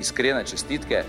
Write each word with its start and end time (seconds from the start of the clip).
iskrene 0.00 0.44
čestitke. 0.44 1.04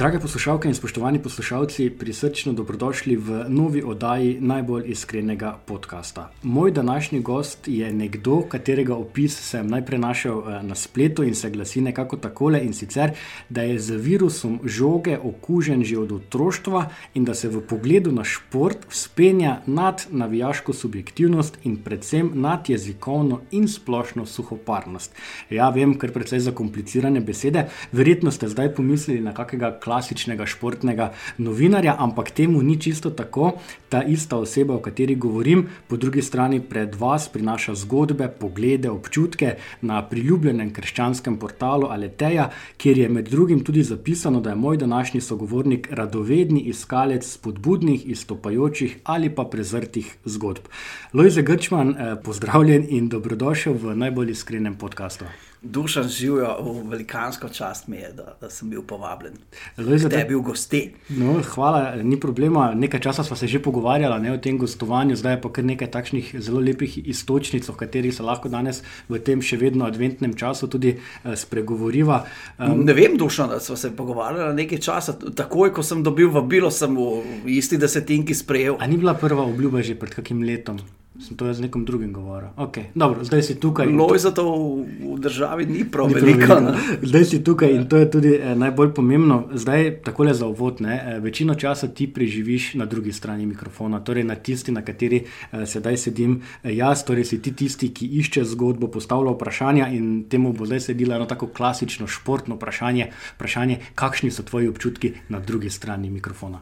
Drage 0.00 0.18
poslušalke 0.18 0.68
in 0.68 0.74
spoštovani 0.74 1.18
poslušalci, 1.22 1.90
prisrčno 1.90 2.52
dobrodošli 2.52 3.16
v 3.16 3.44
novi 3.48 3.82
oddaji 3.84 4.38
najbolj 4.40 4.86
iskrenega 4.86 5.58
podcasta. 5.66 6.30
Moj 6.42 6.70
današnji 6.70 7.20
gost 7.20 7.68
je 7.68 7.92
nekdo, 7.92 8.40
katerega 8.48 8.94
opis 8.94 9.36
sem 9.50 9.66
najprej 9.68 9.98
našel 9.98 10.38
eh, 10.38 10.62
na 10.62 10.74
spletu 10.74 11.22
in 11.22 11.34
se 11.34 11.50
glasi 11.50 11.80
nekako 11.80 12.16
takole: 12.16 12.62
in 12.64 12.72
sicer, 12.72 13.10
da 13.48 13.62
je 13.62 13.78
z 13.78 13.96
virusom 13.96 14.60
žoge 14.64 15.18
okužen 15.18 15.84
že 15.84 15.98
od 15.98 16.12
otroštva 16.12 16.88
in 17.14 17.24
da 17.24 17.34
se 17.34 17.48
v 17.48 17.60
pogledu 17.60 18.12
na 18.12 18.24
šport 18.24 18.86
spenja 18.88 19.60
nad 19.66 20.06
navijaško 20.10 20.72
subjektivnost 20.72 21.58
in 21.64 21.76
predvsem 21.76 22.30
nad 22.34 22.70
jezikovno 22.70 23.40
in 23.50 23.68
splošno 23.68 24.26
suhoparnost. 24.26 25.12
Ja, 25.50 25.68
vem, 25.68 25.98
ker 25.98 26.12
precej 26.12 26.40
zakomplicirane 26.40 27.20
besede. 27.20 27.68
Verjetno 27.92 28.30
ste 28.30 28.48
zdaj 28.48 28.74
pomislili 28.74 29.20
na 29.20 29.34
kakega 29.34 29.76
klasičnega 29.90 30.46
športnega 30.46 31.10
novinarja, 31.42 31.96
ampak 31.98 32.30
temu 32.30 32.62
ni 32.62 32.78
čisto 32.80 33.10
tako. 33.10 33.56
Ta 33.90 34.04
ista 34.06 34.38
oseba, 34.38 34.76
o 34.78 34.82
kateri 34.84 35.16
govorim, 35.18 35.66
po 35.88 35.96
drugi 35.98 36.22
strani 36.22 36.60
pred 36.62 36.94
vas 36.94 37.26
prinaša 37.28 37.74
zgodbe, 37.74 38.28
poglede, 38.28 38.90
občutke 38.90 39.56
na 39.82 39.98
priljubljenem 40.06 40.70
krščanskem 40.70 41.40
portalu 41.42 41.90
Aleteja, 41.90 42.50
kjer 42.78 43.02
je 43.02 43.08
med 43.08 43.28
drugim 43.34 43.64
tudi 43.66 43.82
zapisano, 43.82 44.40
da 44.40 44.54
je 44.54 44.62
moj 44.62 44.78
današnji 44.78 45.20
sogovornik 45.20 45.90
radovedni 45.90 46.60
iskalec 46.70 47.26
spodbudnih, 47.26 48.06
izstopajočih 48.06 48.98
ali 49.04 49.34
pa 49.34 49.44
prezrtih 49.44 50.16
zgodb. 50.24 50.70
Lojze 51.12 51.42
Grčman, 51.42 51.90
eh, 51.90 52.16
pozdravljen 52.24 52.86
in 52.88 53.08
dobrodošel 53.08 53.74
v 53.74 53.96
najbolj 53.96 54.38
iskrenem 54.38 54.78
podkastu. 54.78 55.24
Dušan 55.62 56.08
živijo, 56.08 56.82
velikansko 56.88 57.48
čast 57.48 57.88
mi 57.88 57.96
je, 57.96 58.12
da, 58.12 58.36
da 58.40 58.50
sem 58.50 58.70
bil 58.70 58.82
povabljen. 58.82 59.32
Lojze, 59.76 60.08
Da 60.08 60.16
je 60.16 60.24
bil 60.24 60.40
gosti. 60.40 60.94
No, 61.08 61.40
hvala, 61.54 61.96
ni 62.02 62.20
problema. 62.20 62.74
Nekaj 62.74 63.00
časa 63.00 63.24
smo 63.24 63.36
se 63.36 63.46
že 63.46 63.62
pogovarjali 63.62 64.22
ne, 64.22 64.32
o 64.32 64.38
tem 64.38 64.58
gostovanju, 64.58 65.16
zdaj 65.16 65.32
je 65.32 65.40
pa 65.40 65.52
kar 65.52 65.64
nekaj 65.64 65.90
takšnih 65.90 66.34
zelo 66.38 66.60
lepih 66.60 66.98
istočnic, 67.08 67.68
o 67.68 67.72
katerih 67.72 68.14
se 68.14 68.22
lahko 68.22 68.48
danes 68.48 68.82
v 69.08 69.18
tem 69.18 69.42
še 69.42 69.56
vedno 69.56 69.84
adventnem 69.84 70.32
času 70.36 70.68
tudi 70.68 70.94
eh, 70.96 71.36
spregovoriva. 71.36 72.24
Um, 72.58 72.84
Ne 72.84 72.94
vem, 72.96 73.18
Dušan, 73.18 73.50
da 73.50 73.60
smo 73.60 73.76
se 73.76 73.90
pogovarjali 73.96 74.54
nekaj 74.54 74.78
časa. 74.78 75.12
Takoj, 75.12 75.74
ko 75.76 75.82
sem 75.82 76.02
dobil 76.02 76.30
vabilo, 76.30 76.70
sem 76.70 76.96
v 76.96 77.20
isti 77.52 77.76
desetinki 77.76 78.34
sprejel. 78.34 78.76
a 78.80 78.86
ni 78.86 78.96
bila 78.96 79.14
prva 79.14 79.44
obljuba 79.44 79.82
že 79.82 79.94
pred 79.94 80.14
kakim 80.14 80.42
letom? 80.42 80.80
Sem 81.20 81.36
to 81.36 81.46
jaz 81.46 81.56
z 81.56 81.60
nekom 81.60 81.84
drugim 81.84 82.12
govoril. 82.12 82.48
Okay, 82.56 82.84
dobro, 82.94 83.24
zdaj 83.24 83.42
si 83.42 83.54
tukaj. 83.60 83.86
Loj 83.86 84.18
za 84.18 84.30
to 84.30 84.44
v, 84.48 84.84
v 85.14 85.18
državi 85.20 85.66
ni 85.66 85.84
prav 85.84 86.08
Ni 86.08 86.14
veliko. 86.14 86.54
veliko. 86.54 86.78
Zdaj 87.02 87.24
si 87.24 87.44
tukaj 87.44 87.70
in 87.76 87.84
to 87.88 87.96
je 88.00 88.10
tudi 88.10 88.32
eh, 88.34 88.54
najbolj 88.54 88.94
pomembno. 88.94 89.44
Zdaj, 89.52 90.00
takole 90.04 90.34
za 90.34 90.46
uvod, 90.46 90.80
ne, 90.80 90.96
eh, 90.96 91.18
večino 91.20 91.54
časa 91.54 91.88
ti 91.88 92.06
preživiš 92.08 92.74
na 92.74 92.86
drugi 92.86 93.12
strani 93.12 93.46
mikrofona, 93.46 94.00
torej 94.00 94.24
na 94.24 94.34
tisti, 94.34 94.72
na 94.72 94.82
kateri 94.82 95.24
eh, 95.52 95.66
sedaj 95.66 95.96
sedim 95.96 96.40
eh, 96.62 96.72
jaz, 96.72 97.04
torej 97.04 97.24
si 97.24 97.42
ti 97.42 97.52
tisti, 97.52 97.92
ki 97.94 98.06
išče 98.06 98.44
zgodbo, 98.44 98.88
postavlja 98.88 99.36
vprašanja 99.36 99.88
in 99.92 100.24
temu 100.30 100.52
bo 100.52 100.66
zdaj 100.66 100.80
sedilo 100.80 101.14
eno 101.14 101.26
tako 101.26 101.46
klasično 101.46 102.06
športno 102.06 102.56
vprašanje, 102.56 103.10
vprašanje 103.36 103.78
kakšni 103.94 104.30
so 104.30 104.42
tvoji 104.42 104.68
občutki 104.68 105.12
na 105.28 105.40
drugi 105.40 105.70
strani 105.70 106.10
mikrofona. 106.10 106.60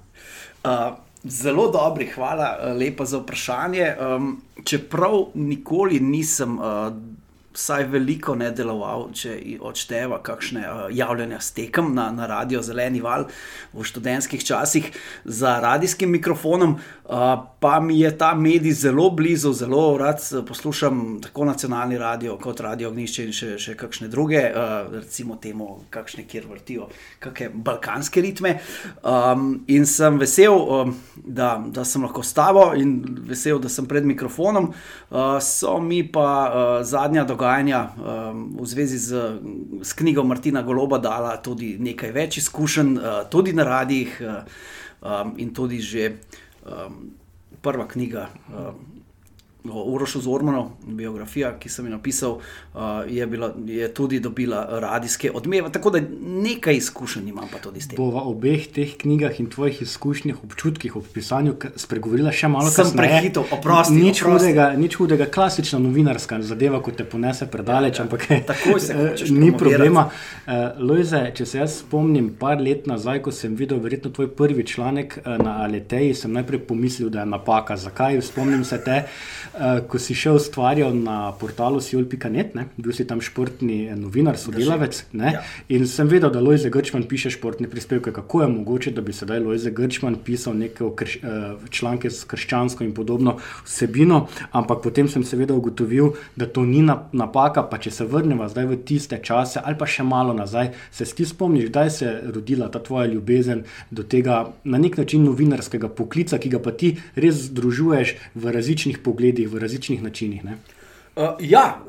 Uh, 0.65 0.99
zelo 1.25 1.71
dobri, 1.71 2.07
hvala 2.15 2.57
uh, 2.57 2.77
lepa 2.79 3.05
za 3.05 3.19
vprašanje. 3.19 3.95
Um, 4.01 4.43
čeprav 4.65 5.31
nikoli 5.35 6.01
nisem. 6.01 6.59
Uh, 6.59 6.65
Vsaj 7.59 7.89
veliko 7.91 8.37
ne 8.39 8.53
deloval, 8.55 9.09
če 9.19 9.33
odšteva 9.67 10.21
kakšne 10.23 10.61
uh, 10.63 10.83
javljanja 10.95 11.41
s 11.43 11.57
tekem 11.57 11.89
na, 11.95 12.05
na 12.15 12.29
radio 12.31 12.61
Zeleni 12.63 13.01
val 13.03 13.25
v 13.73 13.83
študentskih 13.83 14.45
časih 14.47 14.87
za 15.25 15.57
radijskim 15.59 16.13
mikrofonom, 16.13 16.77
uh, 16.79 17.25
pa 17.61 17.81
mi 17.81 18.01
je 18.01 18.19
ta 18.19 18.35
medij 18.35 18.73
zelo 18.73 19.11
blizu, 19.11 19.53
zelo 19.53 19.97
rad 19.99 20.21
eh, 20.33 20.45
poslušam 20.47 21.21
tako 21.23 21.45
nacionalni 21.45 21.99
radio 21.99 22.37
kot 22.39 22.61
radio 22.61 22.89
Ognišče 22.89 23.25
in 23.25 23.33
še, 23.33 23.51
še 23.59 23.75
kakšne 23.79 24.09
druge, 24.09 24.41
uh, 24.47 24.87
recimo 24.93 25.37
temu, 25.43 25.81
kakšne, 25.91 26.23
kjer 26.29 26.47
vrtijo 26.47 26.89
kakšne 27.19 27.51
balkanske 27.55 28.23
ritme. 28.23 28.55
Um, 29.03 29.65
in 29.67 29.87
sem 29.87 30.19
vesel, 30.19 30.55
um, 30.55 30.95
da, 31.17 31.57
da 31.75 31.85
sem 31.85 32.03
lahko 32.07 32.23
s 32.23 32.33
tabo 32.37 32.71
in 32.79 32.97
vesel, 33.27 33.59
da 33.59 33.69
sem 33.69 33.87
pred 33.91 34.07
mikrofonom. 34.07 34.71
Uh, 35.11 35.37
so 35.43 35.79
mi 35.83 36.05
pa 36.07 36.31
uh, 36.31 36.87
zadnja 36.87 37.27
dogajanja 37.27 37.85
um, 37.99 38.49
v 38.61 38.71
zvezi 38.71 38.99
z, 39.03 39.29
z 39.83 39.99
knjigo 39.99 40.25
Martina 40.25 40.63
Goloba 40.63 41.03
dala 41.03 41.37
tudi 41.43 41.75
nekaj 41.83 42.15
več 42.15 42.43
izkušenj, 42.45 42.99
uh, 42.99 43.23
tudi 43.31 43.53
na 43.53 43.67
radijih 43.67 44.21
uh, 44.23 44.43
um, 45.03 45.35
in 45.43 45.55
tudi 45.55 45.83
že 45.83 46.13
um, 46.63 47.19
prva 47.69 47.87
knjiga. 47.93 48.29
Um, 48.49 48.98
O 49.65 49.83
Urošu 49.85 50.21
Zormanu, 50.21 50.71
biografija, 50.87 51.51
ki 51.59 51.69
sem 51.69 51.87
jo 51.87 51.91
napisal, 51.91 52.37
uh, 52.75 52.81
je, 53.09 53.27
bila, 53.27 53.53
je 53.67 53.89
tudi 53.91 54.21
dobila 54.21 54.69
radijske 54.73 55.31
odmeve, 55.31 55.73
tako 55.73 55.91
da 55.91 56.01
nekaj 56.23 56.77
izkušenj 56.77 57.29
imam 57.29 57.49
pa 57.53 57.59
tudi 57.59 57.81
s 57.81 57.89
tem. 57.89 57.97
Bova 57.97 58.23
o 58.23 58.31
obeh 58.31 58.69
teh 58.69 58.97
knjigah 58.97 59.41
in 59.41 59.47
tvojih 59.47 59.83
izkušnjah, 59.83 60.45
občutkih 60.45 60.97
ob 60.97 61.05
pisanju 61.13 61.57
spregovorila 61.77 62.33
še 62.33 62.49
malo 62.49 62.71
Sem 62.71 62.85
kasneje. 62.85 63.09
prehitel, 63.09 63.45
oprosti, 63.51 63.95
Nič 63.95 64.23
oprosti. 64.23 64.47
hudega, 64.47 64.69
nič 64.77 64.95
hudega, 64.95 65.27
klasična 65.27 65.79
novinarska 65.81 66.39
zadeva, 66.43 66.79
ko 66.81 66.91
te 66.93 67.05
ponese 67.05 67.47
predaleč, 67.47 67.99
Ja, 67.99 68.05
ja. 68.05 68.07
ampak 68.07 68.29
Takoj 68.47 68.81
se 68.81 68.93
eh, 68.95 69.03
hočeš 69.03 69.31
ni 69.33 69.51
problema. 69.53 70.07
Uh, 70.47 70.53
Lojze, 70.81 71.33
če 71.35 71.47
se 71.47 71.59
jaz 71.59 71.81
spomnim, 71.81 72.31
par 72.33 72.61
let 72.61 72.87
nazaj, 72.87 73.21
ko 73.21 73.33
sem 73.33 73.57
videl 73.57 73.81
verjetno 73.81 74.11
tvoj 74.11 74.31
prvi 74.31 74.63
članek 74.65 75.19
na 75.27 75.59
Aleteji, 75.59 76.15
sem 76.15 76.33
najprej 76.33 76.63
pomislil, 76.63 77.11
da 77.11 77.21
je 77.21 77.27
napaka. 77.27 77.77
Zakaj? 77.79 78.23
Spomnim 78.23 78.65
se 78.65 78.79
te, 78.79 79.03
ko 79.89 79.99
si 80.03 80.15
še 80.19 80.33
ustvarjal 80.37 80.95
na 80.97 81.33
portalu 81.39 81.81
siol.net, 81.83 82.55
ne? 82.55 82.67
bil 82.77 82.95
si 82.95 83.07
tam 83.09 83.23
športni 83.25 83.79
eh, 83.89 83.97
novinar, 83.99 84.39
sodelavec. 84.39 85.05
ne? 85.13 85.33
Ja. 85.39 85.43
In 85.75 85.87
sem 85.91 86.09
vedel, 86.11 86.31
da 86.35 86.43
Lojze 86.43 86.71
Grčman 86.71 87.07
piše 87.09 87.31
športne 87.35 87.69
prispevke. 87.71 88.13
Kako 88.13 88.43
je 88.43 88.49
mogoče, 88.49 88.93
da 88.97 89.05
bi 89.05 89.13
sedaj 89.13 89.41
Lojze 89.45 89.71
Grčman 89.75 90.19
pisal 90.25 90.57
neke 90.59 90.89
krš, 90.97 91.19
uh, 91.23 91.69
članke 91.71 92.11
s 92.11 92.25
krščansko 92.29 92.85
in 92.85 92.95
podobno 92.97 93.37
vsebino, 93.65 94.27
ampak 94.53 94.83
potem 94.83 95.09
sem 95.09 95.25
seveda 95.25 95.55
ugotovil, 95.55 96.15
da 96.37 96.47
to 96.47 96.65
ni 96.67 96.83
na, 96.83 96.99
napaka. 97.13 97.63
Pa 97.69 97.79
če 97.79 97.93
se 97.95 98.09
vrnemo 98.09 98.49
zdaj 98.49 98.69
v 98.71 98.81
tiste 98.89 99.21
čase, 99.23 99.61
ali 99.63 99.79
pa 99.79 99.87
še 99.87 100.07
malo 100.07 100.35
nazaj, 100.37 100.73
se 100.93 101.07
ti 101.15 101.27
spomniš, 101.27 101.69
kdaj 101.71 101.91
se 101.91 102.09
je 102.09 102.33
rodila 102.35 102.69
ta 102.69 102.83
tvoja 102.83 103.07
ljubezen 103.07 103.65
do 103.91 104.03
tega 104.03 104.53
na 104.65 104.79
nek 104.79 104.97
način 104.99 105.25
novinarskega 105.25 105.89
poklica, 105.89 106.39
ki 106.39 106.53
ga 106.53 106.61
pa 106.63 106.73
ti 106.73 106.95
res 107.17 107.49
združuješ 107.49 108.15
v 108.35 108.53
različnih 108.55 108.99
pogledih, 109.05 109.38
v 109.47 109.59
različnih 109.59 110.03
načinih. 110.03 110.45
Ne? 110.45 110.59
Uh, 111.19 111.35
ja, 111.41 111.81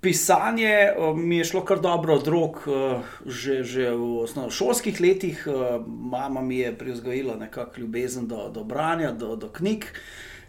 pisanje 0.00 0.92
uh, 0.96 1.16
mi 1.16 1.36
je 1.36 1.44
šlo 1.44 1.64
kar 1.64 1.80
dobro 1.80 2.14
od 2.14 2.28
rok, 2.28 2.62
uh, 2.66 3.02
že, 3.26 3.60
že 3.64 3.90
v 3.90 4.22
osnovnošolskih 4.24 5.00
letih. 5.00 5.44
Uh, 5.46 5.86
mama 5.86 6.40
mi 6.40 6.58
je 6.58 6.72
privzgojila 6.78 7.36
nekakšno 7.36 7.82
ljubezen 7.82 8.26
do, 8.28 8.48
do 8.48 8.64
branja, 8.64 9.12
do, 9.12 9.36
do 9.36 9.48
knjig. 9.48 9.84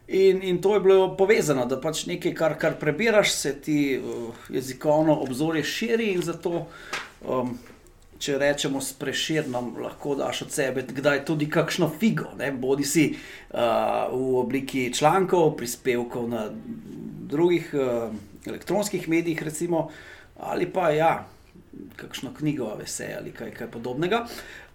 In, 0.08 0.44
in 0.44 0.62
to 0.62 0.74
je 0.74 0.80
bilo 0.80 1.16
povezano, 1.18 1.66
da 1.66 1.78
pač 1.80 2.06
nekaj, 2.06 2.34
kar, 2.36 2.56
kar 2.60 2.80
prebiraš, 2.80 3.32
se 3.32 3.54
ti 3.62 4.00
uh, 4.00 4.32
jezikovno 4.50 5.20
obzorje 5.24 5.64
širi 5.64 6.14
in 6.16 6.22
zato. 6.22 6.68
Um, 7.28 7.58
Če 8.22 8.38
rečemo 8.38 8.82
s 8.82 8.94
preširnom, 8.94 9.74
lahko 9.82 10.14
daš 10.20 10.44
od 10.46 10.54
sebe 10.54 10.84
kdaj 10.86 11.24
tudi 11.26 11.48
kakšno 11.50 11.90
figo, 11.90 12.30
ne? 12.38 12.52
bodi 12.54 12.86
si 12.86 13.06
uh, 13.16 14.12
v 14.14 14.36
obliki 14.44 14.92
člankov, 14.94 15.56
prispevkov 15.58 16.28
na 16.30 16.46
drugih 17.32 17.74
uh, 17.74 18.14
elektronskih 18.46 19.10
medijih, 19.10 19.42
recimo, 19.44 19.88
ali 20.38 20.70
pa 20.70 20.92
ja, 20.94 21.12
kakšno 21.98 22.36
knjigo, 22.38 22.70
vse 22.84 23.10
ali 23.18 23.34
kaj, 23.34 23.56
kaj 23.58 23.72
podobnega. 23.74 24.26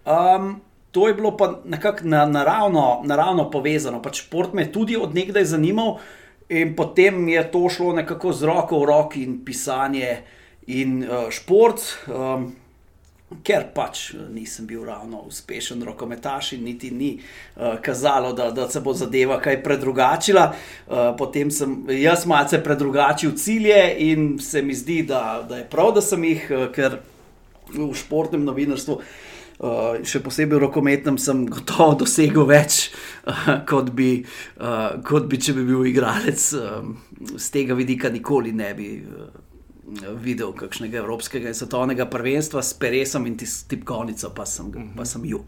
Um, 0.02 0.56
to 0.90 1.06
je 1.08 1.14
bilo 1.14 1.36
pa 1.36 1.52
nekako 1.64 2.08
na, 2.08 2.26
naravno, 2.26 3.02
naravno 3.04 3.50
povezano. 3.50 4.02
Pač 4.02 4.24
šport 4.26 4.54
me 4.54 4.66
je 4.66 4.72
tudi 4.72 4.96
odnegdaj 4.98 5.44
zanimal 5.54 6.00
In 6.48 6.76
potem 6.78 7.28
je 7.28 7.42
to 7.50 7.66
šlo 7.68 7.92
nekako 7.92 8.30
z 8.32 8.46
roko 8.46 8.78
v 8.78 8.86
roki, 8.86 9.22
in 9.26 9.42
pisanje, 9.42 10.22
in 10.70 11.02
uh, 11.02 11.26
šport. 11.30 11.82
Um, 12.06 12.54
Ker 13.26 13.64
pač 13.74 14.12
nisem 14.30 14.68
bil 14.70 14.84
ravno 14.86 15.24
uspešen 15.26 15.80
rokometaš 15.82 16.52
in 16.54 16.62
niti 16.62 16.92
ni 16.94 17.08
uh, 17.18 17.74
kazalo, 17.82 18.30
da, 18.32 18.52
da 18.54 18.68
se 18.70 18.78
bo 18.80 18.92
zadeva 18.94 19.40
kaj 19.42 19.64
predrugačila. 19.64 20.44
Uh, 20.86 21.10
potem 21.18 21.50
sem 21.50 21.74
jaz 21.90 22.22
malce 22.30 22.60
predrugačil 22.62 23.34
cilje 23.34 23.80
in 24.06 24.36
se 24.38 24.62
mi 24.62 24.74
zdi, 24.74 25.00
da, 25.02 25.42
da 25.48 25.58
je 25.58 25.66
prav, 25.70 25.90
da 25.96 26.04
sem 26.06 26.22
jih, 26.24 26.44
uh, 26.54 26.68
ker 26.70 27.00
v 27.74 27.88
športnem 27.98 28.44
novinarstvu, 28.46 28.94
uh, 28.94 29.98
še 30.06 30.22
posebej 30.22 30.60
v 30.60 30.62
rokometnem, 30.68 31.18
sem 31.18 31.42
gotovo 31.50 31.96
dosegel 32.04 32.46
več, 32.46 32.92
uh, 33.26 33.56
kot, 33.66 33.90
bi, 33.90 34.20
uh, 34.60 35.02
kot 35.02 35.26
bi, 35.26 35.42
če 35.42 35.56
bi 35.58 35.66
bil 35.66 35.82
igralec. 35.90 36.46
Uh, 36.54 36.94
z 37.34 37.50
tega 37.50 37.74
vidika 37.74 38.12
nikoli 38.14 38.54
ne 38.54 38.70
bi. 38.78 38.92
Uh, 39.02 39.45
videl 40.22 40.52
kakšnega 40.52 40.98
evropskega 40.98 41.48
in 41.48 41.54
svetovnega 41.54 42.08
prvenstva 42.10 42.62
s 42.62 42.74
Peresom 42.74 43.26
in 43.26 43.36
tipkovnico, 43.68 44.32
pa 44.34 44.46
sem, 44.46 44.72
pa 44.96 45.04
sem 45.04 45.24
ju. 45.24 45.44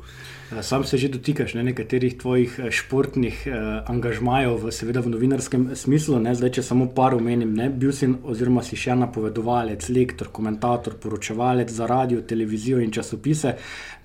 Eh, 0.49 0.63
sam 0.63 0.85
se 0.85 0.97
že 0.97 1.09
dotikaš 1.09 1.55
ne, 1.55 1.63
nekaterih 1.63 2.17
tvojih 2.19 2.61
eh, 2.63 2.71
športnih 2.71 3.47
eh, 3.47 3.53
angažmajev, 3.87 4.55
v, 4.57 4.73
seveda 4.73 5.01
v 5.05 5.13
novinarskem 5.13 5.77
smislu. 5.77 6.17
Ne, 6.25 6.33
zdaj, 6.35 6.51
če 6.57 6.63
samo 6.65 6.87
par 6.89 7.13
omenim, 7.15 7.53
ne, 7.53 7.69
bil 7.69 7.93
si, 7.93 8.09
oziroma 8.09 8.65
si 8.65 8.79
še 8.81 8.97
napovedovalec, 8.97 9.85
lektor, 9.93 10.33
komentator, 10.33 10.97
poročevalec 10.97 11.69
za 11.69 11.85
radio, 11.87 12.25
televizijo 12.25 12.81
in 12.81 12.89
časopise. 12.89 13.59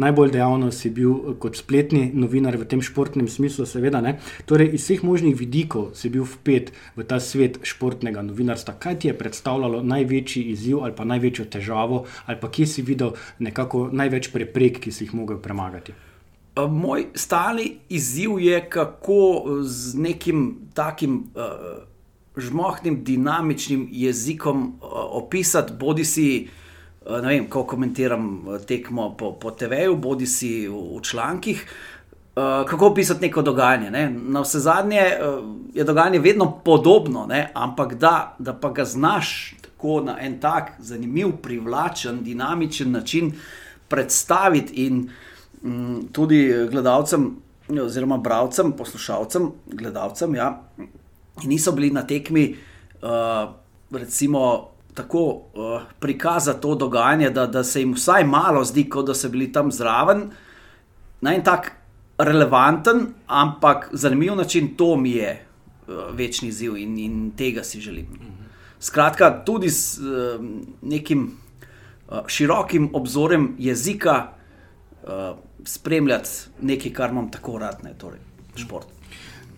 Najbolj 0.04 0.36
dejavno 0.36 0.72
si 0.76 0.92
bil 0.92 1.16
eh, 1.16 1.40
kot 1.40 1.56
spletni 1.56 2.10
novinar 2.12 2.60
v 2.60 2.68
tem 2.68 2.84
športnem 2.84 3.32
smislu, 3.32 3.64
seveda. 3.64 4.04
Ne. 4.04 4.18
Torej, 4.44 4.76
iz 4.76 4.84
vseh 4.84 5.08
možnih 5.08 5.40
vidikov 5.40 5.94
si 5.96 6.12
bil 6.12 6.28
vpet 6.28 6.76
v 7.00 7.08
ta 7.08 7.24
svet 7.24 7.64
športnega 7.64 8.20
novinarstva. 8.20 8.76
Kaj 8.84 9.00
ti 9.00 9.14
je 9.14 9.16
predstavljalo 9.16 9.80
največji 9.80 10.50
izziv 10.52 10.84
ali 10.84 10.92
pa 10.92 11.08
največjo 11.08 11.48
težavo, 11.56 12.04
ali 12.28 12.36
pa 12.42 12.52
kje 12.52 12.68
si 12.68 12.84
videl 12.84 13.16
nekako 13.40 13.88
največ 13.96 14.34
preprek, 14.36 14.84
ki 14.84 14.92
si 14.92 15.08
jih 15.08 15.16
mogel 15.16 15.40
premagati? 15.40 16.12
Eh, 16.56 16.68
moj 16.68 17.06
stalni 17.16 17.78
izziv 17.90 18.40
je, 18.40 18.70
kako 18.70 19.44
z 19.62 19.98
nekim 19.98 20.58
takim 20.74 21.32
uh, 21.36 21.44
žmohnim, 22.38 23.04
dinamičnim 23.04 23.88
jezikom 23.92 24.68
uh, 24.68 24.90
opisati, 24.92 25.74
bodi 25.80 26.06
si, 26.06 26.48
uh, 27.06 27.22
ne 27.22 27.28
vem, 27.28 27.48
ko 27.50 27.64
komentiram 27.64 28.46
tekmo 28.68 29.16
po, 29.18 29.32
po 29.34 29.52
TV-ju, 29.52 29.96
bodi 29.96 30.28
si 30.30 30.68
v, 30.68 30.78
v 30.98 31.02
člankih. 31.02 31.66
Uh, 32.36 32.70
kako 32.70 32.88
opisati 32.88 33.26
neko 33.26 33.42
dogajanje? 33.42 33.92
Ne? 33.92 34.06
Na 34.10 34.46
vse 34.46 34.60
zadnje 34.60 35.02
uh, 35.02 35.44
je 35.74 35.84
dogajanje 35.84 36.20
vedno 36.20 36.52
podobno, 36.66 37.26
ne? 37.26 37.50
ampak 37.54 37.96
da, 37.96 38.36
da 38.40 38.54
pa 38.54 38.70
ga 38.70 38.86
znaš 38.86 39.56
tako 39.62 40.02
na 40.06 40.20
en 40.22 40.40
tak 40.40 40.72
zanimiv, 40.80 41.32
privlačen, 41.42 42.24
dinamičen 42.24 42.92
način 42.92 43.34
predstaviti 43.90 44.86
in 44.86 45.00
uh, 45.00 45.33
tudi 46.12 46.54
gledalcem, 46.72 47.30
oziroma 47.82 48.18
bralcem, 48.18 48.72
poslušalcem, 48.78 49.52
gledalcem, 49.66 50.36
ja, 50.36 50.50
ki 51.40 51.48
niso 51.48 51.72
bili 51.72 51.92
na 51.92 52.04
tekmi, 52.08 52.56
uh, 53.02 53.54
recimo, 53.92 54.70
tako 54.94 55.24
uh, 55.54 55.82
prikazati 56.00 56.62
to 56.62 56.76
dogajanje, 56.76 57.30
da, 57.30 57.48
da 57.48 57.64
se 57.64 57.82
jim 57.82 57.94
vsaj 57.94 58.24
malo 58.24 58.64
zdi, 58.64 58.86
kot 58.90 59.08
da 59.08 59.16
so 59.16 59.30
bili 59.30 59.52
tam 59.52 59.72
zraven. 59.72 60.28
Na 61.22 61.34
en 61.34 61.44
tak 61.44 61.72
relevanten, 62.20 63.08
ampak 63.28 63.90
zanimiv 63.92 64.36
način, 64.36 64.76
to 64.78 64.96
mi 64.98 65.12
je 65.12 65.32
uh, 65.88 65.96
večni 66.14 66.52
ziv 66.52 66.78
in, 66.78 66.98
in 66.98 67.32
tega 67.38 67.64
si 67.64 67.82
želim. 67.82 68.08
Skratka, 68.80 69.32
tudi 69.46 69.70
s 69.70 69.98
uh, 69.98 70.44
nekim 70.82 71.32
uh, 72.12 72.28
širokim 72.28 72.90
obzorem 72.94 73.56
jezika. 73.58 74.28
Uh, 75.04 75.38
spremljati 75.66 76.30
nekaj, 76.62 76.94
kar 76.94 77.10
imam 77.10 77.32
tako 77.32 77.58
rad, 77.58 77.84
ne, 77.84 77.94
torej 77.98 78.20
šport. 78.56 78.88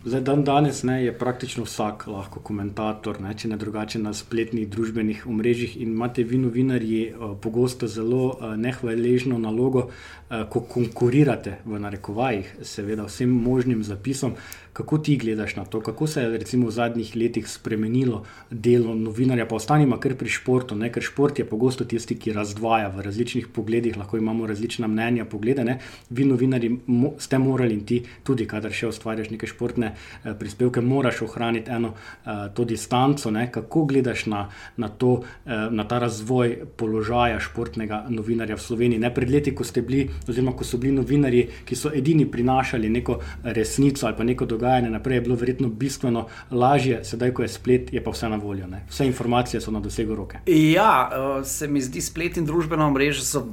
Zdaj, 0.05 0.21
dan 0.21 0.43
danes 0.43 0.83
ne, 0.83 0.99
je 1.03 1.13
praktično 1.17 1.63
vsak 1.63 2.03
lahko 2.07 2.39
komentator, 2.45 3.17
ne, 3.21 3.31
če 3.33 3.49
ne 3.49 3.57
drugače 3.57 3.97
na 4.03 4.11
spletnih 4.13 4.67
družbenih 4.69 5.23
omrežjih. 5.25 5.79
In 5.81 5.95
imate 5.95 6.23
vi, 6.23 6.37
novinarji, 6.37 6.99
eh, 7.07 7.23
pogosto 7.41 7.87
zelo 7.89 8.35
eh, 8.35 8.53
nehvaležno 8.57 9.39
nalogo, 9.41 9.87
eh, 10.29 10.43
ko 10.49 10.61
konkurirate 10.61 11.55
v 11.65 11.79
narekovajih, 11.81 12.53
seveda, 12.61 13.07
vsem 13.09 13.33
možnim 13.33 13.81
zapisom. 13.83 14.37
Kako 14.75 14.97
ti 14.97 15.13
gledaš 15.17 15.55
na 15.55 15.65
to, 15.65 15.79
kako 15.79 16.07
se 16.07 16.21
je 16.21 16.37
recimo, 16.37 16.67
v 16.67 16.71
zadnjih 16.71 17.15
letih 17.15 17.47
spremenilo 17.47 18.23
delo 18.51 18.95
novinarja, 18.95 19.45
pa 19.47 19.55
ostanimo 19.55 19.95
kar 20.03 20.17
pri 20.19 20.29
športu, 20.29 20.75
ne? 20.75 20.89
ker 20.91 21.03
šport 21.03 21.39
je 21.39 21.45
pogosto 21.47 21.85
tisti, 21.87 22.17
ki 22.19 22.33
razdvaja 22.35 22.89
v 22.91 23.05
različnih 23.05 23.47
pogledih, 23.55 23.95
lahko 23.95 24.17
imamo 24.19 24.47
različna 24.47 24.89
mnenja, 24.91 25.25
poglede. 25.31 25.63
Ne? 25.63 25.77
Vi, 26.09 26.25
novinari, 26.27 26.69
mo 26.87 27.13
ste 27.23 27.39
morali 27.39 27.77
in 27.77 27.85
ti, 27.87 28.01
tudi 28.27 28.43
kadar 28.51 28.75
še 28.75 28.89
ustvarjaš 28.89 29.29
neke 29.31 29.47
športne 29.47 29.93
eh, 29.93 30.35
prispevke, 30.35 30.83
moraš 30.83 31.23
ohraniti 31.23 31.71
eno 31.71 31.93
eh, 31.95 32.43
to 32.51 32.67
distanco. 32.67 33.31
Ne? 33.31 33.47
Kako 33.55 33.85
gledaš 33.93 34.25
na, 34.27 34.43
na, 34.75 34.91
to, 34.91 35.21
eh, 35.45 35.69
na 35.71 35.87
ta 35.87 36.01
razvoj 36.03 36.57
položaja 36.75 37.39
športnega 37.39 38.01
novinarja 38.11 38.59
v 38.59 38.65
Sloveniji? 38.67 39.05
Ne 39.07 39.13
pred 39.15 39.31
leti, 39.31 39.55
ko 39.55 39.63
ste 39.63 39.87
bili, 39.87 40.03
oziroma 40.27 40.51
ko 40.51 40.67
so 40.67 40.83
bili 40.83 40.99
novinari, 40.99 41.47
ki 41.63 41.79
so 41.79 41.95
edini 41.95 42.27
prinašali 42.27 42.91
neko 42.99 43.19
resnico 43.55 44.11
ali 44.11 44.19
pa 44.19 44.27
neko 44.27 44.43
dogajanje 44.43 44.64
dogajanje 44.65 44.89
naprej 44.89 45.17
je 45.17 45.21
bilo 45.21 45.35
verjetno 45.35 45.69
bistveno 45.69 46.27
lažje, 46.51 47.03
sedaj, 47.03 47.33
ko 47.33 47.41
je 47.41 47.47
splet, 47.47 47.93
je 47.93 48.03
pa 48.03 48.11
vse 48.11 48.29
na 48.29 48.35
voljo. 48.35 48.67
Ne? 48.67 48.85
Vse 48.89 49.05
informacije 49.05 49.61
so 49.61 49.71
na 49.71 49.79
dosegu 49.79 50.15
roke. 50.15 50.39
Ja, 50.45 51.09
eh, 51.11 51.45
se 51.45 51.67
mi 51.67 51.81
zdi, 51.81 52.01
splet 52.01 52.37
in 52.37 52.45
družbena 52.45 52.89
mreža 52.89 53.21
so 53.21 53.45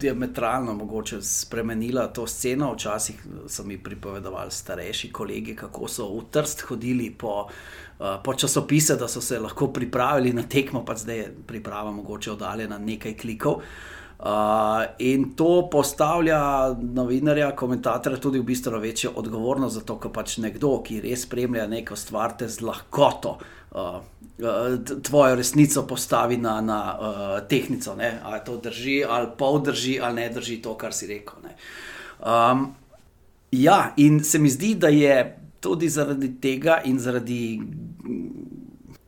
diametralno 0.00 0.74
mogoče 0.74 1.22
spremenila 1.22 2.06
to 2.08 2.26
sceno. 2.26 2.72
Včasih 2.74 3.16
so 3.48 3.64
mi 3.64 3.78
pripovedovali 3.78 4.50
starejši 4.50 5.12
kolegi, 5.12 5.56
kako 5.56 5.88
so 5.88 6.08
v 6.18 6.24
trst 6.30 6.60
hodili 6.68 7.10
po. 7.10 7.46
Uh, 8.00 8.06
po 8.24 8.32
časopise, 8.34 8.94
da 8.96 9.08
so 9.08 9.20
se 9.20 9.38
lahko 9.38 9.66
pripravili 9.68 10.32
na 10.32 10.42
tekmo, 10.42 10.80
pa 10.84 10.94
zdaj 10.96 11.18
je 11.18 11.34
priprava 11.46 11.90
mogoče 11.92 12.32
oddaljena 12.32 12.78
nekaj 12.78 13.12
klikov. 13.16 13.52
Uh, 13.52 13.99
Uh, 14.20 14.84
in 14.98 15.30
to 15.32 15.68
postavlja 15.72 16.76
novinarja, 16.92 17.54
komentatorja 17.56 18.18
tudi 18.20 18.38
v 18.38 18.44
bistvu 18.44 18.76
večjo 18.76 19.14
odgovornost, 19.16 19.78
zato 19.78 19.94
ker 19.96 20.12
pač 20.12 20.34
nekdo, 20.44 20.74
ki 20.84 20.98
res 21.00 21.22
spremlja 21.24 21.64
neko 21.66 21.96
stvar, 21.96 22.34
te 22.36 22.44
z 22.48 22.60
lahkoto 22.60 23.38
uh, 23.40 23.96
uh, 24.44 24.74
tvojo 25.08 25.38
resnico 25.40 25.86
postavi 25.88 26.36
na, 26.36 26.58
na 26.60 26.80
uh, 26.92 27.30
tehnico. 27.48 27.94
Ne? 27.96 28.18
Ali 28.20 28.42
to 28.44 28.58
drži, 28.60 28.98
ali 29.08 29.30
pol 29.38 29.62
drži, 29.64 29.96
ali 30.04 30.20
ne 30.20 30.28
drži 30.36 30.58
to, 30.60 30.74
kar 30.76 30.92
si 30.92 31.08
rekel. 31.08 31.48
Um, 32.20 32.66
ja, 33.56 33.94
in 33.96 34.20
se 34.24 34.38
mi 34.38 34.52
zdi, 34.52 34.74
da 34.74 34.92
je 34.92 35.16
tudi 35.64 35.88
zaradi 35.88 36.34
tega 36.40 36.82
in 36.84 37.00
zaradi 37.00 37.56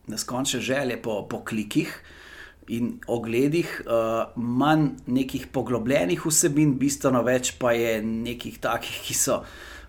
neskončne 0.09 0.59
želje 0.59 0.97
po, 1.01 1.21
po 1.29 1.43
klikih 1.45 1.93
in 2.67 2.97
ogledih, 3.07 3.81
uh, 3.85 4.31
manj 4.35 4.89
nekih 5.07 5.47
poglobljenih 5.51 6.25
vsebin, 6.25 6.77
bistveno 6.79 7.23
več 7.25 7.55
pa 7.59 7.73
je 7.75 7.97
nekih 8.03 8.59
takih, 8.63 8.99
ki 9.03 9.15
so 9.17 9.41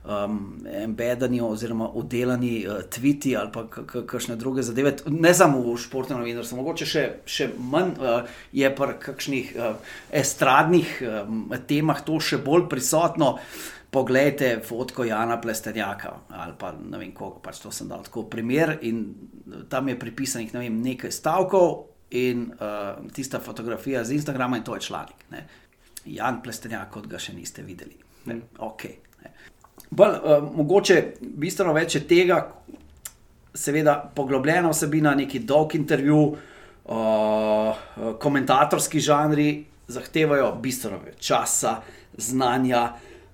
um, 0.05 0.67
embedani 0.83 1.41
oziroma 1.41 1.89
udelani 1.95 2.67
uh, 2.67 2.83
tviti 2.91 3.37
ali 3.37 3.53
pa 3.53 3.67
kakšne 4.07 4.37
druge 4.37 4.63
zadeve. 4.63 4.97
Ne 5.07 5.35
samo 5.35 5.63
v 5.63 5.77
športnem 5.81 6.21
novinarstvu, 6.21 6.59
mogoče 6.61 6.89
še, 6.89 7.05
še 7.27 7.49
manj 7.59 7.95
uh, 8.01 8.35
je 8.53 8.75
pa 8.77 8.93
kakšnih 9.07 9.55
uh, 9.57 9.79
estradnih 10.13 10.99
um, 11.03 11.47
temah 11.69 12.05
to 12.05 12.21
še 12.21 12.43
bolj 12.45 12.69
prisotno. 12.73 13.37
Poglejte 13.95 14.57
fotko 14.67 15.05
Jana 15.07 15.37
Plestenjaka 15.39 16.17
ali 16.35 16.57
pa 16.59 16.73
ne 16.75 16.99
vem, 16.99 17.13
koliko 17.15 17.39
pač 17.39 17.61
to 17.63 17.71
sem 17.71 17.87
dal 17.87 18.03
tako 18.03 18.25
primer 18.27 18.81
in 18.83 19.05
tam 19.71 19.89
je 19.89 19.95
pripisanih 19.99 20.51
ne 20.51 20.65
vem, 20.65 20.81
nekaj 20.83 21.15
stavkov, 21.15 21.94
in 22.15 22.47
uh, 22.53 23.11
tista 23.13 23.41
fotografija 23.41 24.05
z 24.05 24.15
Instagrama, 24.15 24.57
in 24.57 24.65
to 24.65 24.75
je 24.75 24.81
članek. 24.81 25.27
Ne. 25.31 25.47
Jan 26.05 26.43
Plestenjak, 26.43 26.91
kot 26.95 27.09
ga 27.11 27.19
še 27.19 27.35
niste 27.35 27.65
videli. 27.67 27.97
Ne. 28.31 28.39
Okay, 28.63 28.97
ne. 29.25 29.33
Bolj, 29.91 30.19
uh, 30.23 30.47
mogoče 30.55 31.01
bistveno 31.21 31.75
več 31.75 31.99
je 31.99 32.05
tega, 32.09 32.39
seveda, 33.55 33.97
poglobljena 34.15 34.71
vsebina, 34.71 35.15
neki 35.19 35.43
dolg 35.49 35.75
intervju, 35.75 36.21
uh, 36.31 37.85
komentatorski 38.23 39.03
žanri 39.03 39.49
zahtevajo 39.91 40.53
bistveno 40.63 41.03
več 41.03 41.19
časa, 41.33 41.81
znanja, 42.17 42.87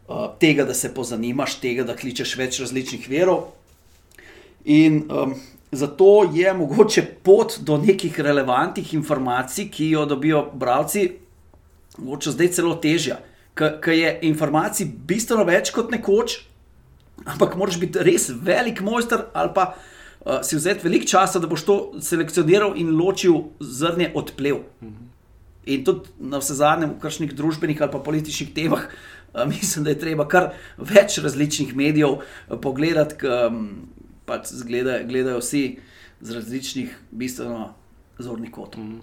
uh, 0.09 0.27
tega, 0.41 0.65
da 0.65 0.75
se 0.75 0.95
pozanimaš, 0.95 1.61
tega, 1.61 1.85
da 1.85 1.97
kličeš 1.97 2.37
več 2.41 2.63
različnih 2.65 3.09
verov. 3.13 3.51
In 4.65 5.05
um, 5.09 5.37
Zato 5.73 6.31
je 6.35 6.53
mogoče 6.55 7.03
pot 7.23 7.59
do 7.61 7.77
nekih 7.79 8.21
relevantnih 8.21 8.95
informacij, 8.95 9.69
ki 9.71 9.91
jo 9.91 10.07
dobijo 10.07 10.49
bralci, 10.55 11.05
morda 11.99 12.33
zdaj 12.35 12.49
celo 12.57 12.75
težja, 12.75 13.21
ker 13.55 13.95
je 13.95 14.17
informacij 14.27 14.89
bistveno 15.07 15.45
več 15.47 15.71
kot 15.71 15.93
nekoč, 15.95 16.41
ampak 17.23 17.55
moraš 17.61 17.79
biti 17.79 18.03
res 18.03 18.31
velik 18.43 18.81
mojster 18.83 19.29
ali 19.35 19.53
pa 19.55 19.69
uh, 19.75 20.41
si 20.43 20.59
vzeti 20.59 20.89
veliko 20.89 21.07
časa, 21.07 21.39
da 21.39 21.47
boš 21.47 21.65
to 21.69 21.77
selekcioniral 22.03 22.75
in 22.81 22.91
ločil 22.97 23.53
zrnje 23.61 24.11
od 24.15 24.35
plev. 24.35 24.65
In 25.71 25.85
tudi 25.87 26.11
na 26.19 26.41
vse 26.43 26.57
zadnje, 26.59 26.91
v 26.91 26.99
kakšnih 26.99 27.37
družbenih 27.37 27.79
ali 27.79 28.03
političnih 28.11 28.51
temah, 28.59 28.89
uh, 28.91 29.47
mislim, 29.53 29.87
da 29.87 29.95
je 29.95 30.03
treba 30.03 30.27
kar 30.27 30.51
več 30.79 31.21
različnih 31.23 31.77
medijev 31.79 32.19
uh, 32.19 32.59
pogledati, 32.59 33.23
ki 33.23 33.35
um, 33.47 33.73
pač 34.31 34.55
gledajo, 34.67 35.07
gledajo 35.11 35.43
vsi 35.43 35.65
z 36.21 36.39
različnih, 36.39 36.97
bistveno 37.11 37.73
zornih 38.19 38.51
kotov. 38.55 38.85
-hmm. 38.85 39.01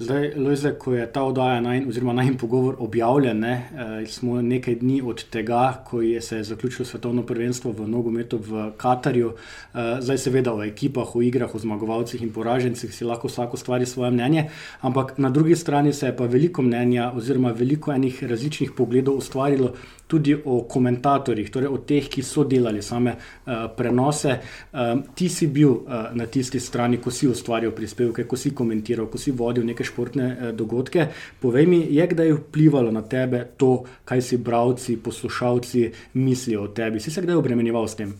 Zdaj, 0.00 0.32
Lojze, 0.36 0.70
ko 0.80 0.94
je 0.96 1.04
ta 1.12 1.20
oddaja 1.28 1.58
naj, 1.60 1.82
oziroma 1.88 2.14
najmenj 2.16 2.38
pogovor 2.40 2.76
objavljen, 2.80 3.40
ne, 3.40 3.52
eh, 3.52 4.06
smo 4.08 4.38
nekaj 4.42 4.78
dni 4.80 5.02
od 5.04 5.24
tega, 5.28 5.82
ko 5.84 6.00
je 6.00 6.20
se 6.20 6.38
zaključilo 6.42 6.86
svetovno 6.88 7.22
prvenstvo 7.22 7.72
v 7.72 7.88
nogometu 7.88 8.38
v 8.38 8.70
Katarju. 8.80 9.34
Eh, 9.34 10.00
zdaj, 10.00 10.18
seveda, 10.18 10.54
o 10.54 10.64
ekipah, 10.64 11.16
o 11.16 11.22
igrah, 11.22 11.54
o 11.54 11.58
zmagovalcih 11.58 12.22
in 12.22 12.32
poražencih 12.32 12.94
si 12.94 13.04
lahko 13.04 13.28
vsako 13.28 13.60
stvari 13.60 13.86
svoje 13.86 14.10
mnenje, 14.10 14.48
ampak 14.80 15.18
na 15.18 15.30
drugi 15.30 15.56
strani 15.56 15.92
se 15.92 16.06
je 16.06 16.16
pa 16.16 16.24
veliko 16.24 16.62
mnenja, 16.62 17.12
oziroma 17.16 17.52
veliko 17.52 17.92
enih 17.92 18.24
različnih 18.24 18.72
pogledov 18.76 19.20
ustvarilo 19.20 19.74
tudi 20.10 20.34
o 20.34 20.62
komentatorjih, 20.68 21.50
torej 21.52 21.70
o 21.70 21.78
teh, 21.86 22.08
ki 22.10 22.22
so 22.26 22.44
delali 22.48 22.82
same 22.82 23.14
uh, 23.14 23.68
prenose. 23.76 24.36
Uh, 24.72 24.92
ti 25.14 25.28
si 25.30 25.46
bil 25.52 25.70
uh, 25.70 26.10
na 26.18 26.26
tisti 26.26 26.60
strani, 26.60 26.98
ko 27.02 27.12
si 27.14 27.28
ustvarjal 27.30 27.74
prispevke, 27.76 28.26
ko 28.26 28.38
si 28.38 28.50
komentiral, 28.56 29.06
ko 29.10 29.20
si 29.20 29.34
vodil 29.36 29.66
neke 29.68 29.86
športne 29.86 30.30
uh, 30.30 30.48
dogodke. 30.56 31.06
Povej 31.40 31.68
mi, 31.70 31.84
je 31.94 32.06
kdaj 32.10 32.34
vplivalo 32.40 32.90
na 32.94 33.04
tebe 33.06 33.44
to, 33.60 33.84
kaj 34.04 34.24
si 34.26 34.40
bralci, 34.42 34.98
poslušalci 34.98 35.86
mislijo 36.18 36.66
o 36.66 36.72
tebi? 36.74 37.00
Si 37.00 37.14
se 37.14 37.22
kdaj 37.22 37.38
obremenjeval 37.38 37.86
s 37.88 38.00
tem? 38.00 38.16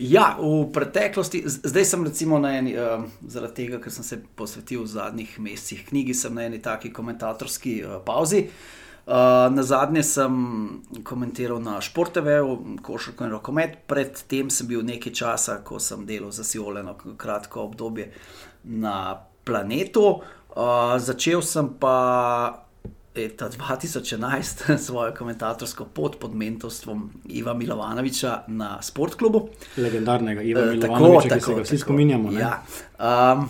Ja, 0.00 0.32
v 0.40 0.64
preteklosti, 0.72 1.42
zdaj 1.44 1.84
sem 1.84 2.04
recimo 2.08 2.38
na 2.40 2.54
eni, 2.56 2.72
uh, 2.76 3.04
zaradi 3.28 3.64
tega, 3.64 3.80
ker 3.80 3.92
sem 3.92 4.04
se 4.04 4.20
posvetil 4.36 4.84
v 4.84 4.92
zadnjih 4.92 5.34
mesecih 5.44 5.82
knjigi, 5.88 6.16
sem 6.16 6.36
na 6.36 6.46
eni 6.48 6.60
taki 6.60 6.92
komentatorski 6.92 7.80
uh, 7.84 7.98
pauzi. 8.04 8.46
Uh, 8.48 8.78
Uh, 9.06 9.48
na 9.54 9.62
zadnje 9.62 10.02
sem 10.02 10.34
komentiral 11.04 11.58
na 11.62 11.80
Športeveju, 11.80 12.58
košarko 12.82 13.24
in 13.24 13.30
rokomet, 13.30 13.78
predtem 13.90 14.50
sem 14.50 14.68
bil 14.68 14.84
nekaj 14.86 15.12
časa, 15.12 15.56
ko 15.64 15.80
sem 15.80 16.04
delal 16.06 16.30
za 16.30 16.44
Sioleno, 16.44 16.94
kratko 17.16 17.64
obdobje 17.70 18.10
na 18.64 19.16
planetu. 19.44 20.20
Uh, 20.50 20.98
začel 20.98 21.42
sem 21.42 21.72
pa 21.80 22.66
leta 23.16 23.48
2011 23.48 24.76
svojo 24.86 25.14
komentatorsko 25.18 25.84
pot 25.84 26.18
pod 26.20 26.34
mentorstvom 26.34 27.10
Iva 27.28 27.54
Milovanoviča 27.54 28.44
na 28.48 28.82
Sportklubu. 28.82 29.48
Legendarnega 29.76 30.42
Iva 30.42 30.60
uh, 30.60 30.70
Milovanoviča, 30.70 31.34
ki 31.34 31.40
se 31.40 31.54
ga 31.54 31.62
vsi 31.62 31.78
spominjamo. 31.78 32.32
Ja. 32.32 32.62
Um, 32.98 33.48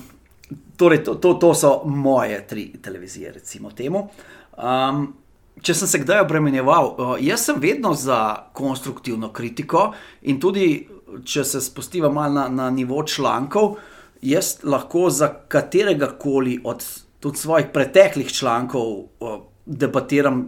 torej, 0.76 1.04
to, 1.04 1.14
to, 1.14 1.35
to 1.35 1.54
so 1.54 1.83
moje 1.85 2.47
tri 2.47 2.73
televizije, 2.83 3.33
recimo 3.33 3.71
temu. 3.71 4.09
Um, 4.57 5.20
če 5.62 5.75
sem 5.76 5.88
se 5.88 6.00
kdaj 6.02 6.25
obremenjeval, 6.25 6.88
uh, 6.90 7.12
jaz 7.21 7.45
sem 7.49 7.61
vedno 7.61 7.93
za 7.95 8.50
konstruktivno 8.57 9.33
kritiko 9.33 9.90
in 10.23 10.40
tudi, 10.40 10.87
če 11.26 11.45
se 11.45 11.61
spustiva 11.64 12.11
malo 12.12 12.35
na, 12.35 12.49
na 12.49 12.71
nivo 12.71 13.02
člankov, 13.07 13.76
jaz 14.23 14.59
lahko 14.64 15.09
za 15.11 15.31
katerega 15.49 16.12
koli 16.21 16.61
od 16.64 16.85
svojih 17.37 17.71
preteklih 17.75 18.33
člankov 18.33 18.93
uh, 19.21 19.40
debatiram 19.67 20.47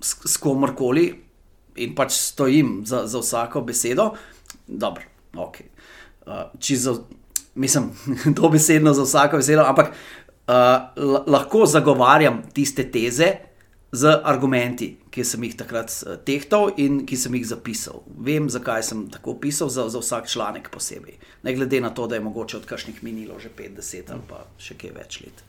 s, 0.00 0.16
s 0.24 0.36
komorkoli 0.42 1.08
in 1.76 1.94
pač 1.94 2.14
stojim 2.16 2.80
za, 2.86 3.04
za 3.06 3.20
vsako 3.20 3.60
besedo. 3.66 4.10
Dobro, 4.66 5.04
ok. 5.36 5.60
Uh, 6.26 6.44
za, 6.60 6.94
mislim, 7.54 7.90
dobesedno 8.38 8.92
za 8.92 9.02
vsako 9.02 9.42
besedo, 9.42 9.64
ampak 9.66 9.90
uh, 9.90 11.22
lahko 11.26 11.66
zagovarjam 11.66 12.42
tiste 12.54 12.86
teze 12.90 13.45
z 13.92 14.20
argumenti, 14.24 14.88
ki 15.10 15.24
sem 15.24 15.44
jih 15.46 15.56
takrat 15.56 15.92
eh, 16.02 16.16
tehtal 16.26 16.72
in 16.82 17.04
ki 17.06 17.16
sem 17.16 17.34
jih 17.38 17.46
zapisal. 17.46 18.02
Vem, 18.18 18.48
zakaj 18.50 18.82
sem 18.88 19.04
tako 19.12 19.36
pisal, 19.40 19.70
za, 19.72 19.86
za 19.88 20.02
vsak 20.02 20.28
članek 20.30 20.70
posebej. 20.74 21.18
Ne 21.46 21.54
glede 21.54 21.80
na 21.80 21.92
to, 21.94 22.06
da 22.06 22.18
je 22.18 22.24
mogoče 22.26 22.56
od 22.56 22.66
kakšnih 22.66 23.02
minilo 23.06 23.38
že 23.38 23.52
50 23.54 24.10
ali 24.12 24.26
pa 24.28 24.42
še 24.58 24.74
kaj 24.78 24.96
več 24.96 25.20
let. 25.22 25.44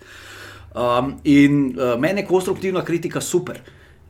Um, 0.77 1.15
in 1.25 1.73
uh, 1.73 1.95
meni 1.99 2.21
je 2.21 2.29
konstruktivna 2.29 2.83
kritika 2.85 3.21
super. 3.21 3.59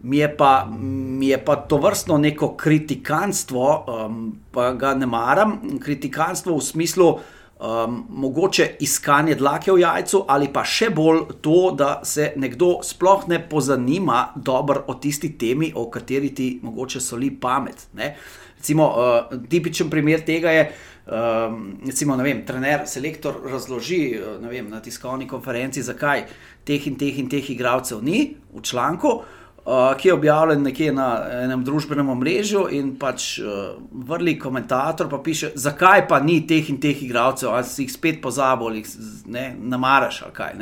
Mi 0.01 0.19
je, 0.19 0.27
pa, 0.38 0.67
mi 0.69 1.31
je 1.31 1.38
pa 1.41 1.55
to 1.55 1.79
vrstno 1.81 2.19
neko 2.22 2.51
kritikanstvo, 2.57 3.63
um, 3.89 4.19
pa 4.53 4.69
ga 4.77 4.93
ne 4.93 5.07
maram. 5.10 5.79
Kritikanstvo 5.81 6.53
v 6.57 6.65
smislu, 6.65 7.07
uh, 7.15 7.37
um, 7.59 8.05
mogoče 8.09 8.67
iskanje 8.79 9.35
dlake 9.35 9.71
v 9.71 9.79
jajcu, 9.79 10.23
ali 10.27 10.49
pa 10.53 10.63
še 10.65 10.89
bolj 10.95 11.23
to, 11.41 11.71
da 11.77 12.01
se 12.05 12.31
nekdo 12.35 12.77
sploh 12.83 13.27
ne 13.27 13.39
pozanima 13.49 14.27
dobro 14.35 14.83
o 14.87 14.97
tisti 15.01 15.33
temi, 15.37 15.71
o 15.75 15.89
kateri 15.89 16.33
ti 16.35 16.49
mogoče 16.63 17.01
soli 17.01 17.31
pamet. 17.41 17.87
Ne? 17.93 18.15
Recimo, 18.57 18.89
uh, 18.89 19.39
tipičen 19.49 19.89
primer 19.89 20.21
tega 20.25 20.51
je, 20.51 20.67
um, 21.05 21.63
recimo, 21.85 22.17
vem, 22.17 22.43
trener, 22.45 22.85
selektor 22.89 23.41
razloži 23.51 24.01
vem, 24.41 24.69
na 24.69 24.81
tiskovni 24.81 25.27
konferenci, 25.27 25.85
zakaj 25.85 26.25
teh 26.67 26.87
in 26.87 26.97
teh 26.97 27.19
in 27.21 27.29
teh 27.29 27.51
igralcev 27.53 28.03
ni 28.03 28.35
v 28.53 28.61
članku. 28.61 29.19
Uh, 29.67 29.97
ki 30.00 30.07
je 30.07 30.13
objavljen 30.13 30.62
nekje 30.63 30.93
na 30.95 31.07
enem 31.43 31.63
družbenem 31.67 32.09
omrežju, 32.09 32.62
in 32.71 32.93
pač 32.95 33.33
uh, 33.43 33.74
vrli 34.07 34.38
komentator 34.39 35.09
pa 35.12 35.17
piše, 35.19 35.50
zakaj 35.59 36.05
pa 36.07 36.21
ni 36.24 36.38
teh 36.47 36.69
in 36.71 36.77
teh 36.79 37.01
igralcev, 37.03 37.51
ali 37.51 37.67
si 37.67 37.83
jih 37.83 37.91
spet 37.91 38.21
pozabil, 38.24 38.69
ali 38.69 38.83
jih 38.86 39.57
namaraš 39.59 40.21
ali 40.24 40.36
kaj. 40.38 40.55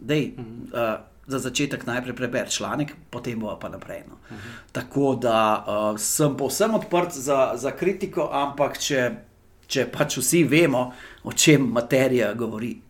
Dej, 0.00 0.32
uh, 0.34 0.96
za 1.26 1.38
začetek 1.38 1.86
najprej 1.86 2.16
preberi 2.16 2.50
članek, 2.50 2.96
potem 3.10 3.38
bo 3.40 3.54
pa 3.60 3.68
naprej. 3.68 4.02
No. 4.08 4.14
Uh 4.14 4.36
-huh. 4.36 4.72
Tako 4.72 5.14
da 5.14 5.64
uh, 5.68 5.98
sem 5.98 6.36
povsem 6.36 6.74
odprt 6.74 7.12
za, 7.12 7.52
za 7.54 7.70
kritiko, 7.70 8.28
ampak 8.32 8.78
če, 8.78 9.10
če 9.66 9.86
pač 9.86 10.18
vsi 10.18 10.44
vemo, 10.44 10.92
o 11.24 11.32
čem 11.32 11.62
materija 11.62 12.34
govori. 12.34 12.80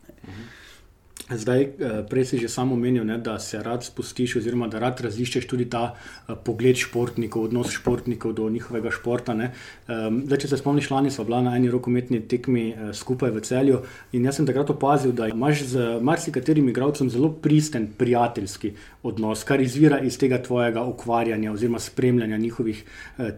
Zdaj, 1.24 1.60
eh, 1.62 2.04
prej 2.04 2.24
si 2.24 2.38
že 2.38 2.52
samo 2.52 2.76
omenil, 2.76 3.04
ne, 3.04 3.16
da 3.18 3.38
se 3.40 3.56
rad 3.62 3.84
spustiš, 3.84 4.36
oziroma 4.36 4.68
da 4.68 4.76
rad 4.78 5.00
raziščeš 5.00 5.46
tudi 5.48 5.64
ta 5.64 5.96
uh, 5.96 6.36
pogled 6.36 6.76
športnikov, 6.76 7.48
odnos 7.48 7.72
športnikov 7.72 8.34
do 8.36 8.50
njihovega 8.50 8.92
športa. 8.92 9.32
Um, 9.32 10.20
zdaj, 10.28 10.38
če 10.44 10.48
se 10.48 10.58
spomniš, 10.60 10.90
lani 10.92 11.10
smo 11.10 11.24
bili 11.24 11.40
na 11.46 11.56
eni 11.56 11.70
rokometni 11.72 12.20
tekmi 12.28 12.74
uh, 12.76 12.92
skupaj 12.92 13.32
v 13.32 13.40
celju 13.40 13.80
in 14.12 14.28
jaz 14.28 14.36
sem 14.36 14.46
takrat 14.46 14.68
opazil, 14.70 15.16
da 15.16 15.30
imaš 15.32 15.64
z 15.64 15.86
marsikaterim 16.04 16.68
igralcem 16.68 17.08
zelo 17.08 17.32
pristen, 17.32 17.88
prijateljski 17.96 18.74
odnos, 19.02 19.46
kar 19.48 19.64
izvira 19.64 20.02
iz 20.04 20.20
tega 20.20 20.42
tvojega 20.42 20.84
ukvarjanja 20.84 21.52
oziroma 21.56 21.80
spremljanja 21.80 22.36
njihovih 22.36 22.84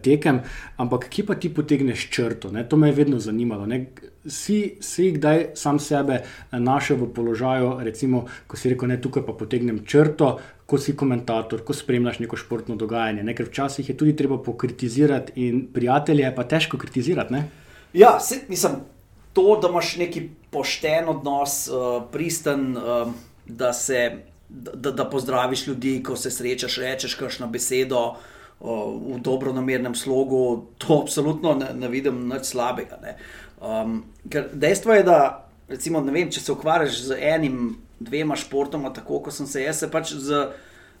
tekem. 0.03 0.43
Ampak 0.75 1.07
kje 1.09 1.25
pa 1.25 1.39
ti 1.39 1.53
potegneš 1.53 2.09
črto? 2.11 2.51
Ne? 2.51 2.67
To 2.67 2.75
me 2.75 2.91
je 2.91 2.99
vedno 2.99 3.19
zanimalo. 3.19 3.65
Ne? 3.65 3.85
Si, 4.27 4.77
si 4.83 5.11
kdaj 5.15 5.55
sam 5.55 5.79
sebe 5.79 6.21
našel 6.51 6.97
v 6.99 7.07
položaju, 7.15 7.77
recimo, 7.79 8.25
ko 8.47 8.57
si 8.59 8.69
rekel, 8.69 8.91
da 8.91 8.99
tukaj 9.01 9.23
pa 9.23 9.33
potegnem 9.33 9.79
črto, 9.87 10.35
ko 10.67 10.77
si 10.77 10.95
komentator, 10.99 11.63
ko 11.63 11.73
spremljaš 11.73 12.19
neko 12.19 12.35
športno 12.35 12.75
dogajanje. 12.75 13.23
Ne? 13.23 13.35
Ker 13.35 13.47
včasih 13.47 13.89
je 13.89 13.95
tudi 13.97 14.15
treba 14.19 14.37
pokritizirati, 14.43 15.37
in 15.47 15.63
prijatelje 15.73 16.27
je 16.27 16.35
pa 16.35 16.43
težko 16.43 16.77
kritizirati. 16.77 17.33
Ne? 17.33 17.45
Ja, 17.93 18.19
se, 18.19 18.41
mislim, 18.51 18.81
to, 19.33 19.59
da 19.61 19.69
imaš 19.71 19.95
neki 19.97 20.29
pošten 20.51 21.07
odnos, 21.09 21.67
uh, 21.71 22.03
pristen, 22.11 22.73
uh, 22.77 23.13
da, 23.45 23.73
se, 23.73 24.11
da, 24.49 24.91
da 24.91 25.09
pozdraviš 25.09 25.67
ljudi, 25.67 26.01
ko 26.03 26.15
se 26.15 26.31
srečaš, 26.31 26.77
rečeš 26.77 27.15
kakšno 27.15 27.47
besedo. 27.47 28.15
V 28.57 29.19
dobro 29.21 29.51
namernem 29.53 29.93
slogu, 29.95 30.63
to 30.81 30.95
absolutno 31.03 31.51
ne, 31.53 31.67
ne 31.77 31.87
vidim 31.93 32.23
nič 32.25 32.47
slabega. 32.55 32.97
Um, 33.61 34.03
dejstvo 34.53 34.93
je, 34.93 35.03
da 35.03 35.49
recimo, 35.67 36.01
vem, 36.01 36.29
če 36.31 36.41
se 36.41 36.51
ukvarjaš 36.53 37.01
z 37.09 37.19
enim, 37.33 37.75
dvema 37.99 38.35
športoma, 38.37 38.91
tako 38.93 39.21
kot 39.25 39.33
sem 39.33 39.47
se 39.49 39.63
jaz, 39.63 39.79
se 39.81 39.89
pač 39.91 40.13
z, 40.13 40.43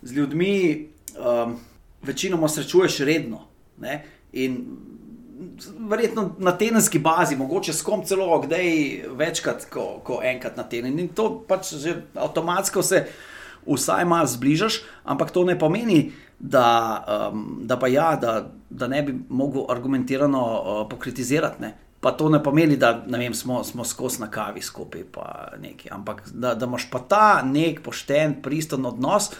z 0.01 0.17
ljudmi 0.17 0.87
um, 1.13 1.57
večinoma 2.01 2.49
srečuješ 2.49 2.99
redno. 3.05 3.43
Ne? 3.77 4.01
In 4.33 4.57
verjetno 5.89 6.31
na 6.41 6.55
tedenski 6.57 6.99
bazi, 6.99 7.37
mogoče 7.37 7.73
s 7.73 7.85
kom 7.85 8.03
celo, 8.05 8.39
kdaj 8.41 8.69
večkrat, 9.17 9.67
kot 9.69 10.01
ko 10.07 10.21
enkrat 10.25 10.57
na 10.57 10.65
teden. 10.65 10.97
In 10.99 11.09
to 11.13 11.29
pač 11.47 11.75
že 11.77 12.01
avtomatsko 12.17 12.81
se 12.83 13.05
vsaj 13.67 14.05
malo 14.05 14.27
zbližaš, 14.27 14.81
ampak 15.03 15.31
to 15.31 15.45
ne 15.45 15.57
pomeni. 15.59 16.11
Da, 16.37 17.01
um, 17.33 17.63
da 17.65 17.79
pa 17.81 17.87
ja, 17.89 18.11
da, 18.21 18.51
da 18.69 18.85
ne 18.87 18.99
bi 19.01 19.15
mogel 19.29 19.63
argumentirano 19.73 20.41
uh, 20.41 20.81
pokritizirati. 20.89 21.61
Ne? 21.61 21.71
Pa 22.07 22.13
to 22.15 22.29
ne 22.31 22.39
pomeni, 22.39 22.77
da 22.79 22.93
vem, 23.03 23.33
smo, 23.35 23.63
smo 23.67 23.83
skozi 23.83 24.21
na 24.21 24.29
kavi 24.31 24.61
skupaj, 24.63 25.01
ampak 25.91 26.21
da, 26.31 26.53
da 26.55 26.65
imaš 26.65 26.85
pa 26.87 27.01
ta 27.03 27.41
nek 27.43 27.81
pošten, 27.83 28.37
pristen 28.41 28.85
odnos. 28.87 29.33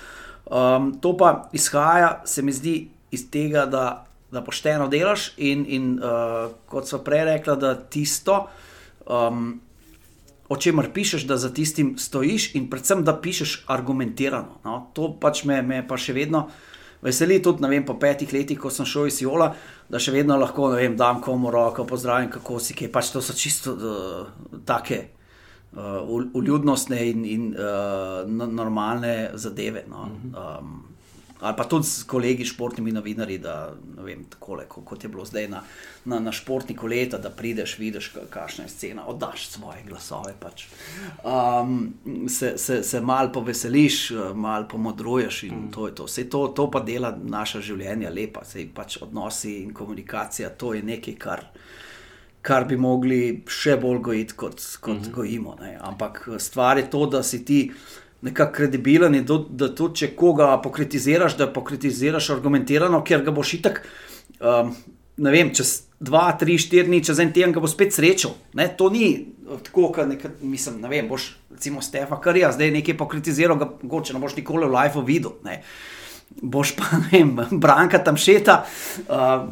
Um, 0.52 0.90
to 1.00 1.14
pa 1.18 1.48
izhaja, 1.56 2.26
se 2.28 2.44
mi 2.44 2.52
zdi, 2.52 2.90
iz 3.12 3.24
tega, 3.32 3.64
da, 3.72 3.86
da 4.36 4.44
pošteno 4.44 4.90
delaš 4.92 5.30
in, 5.38 5.64
in 5.64 5.88
uh, 5.96 6.52
kot 6.68 6.92
so 6.92 7.00
prej 7.08 7.24
rekla, 7.30 7.56
da 7.56 7.72
tisto, 7.80 8.50
um, 9.08 9.62
o 10.52 10.60
čemer 10.60 10.92
pišeš, 10.92 11.24
da 11.24 11.40
za 11.40 11.54
tistim 11.56 11.96
stojiš 11.96 12.50
in 12.60 12.68
predvsem, 12.68 13.08
da 13.08 13.16
pišeš 13.16 13.62
argumentirano. 13.72 14.60
No? 14.68 14.82
To 15.00 15.14
pač 15.16 15.46
me, 15.48 15.62
me 15.64 15.86
pa 15.88 15.96
še 15.96 16.20
vedno 16.20 16.50
veseli, 17.02 17.42
tudi 17.44 17.68
vem, 17.70 17.86
po 17.86 17.98
petih 18.00 18.32
letih, 18.34 18.60
ko 18.60 18.72
sem 18.74 18.88
šel 18.88 19.12
iz 19.12 19.22
Jola, 19.22 19.52
da 19.90 20.02
še 20.02 20.16
vedno 20.16 20.38
lahko 20.40 20.72
vem, 20.76 20.98
dam 20.98 21.22
komu 21.22 21.52
roko, 21.54 21.86
pozdravim, 21.88 22.32
kako 22.34 22.60
si 22.64 22.76
kaj. 22.78 22.92
Pač 22.94 23.14
to 23.14 23.22
so 23.22 23.36
čisto 23.38 23.76
uh, 23.78 24.60
take. 24.66 25.08
Uh, 25.78 26.00
uljudnostne 26.34 26.98
in, 27.06 27.26
in 27.28 27.50
uh, 27.54 28.24
normalne 28.26 29.30
zadeve. 29.38 29.84
No. 29.92 30.08
Um, 30.32 30.97
ali 31.40 31.56
pa 31.58 31.64
tudi 31.64 31.86
s 31.86 32.04
kolegi, 32.04 32.46
športnimi 32.46 32.92
novinarji, 32.92 33.38
da 33.38 33.74
ne 33.98 34.04
vem, 34.04 34.24
takole, 34.30 34.66
kot 34.68 35.04
je 35.04 35.10
bilo 35.10 35.26
zdaj 35.26 35.48
na, 35.48 35.62
na, 36.06 36.20
na 36.20 36.32
športniku 36.32 36.88
leta, 36.88 37.18
da 37.18 37.30
prideš, 37.30 37.78
vidiš, 37.78 38.12
kakšna 38.30 38.66
je 38.66 38.70
scena, 38.70 39.06
oddaš 39.08 39.48
svoje 39.48 39.84
glasove. 39.88 40.34
Pač. 40.40 40.66
Um, 41.24 41.94
se 42.30 42.58
se, 42.58 42.84
se 42.84 43.02
malo 43.02 43.32
poveseliš, 43.32 44.12
malo 44.34 44.68
pomodruješ 44.68 45.44
in 45.44 45.54
mm. 45.54 45.72
to 45.72 45.88
je 45.88 45.96
to. 45.96 46.06
Vse 46.06 46.30
to, 46.30 46.48
to 46.48 46.72
pa 46.72 46.80
dela 46.80 47.18
naša 47.24 47.62
življenja 47.62 48.10
lepa, 48.10 48.46
se 48.46 48.68
pač 48.74 48.98
odnosi 49.02 49.62
in 49.64 49.74
komunikacija, 49.74 50.50
to 50.50 50.74
je 50.74 50.84
nekaj, 50.84 51.16
kar. 51.20 51.46
Kar 52.42 52.64
bi 52.64 52.78
mogli 52.80 53.44
še 53.50 53.76
bolj 53.82 53.98
gojiti, 54.00 54.34
kot, 54.34 54.62
kot 54.80 54.98
mm 54.98 55.04
-hmm. 55.04 55.12
gojimo. 55.12 55.56
Ne. 55.60 55.78
Ampak 55.82 56.30
stvar 56.40 56.78
je 56.78 56.90
to, 56.90 57.06
da 57.06 57.24
si 57.24 57.46
ti 57.46 57.72
nekako 58.22 58.54
kredibilen 58.54 59.16
in 59.16 59.26
do, 59.26 59.38
da 59.50 59.70
tudi 59.76 60.02
če 60.02 60.14
koga 60.18 60.56
pokritiziraš, 60.64 61.38
da 61.38 61.50
pokritiziraš 61.54 62.32
argumentirano, 62.34 63.04
ker 63.06 63.22
ga 63.26 63.34
boš 63.34 63.54
itak, 63.60 63.84
um, 64.40 64.74
ne 65.18 65.34
vem, 65.34 65.52
čez 65.56 65.74
dva, 66.00 66.30
tri, 66.38 66.58
štiri 66.62 66.88
dni, 66.88 67.02
čez 67.06 67.20
en 67.22 67.34
teden 67.34 67.54
ga 67.56 67.62
bo 67.62 67.70
spet 67.70 67.94
srečal. 67.94 68.36
Ne? 68.58 68.68
To 68.78 68.90
ni 68.94 69.10
tako, 69.66 69.90
kot 69.94 70.10
nekaj, 70.10 70.40
mislim, 70.46 70.80
ne 70.82 70.92
vem, 70.92 71.10
boš 71.10 71.32
recimo 71.54 71.82
Stefa 71.82 72.20
Karija 72.22 72.52
zdaj 72.54 72.74
nekaj 72.76 72.98
pokritiziral, 72.98 73.58
ga 73.58 73.70
mogoče 73.82 74.14
ne 74.14 74.22
boš 74.22 74.38
nikoli 74.38 74.70
v 74.70 74.74
live 74.78 75.06
videl. 75.06 75.38
Ne? 75.46 75.62
Boš 76.42 76.76
pa, 76.78 76.90
ne 77.04 77.12
vem, 77.14 77.62
branka 77.62 78.02
tam 78.04 78.18
šeta, 78.18 78.64
uh, 79.08 79.48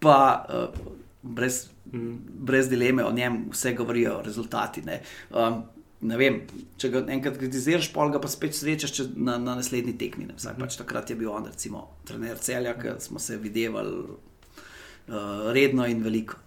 pa 0.00 0.16
uh, 0.48 0.88
brez, 1.22 1.66
brez 1.92 2.68
dileme 2.72 3.04
o 3.04 3.12
njem 3.12 3.46
vse 3.52 3.76
govorijo 3.76 4.20
rezultati. 4.24 4.84
Um, 4.84 4.88
ne 4.88 5.81
vem, 6.02 6.40
če 6.82 6.90
ga 6.90 7.04
enkrat 7.14 7.38
kritiziraš, 7.38 7.92
pa 7.94 8.08
ga 8.10 8.20
pa 8.22 8.30
spet 8.30 8.56
srečaš 8.58 9.04
na, 9.14 9.36
na 9.38 9.56
naslednji 9.58 9.94
tekmi. 10.00 10.26
Ne. 10.30 10.36
Vsaj, 10.38 10.56
pač 10.58 10.76
takrat 10.80 11.12
je 11.12 11.16
bil 11.18 11.30
on, 11.30 11.46
recimo, 11.46 11.86
trener 12.08 12.40
celja, 12.42 12.74
ker 12.78 12.98
smo 13.02 13.22
se 13.22 13.38
videli 13.38 13.70
uh, 13.86 15.50
redno 15.54 15.86
in 15.86 16.02
veliko. 16.02 16.40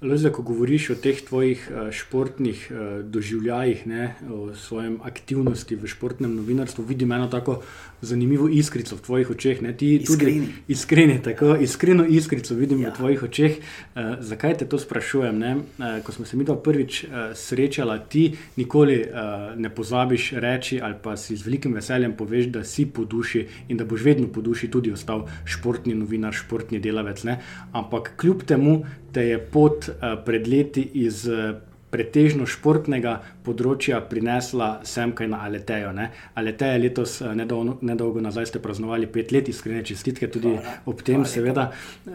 Leze, 0.00 0.30
ko 0.32 0.40
govoriš 0.42 0.86
o 0.90 0.94
teh 0.96 1.18
tvojih 1.20 1.66
uh, 1.68 1.90
športnih 1.92 2.60
uh, 2.70 2.78
doživljajih, 3.04 3.86
ne, 3.86 4.14
o 4.32 4.54
svojem 4.56 4.96
aktivnosti 5.04 5.76
v 5.76 5.88
športnem 5.92 6.32
novinarstvu, 6.38 6.84
vidim 6.88 7.12
eno 7.12 7.26
tako 7.28 7.58
zanimivo 8.00 8.48
iskrico 8.48 8.96
v 8.96 9.00
tvojih 9.04 9.30
očeh. 9.30 9.60
Ne? 9.62 9.74
Ti 9.76 9.90
iskreni. 9.96 10.40
tudi 10.40 10.72
iskreni, 10.72 11.18
tako 11.22 11.56
iskreno 11.60 12.06
iskrico 12.08 12.54
vidim 12.54 12.80
ja. 12.80 12.88
v 12.88 12.96
tvojih 12.96 13.22
očeh. 13.22 13.58
Uh, 13.60 14.16
zakaj 14.24 14.56
te 14.62 14.68
to 14.68 14.78
sprašujem? 14.78 15.36
Uh, 15.36 16.00
ko 16.04 16.12
smo 16.16 16.24
se 16.24 16.36
mi 16.36 16.48
dva 16.48 16.56
prvič 16.56 17.04
uh, 17.04 17.36
srečala, 17.36 17.98
ti 17.98 18.38
nikoli 18.56 19.02
uh, 19.04 19.52
ne 19.56 19.68
pozabiš 19.68 20.32
reči 20.32 20.80
ali 20.80 20.96
pa 21.02 21.16
si 21.16 21.36
z 21.36 21.44
velikim 21.44 21.76
veseljem 21.76 22.16
poveš, 22.16 22.48
da 22.48 22.64
si 22.64 22.86
po 22.86 23.04
duši 23.04 23.44
in 23.68 23.76
da 23.76 23.84
boš 23.84 24.08
vedno 24.08 24.32
po 24.32 24.40
duši 24.40 24.70
tudi 24.70 24.92
ostal 24.92 25.28
športni 25.44 25.94
novinar, 25.94 26.32
športni 26.32 26.80
delavec. 26.80 27.24
Ne? 27.28 27.36
Ampak 27.72 28.14
kljub 28.16 28.48
temu 28.48 28.80
te 29.12 29.26
je 29.26 29.38
pot 29.38 29.89
pred 30.24 30.48
leti 30.48 30.86
iz. 31.06 31.26
Uh, 31.28 31.58
pretežno 31.90 32.46
športnega 32.48 33.16
področja 33.44 33.98
prinesla 34.06 34.70
sem 34.86 35.12
kaj 35.16 35.28
na 35.32 35.42
Aletejo. 35.46 35.90
Ne? 35.96 36.08
Aleteja 36.38 36.76
je 36.76 36.82
letos 36.84 37.16
eh, 37.20 37.32
nedolgo, 37.36 37.76
nedolgo 37.86 38.22
nazaj 38.22 38.50
ste 38.52 38.62
praznovali 38.62 39.10
pet 39.10 39.34
let, 39.34 39.50
iskrene 39.50 39.82
čestitke 39.86 40.30
tudi 40.30 40.54
hvala, 40.54 40.76
ob 40.90 41.02
tem, 41.06 41.20
hvala 41.20 41.32
seveda. 41.32 41.66
Uh, 42.06 42.14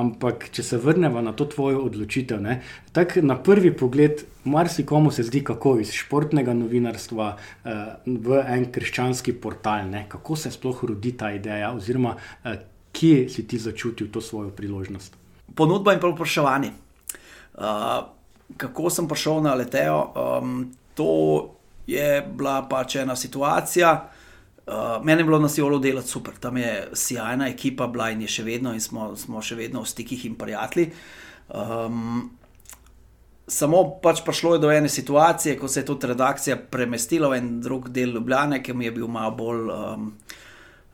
ampak, 0.00 0.48
če 0.54 0.64
se 0.66 0.80
vrnemo 0.82 1.22
na 1.24 1.34
to 1.36 1.48
tvojo 1.50 1.82
odločitev, 1.88 2.46
tako 2.94 3.22
na 3.26 3.36
prvi 3.42 3.72
pogled, 3.76 4.22
marsikomu 4.46 5.10
se 5.14 5.26
zdi, 5.26 5.42
kako 5.46 5.76
iz 5.82 5.92
športnega 5.96 6.54
novinarstva 6.56 7.28
uh, 7.34 7.82
v 8.06 8.40
en 8.54 8.70
krščanski 8.72 9.36
portal, 9.42 9.90
ne? 9.90 10.06
kako 10.12 10.38
se 10.38 10.54
sploh 10.54 10.86
rodi 10.92 11.16
ta 11.18 11.32
ideja, 11.34 11.72
oziroma 11.74 12.14
uh, 12.16 12.56
kje 12.96 13.26
si 13.32 13.46
ti 13.48 13.60
začutil 13.60 14.12
to 14.12 14.22
svojo 14.24 14.54
priložnost. 14.54 15.18
Ponudba 15.56 15.94
in 15.96 16.02
povpraševanje. 16.02 16.85
Uh, 17.56 18.16
kako 18.56 18.90
sem 18.90 19.08
prišel 19.08 19.40
na 19.42 19.54
Leteo. 19.54 20.12
Um, 20.14 20.72
to 20.94 21.50
je 21.86 22.22
bila 22.22 22.62
pač 22.68 22.96
ena 22.96 23.16
situacija. 23.16 24.08
Uh, 24.66 25.04
meni 25.04 25.20
je 25.20 25.24
bilo 25.24 25.38
na 25.38 25.48
Sijolu 25.48 25.78
delati 25.78 26.08
super, 26.08 26.34
tam 26.40 26.56
je 26.56 26.88
sjajna 26.92 27.48
ekipa, 27.48 27.86
bila 27.86 28.10
in 28.10 28.24
je 28.26 28.28
še 28.28 28.42
vedno, 28.42 28.72
in 28.74 28.80
smo, 28.82 29.12
smo 29.16 29.42
še 29.42 29.54
vedno 29.54 29.84
v 29.84 29.86
stikih 29.86 30.24
in 30.26 30.34
prijatelji. 30.34 30.88
Um, 31.54 32.32
samo 33.46 33.84
pač 34.02 34.24
prišlo 34.26 34.56
je 34.56 34.62
do 34.64 34.72
ene 34.74 34.90
situacije, 34.90 35.54
ko 35.58 35.70
se 35.70 35.80
je 35.80 35.86
tudi 35.86 36.10
redakcija 36.10 36.56
premestila 36.70 37.30
v 37.30 37.38
en 37.38 37.52
drug 37.62 37.92
del 37.94 38.16
Ljubljana, 38.18 38.58
ki 38.58 38.74
mi 38.74 38.88
je 38.88 38.96
bil 38.98 39.06
malo 39.06 39.36
bolj 39.38 39.70
um, 39.70 40.10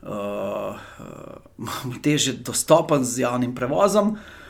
uh, 0.05 0.77
uh, 0.77 1.97
teže 2.05 2.37
dostopen 2.45 3.01
z 3.01 3.25
javnim 3.25 3.57
prevozom. 3.57 4.13
Uh, 4.13 4.42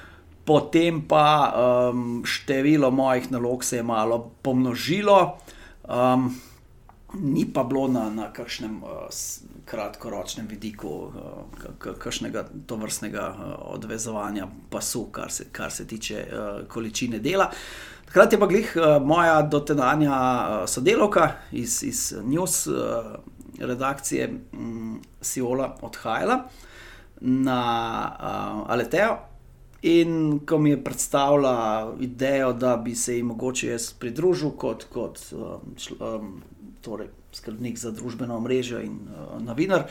potem 0.45 1.01
pa 1.07 1.53
um, 1.91 2.23
število 2.25 2.91
mojih 2.91 3.31
nalog 3.31 3.63
se 3.63 3.77
je 3.77 3.83
malo 3.83 4.31
pomnožilo, 4.41 5.37
um, 5.89 6.35
ni 7.13 7.45
pa 7.45 7.63
bilo 7.63 7.87
na, 7.87 8.09
na 8.09 8.33
kakšnem 8.33 8.83
uh, 8.83 8.89
kratkoročnem 9.65 10.47
vidiku, 10.47 10.89
uh, 10.89 11.93
kakšnega 11.99 12.45
tovrstnega 12.67 13.27
uh, 13.29 13.53
odvezovanja 13.75 14.47
pasu, 14.69 15.05
kar 15.11 15.31
se, 15.31 15.45
kar 15.51 15.71
se 15.71 15.87
tiče 15.87 16.25
uh, 16.27 16.67
količine 16.67 17.19
dela. 17.19 17.51
Takrat 18.05 18.33
je 18.33 18.39
pa 18.39 18.47
glih 18.47 18.73
uh, 18.75 19.01
moja 19.05 19.41
dotedanja 19.41 20.11
uh, 20.11 20.69
sodelovka 20.69 21.31
iz, 21.51 21.83
iz 21.83 22.15
News 22.23 22.67
uh, 22.67 22.75
redakcije 23.59 24.33
um, 24.53 25.01
Siola 25.21 25.77
odhajala 25.81 26.43
na 27.21 27.61
uh, 28.19 28.71
Aleteo. 28.71 29.32
In 29.83 30.39
ko 30.47 30.57
mi 30.57 30.69
je 30.69 30.83
predstavila 30.83 31.95
idejo, 31.99 32.53
da 32.53 32.77
bi 32.77 32.95
se 32.95 33.17
jim 33.17 33.25
mogoče 33.25 33.67
jaz 33.67 33.89
pridružil 33.99 34.53
kot, 34.55 34.85
kot 34.93 35.19
um, 35.31 35.75
um, 35.99 36.29
torej 36.81 37.09
skrbnik 37.33 37.77
za 37.77 37.91
družbeno 37.91 38.39
mrežo 38.39 38.79
in 38.79 38.95
uh, 39.11 39.41
novinar. 39.43 39.83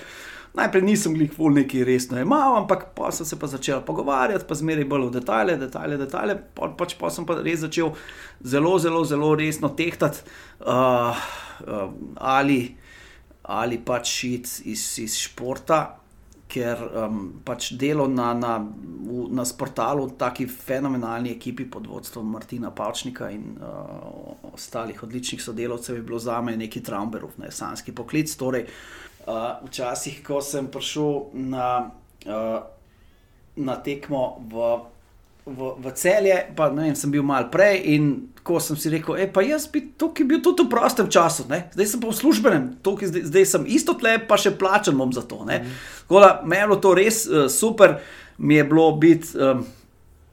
Najprej 0.57 0.83
nisem 0.85 1.17
jih 1.17 1.33
v 1.37 1.51
neki 1.59 1.85
resno 1.85 2.21
imel, 2.21 2.57
ampak 2.63 2.91
pa 2.97 3.13
sem 3.13 3.27
se 3.27 3.37
pa 3.41 3.49
začel 3.49 3.81
pogovarjati, 3.85 4.49
pa 4.49 4.57
zmeraj 4.57 4.89
bolj 4.89 5.07
v 5.11 5.15
detajle, 5.21 5.57
detajle, 5.61 6.01
detajle. 6.01 6.41
Pa, 6.57 6.73
pač 6.77 6.97
pa 6.97 7.13
sem 7.13 7.29
pa 7.29 7.37
res 7.41 7.61
začel 7.61 7.93
zelo, 8.41 8.79
zelo, 8.81 9.05
zelo 9.05 9.35
resno 9.37 9.73
tehtati, 9.77 10.25
uh, 10.61 11.17
uh, 11.69 11.89
ali, 12.17 12.77
ali 13.45 13.81
pač 13.81 14.25
iti 14.29 14.73
iz, 14.73 14.87
iz 15.05 15.21
športa 15.21 16.02
ker 16.53 16.81
um, 16.85 17.21
pač 17.45 17.73
delo 17.81 18.05
na, 18.11 18.33
na, 18.37 18.57
v, 18.61 19.27
na 19.33 19.45
portalu, 19.59 20.11
tako 20.21 20.47
fenomenalni 20.53 21.33
ekipi 21.33 21.65
pod 21.71 21.89
vodstvom 21.89 22.29
Martina 22.35 22.71
Pavčnika 22.71 23.31
in 23.33 23.57
uh, 23.57 24.53
ostalih 24.53 25.03
odličnih 25.03 25.43
sodelavcev, 25.43 25.97
je 25.97 26.03
bilo 26.03 26.21
za 26.21 26.41
me 26.45 26.57
neki 26.57 26.83
Traumberov, 26.85 27.39
ne 27.41 27.51
sanski 27.51 27.95
poklic. 27.97 28.33
Torej, 28.37 28.67
uh, 29.27 29.63
včasih, 29.65 30.21
ko 30.27 30.43
sem 30.45 30.69
prišel 30.73 31.33
na, 31.53 31.69
uh, 32.27 32.59
na 33.57 33.77
tekmo 33.81 34.25
v 34.53 34.73
v, 35.47 35.75
v 35.79 35.93
celje, 35.99 36.37
pa 36.57 36.71
ne 36.71 36.87
vem, 36.87 36.95
sem 36.99 37.11
bil 37.11 37.25
mal 37.27 37.49
prej 37.51 37.83
in 37.97 38.13
ko 38.43 38.59
sem 38.63 38.79
si 38.79 38.91
rekel, 38.91 39.19
e, 39.23 39.27
pa 39.31 39.43
jaz 39.47 39.69
bi 39.71 39.85
tukaj 39.99 40.27
bil 40.27 40.41
tudi 40.43 40.67
v 40.67 40.71
prostem 40.71 41.07
času, 41.11 41.47
ne? 41.51 41.67
zdaj 41.75 41.87
sem 41.87 42.03
pa 42.03 42.11
v 42.11 42.19
službenem, 42.19 42.65
tukaj, 42.83 43.11
zdaj, 43.11 43.23
zdaj 43.31 43.47
sem 43.47 43.69
isto 43.71 43.95
tle, 43.99 44.17
pa 44.27 44.39
še 44.39 44.55
plačen 44.59 44.99
bom 44.99 45.15
za 45.15 45.23
to. 45.27 45.43
Mm. 45.47 45.71
Me 46.47 46.59
je 46.59 46.67
bilo 46.67 46.79
to 46.83 46.95
res 46.99 47.23
uh, 47.27 47.47
super, 47.51 48.01
mi 48.39 48.59
je 48.59 48.67
bilo 48.67 48.91
biti. 48.99 49.35
Um, 49.39 49.65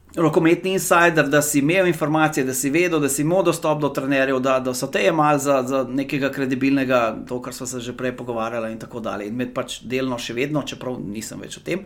Rokometni 0.09 0.71
insider, 0.73 1.27
da 1.29 1.37
si 1.45 1.59
imel 1.61 1.85
informacije, 1.87 2.41
da 2.43 2.53
si 2.57 2.71
vedel, 2.73 2.97
da 2.97 3.05
si 3.13 3.21
imel 3.21 3.43
dostop 3.45 3.77
do 3.77 3.91
trenerjev, 3.93 4.39
da, 4.41 4.55
da 4.57 4.73
so 4.73 4.87
te 4.89 5.03
imeli 5.05 5.37
za, 5.39 5.59
za 5.69 5.83
nekega 5.85 6.31
kredibilnega, 6.33 7.01
to, 7.29 7.37
kar 7.45 7.53
smo 7.53 7.67
se 7.69 7.77
že 7.85 7.93
prej 7.93 8.15
pogovarjali, 8.17 8.71
in 8.73 8.79
tako 8.81 9.03
dalje. 9.05 9.27
In 9.29 9.37
med 9.37 9.53
pač 9.53 9.83
delno 9.85 10.17
še 10.17 10.33
vedno, 10.33 10.65
čeprav 10.65 10.97
nisem 10.97 11.45
več 11.45 11.59
o 11.61 11.63
tem. 11.63 11.85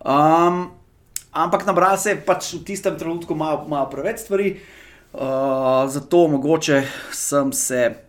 Um, 0.00 0.70
ampak 1.32 1.66
nabral 1.66 1.98
se 1.98 2.10
je 2.10 2.20
pač 2.26 2.52
v 2.54 2.64
tistem 2.64 2.98
trenutku 2.98 3.34
malo, 3.34 3.64
malo 3.68 3.90
preveč 3.90 4.24
stvari, 4.24 4.54
uh, 5.12 5.86
zato 5.88 6.28
mogoče 6.28 6.84
sem 7.12 7.52
se. 7.52 8.06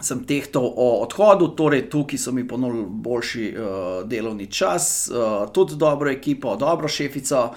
Sem 0.00 0.22
tehtal 0.24 0.64
o 0.64 1.04
odhodu, 1.04 1.50
torej 1.52 1.82
tukaj 1.92 2.16
so 2.16 2.32
mi 2.32 2.46
ponudili 2.48 2.86
boljši 2.88 3.42
uh, 3.52 3.64
delovni 4.08 4.46
čas, 4.48 5.04
uh, 5.12 5.44
tudi 5.52 5.76
dobro 5.76 6.08
ekipo, 6.08 6.54
dobro 6.56 6.88
šefico. 6.88 7.50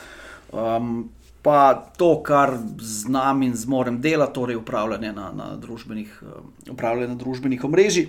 Um, 0.52 1.16
pa 1.46 1.74
to, 1.98 2.24
kar 2.24 2.58
znam 2.82 3.44
in 3.44 3.54
zmorem 3.54 4.02
delati, 4.02 4.34
torej 4.34 4.56
upravljanje 4.56 5.12
na, 5.14 5.32
na, 5.32 5.56
družbenih, 5.62 6.22
eh, 6.22 6.72
upravljanje 6.72 7.08
na 7.08 7.16
družbenih 7.16 7.64
omrežjih, 7.64 8.08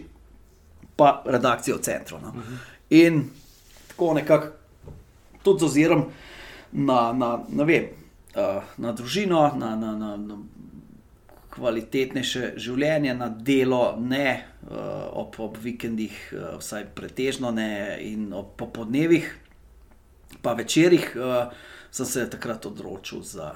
pa 0.96 1.22
redakcijo 1.27 1.77
centrov. 1.85 2.22
No. 2.22 2.33
In 2.90 3.27
tako 3.88 4.14
nekako 4.16 4.46
tudi 5.42 5.61
z 5.61 5.68
ozirom 5.68 6.07
na, 6.72 7.12
na, 7.12 7.31
na, 7.48 7.64
vem, 7.64 7.90
uh, 8.35 8.62
na 8.79 8.92
družino, 8.92 9.42
na, 9.59 9.74
na, 9.76 9.92
na, 9.96 10.16
na 10.16 10.38
kvalitetnejše 11.57 12.55
življenje, 12.61 13.14
na 13.16 13.29
delo, 13.29 13.96
ne 14.00 14.29
uh, 14.37 15.07
ob, 15.22 15.38
ob 15.40 15.61
vikendih, 15.62 16.16
uh, 16.35 16.48
vsaj 16.61 16.90
pretežno 16.96 17.52
ne 17.55 17.70
in 18.05 18.29
ob 18.37 18.55
popodnevih, 18.61 19.31
pa 20.42 20.52
večerjih, 20.59 21.14
uh, 21.16 21.55
sem 21.90 22.07
se 22.07 22.29
takrat 22.31 22.68
odločil 22.68 23.24
za. 23.24 23.55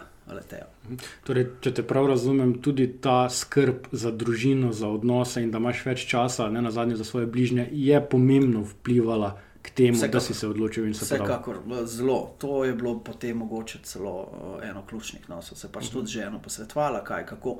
Torej, 1.26 1.46
če 1.64 1.72
te 1.74 1.82
prav 1.82 2.06
razumem, 2.06 2.52
tudi 2.62 2.84
ta 3.02 3.24
skrb 3.26 3.88
za 3.90 4.12
družino, 4.14 4.70
za 4.70 4.86
odnose 4.86 5.42
in 5.42 5.50
da 5.50 5.58
imaš 5.58 5.80
več 5.88 6.04
časa, 6.06 6.46
ne 6.54 6.62
na 6.62 6.70
zadnje 6.70 7.00
za 7.00 7.06
svoje 7.08 7.26
bližnje, 7.26 7.66
je 7.72 7.98
pomembno 7.98 8.62
vplivala 8.62 9.32
k 9.62 9.70
temu, 9.70 9.96
Vsekakor. 9.96 10.12
da 10.12 10.20
si 10.20 10.34
se 10.34 10.48
odločil 10.48 10.86
in 10.86 10.94
se 10.94 11.04
odločil. 11.04 11.24
Vsekakor, 11.24 11.86
zelo. 11.86 12.34
To 12.38 12.64
je 12.64 12.74
bilo 12.74 12.98
potem 13.04 13.36
mogoče 13.36 13.78
celo 13.82 14.16
uh, 14.20 14.68
eno 14.68 14.82
ključnih. 14.86 15.28
No, 15.28 15.42
so 15.42 15.54
se 15.54 15.72
pač 15.72 15.84
uh 15.84 15.88
-huh. 15.88 15.92
tudi 15.92 16.10
že 16.10 16.22
eno 16.22 16.38
posvetovala, 16.38 17.04
kaj 17.04 17.26
kako. 17.26 17.58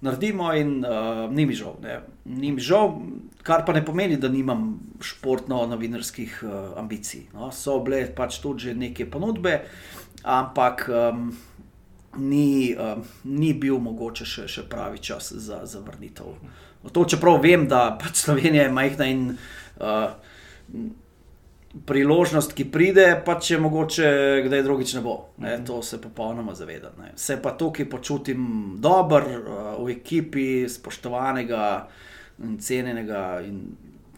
Naredimo, 0.00 0.52
in 0.52 0.84
uh, 0.84 1.32
ni 1.32 1.46
mi 1.46 1.54
žal. 1.54 1.76
Ne. 1.82 2.00
Ni 2.24 2.52
mi 2.52 2.60
žal, 2.60 3.00
kar 3.42 3.64
pa 3.66 3.72
ne 3.72 3.84
pomeni, 3.84 4.16
da 4.16 4.28
nimam 4.28 4.80
športno-novinarskih 5.00 6.42
uh, 6.42 6.78
ambicij. 6.78 7.26
No. 7.34 7.52
So 7.52 7.80
bile 7.80 8.14
pač 8.14 8.38
tudi 8.38 8.60
že 8.60 8.74
neke 8.74 9.10
ponudbe, 9.10 9.64
ampak 10.22 10.88
um, 10.88 11.32
ni, 12.16 12.76
um, 12.76 13.02
ni 13.24 13.54
bil 13.54 13.78
mogoče 13.78 14.24
še, 14.24 14.48
še 14.48 14.68
pravi 14.68 14.98
čas 14.98 15.32
za, 15.32 15.64
za 15.66 15.80
vrnitev. 15.80 16.36
To, 16.92 17.04
čeprav 17.04 17.40
vem, 17.42 17.66
da 17.68 17.98
pač 18.02 18.16
Slovenija 18.16 18.62
je 18.62 18.72
majhna 18.72 19.06
in 19.10 19.38
uh, 19.80 20.12
priložnost, 21.86 22.52
ki 22.56 22.68
pride, 22.72 23.06
pa 23.24 23.36
če 23.40 23.58
mogoče 23.60 24.08
kdaj 24.46 24.62
drugič 24.62 24.94
ne 24.96 25.02
bo. 25.04 25.16
Ne, 25.42 25.58
to 25.66 25.82
se 25.82 26.00
popolnoma 26.02 26.54
zavedam. 26.54 26.96
Ne. 27.02 27.12
Se 27.16 27.38
pa 27.42 27.52
tukaj 27.58 27.88
počutim 27.90 28.76
dobro, 28.82 29.40
uh, 29.40 29.84
v 29.84 29.98
ekipi, 29.98 30.46
spoštovanega 30.68 31.66
in 32.44 32.58
cenjenega, 32.60 33.26
in 33.44 33.60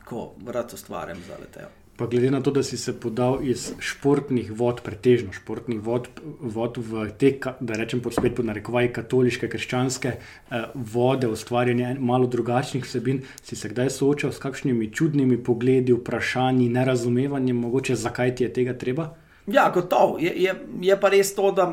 ko 0.08 0.32
rad 0.46 0.72
ustvarjam 0.74 1.20
za 1.26 1.40
leteo. 1.40 1.77
Pa 1.98 2.06
glede 2.06 2.30
na 2.30 2.38
to, 2.42 2.52
da 2.54 2.62
si 2.62 2.76
se 2.78 2.92
podal 3.00 3.40
iz 3.42 3.72
športnih 3.82 4.52
vod, 4.54 4.84
pretežno 4.86 5.32
športnih 5.34 5.80
vod, 5.82 6.06
vod 6.40 6.76
v 6.78 7.08
te, 7.18 7.32
da 7.60 7.74
rečem 7.74 7.98
pod 8.00 8.14
spet 8.14 8.36
pod 8.38 8.46
narekovaj, 8.46 8.92
katoliške, 9.00 9.48
krščanske 9.50 10.12
eh, 10.14 10.68
vode, 10.74 11.26
ustvarjanje 11.26 11.96
malo 11.98 12.30
drugačnih 12.30 12.86
vsebin, 12.86 13.24
si 13.42 13.58
se 13.58 13.72
kdaj 13.72 13.90
soočal 13.90 14.30
s 14.30 14.38
kakšnimi 14.38 14.92
čudnimi 14.94 15.40
pogledi, 15.42 15.96
vprašanji, 15.98 16.68
nerazumevanjem, 16.78 17.58
mogoče 17.66 17.98
zakaj 17.98 18.34
ti 18.38 18.46
je 18.46 18.52
tega 18.60 18.78
treba? 18.78 19.08
Ja, 19.50 19.66
gotovo. 19.74 20.20
Je, 20.22 20.30
je, 20.38 20.54
je 20.80 21.00
pa 21.00 21.10
res 21.10 21.34
to, 21.34 21.50
da 21.50 21.72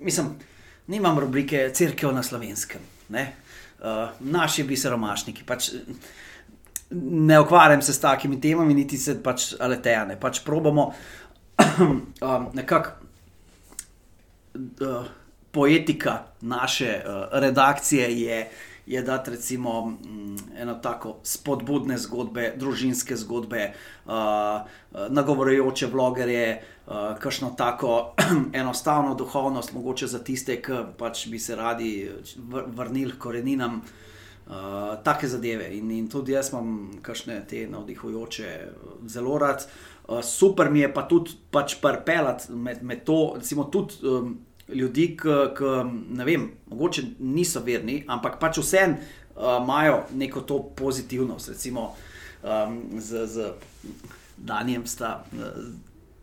mislim, 0.00 0.34
nimam 0.92 1.18
rubrike 1.18 1.70
Cerkev 1.72 2.12
na 2.12 2.22
slovenskem. 2.22 2.84
Uh, 3.08 3.24
naši 4.20 4.68
bi 4.68 4.76
se 4.76 4.90
romašniki. 4.90 5.48
Pač, 5.48 5.72
ne 6.94 7.40
ukvarjam 7.40 7.82
se 7.82 7.92
s 7.92 8.00
takimi 8.00 8.40
temami, 8.40 8.74
niti 8.74 8.98
se 8.98 9.16
pač 9.22 9.52
aletejane. 9.60 10.20
Pač 10.20 10.42
probamo 10.44 10.92
um, 11.78 12.46
nekako 12.52 12.90
uh, 14.54 15.06
poetika 15.52 16.18
naše 16.40 17.00
uh, 17.04 17.40
redakcije 17.40 18.20
je. 18.20 18.50
Je 18.86 19.02
dati 19.02 19.30
recimo 19.30 19.86
mm, 19.86 20.36
eno 20.58 20.74
tako 20.74 21.20
spodbudne 21.22 21.98
zgodbe, 21.98 22.52
družinske 22.58 23.16
zgodbe, 23.16 23.72
uh, 24.06 24.12
uh 24.12 25.06
nagovorjujoče 25.08 25.86
vlogerje, 25.86 26.62
uh, 26.86 26.94
kakšno 27.18 27.54
tako 27.56 28.14
enostavno 28.60 29.14
duhovnost, 29.14 29.72
mogoče 29.72 30.06
za 30.06 30.18
tiste, 30.18 30.58
ki 30.62 30.82
pač 30.98 31.28
bi 31.28 31.38
se 31.38 31.56
radi 31.56 32.10
vrnili 32.66 33.12
k 33.12 33.18
koreninam. 33.18 33.76
Uh, 33.76 34.11
Uh, 34.42 34.96
take 35.04 35.28
zadeve 35.28 35.68
in, 35.76 35.90
in 35.94 36.08
tudi 36.10 36.32
jaz 36.34 36.50
imam 36.50 36.90
kakšne 37.02 37.38
te 37.48 37.62
navdihujoče, 37.70 38.48
zelo 39.06 39.38
rad. 39.38 39.62
Uh, 40.08 40.18
super 40.22 40.70
mi 40.70 40.82
je 40.82 40.88
pa 40.92 41.06
tudi 41.08 41.36
pač 41.50 41.76
parpelat 41.80 42.48
med, 42.50 42.82
med 42.82 43.04
to, 43.06 43.34
recimo 43.38 43.68
tudi 43.70 44.02
um, 44.02 44.34
ljudi, 44.68 45.12
ki 45.16 45.68
ne 46.18 46.26
vem, 46.26 46.48
mogoče 46.70 47.04
niso 47.20 47.62
verni, 47.62 48.02
ampak 48.08 48.40
pač 48.40 48.58
uh, 48.58 49.62
imajo 49.62 50.02
neko 50.18 50.40
to 50.40 50.58
pozitivnost. 50.76 51.54
Recimo 51.54 51.94
um, 52.42 52.82
z, 52.98 53.26
z 53.26 53.52
Danijem 54.36 54.86
sta. 54.86 55.22
Uh, 55.32 55.72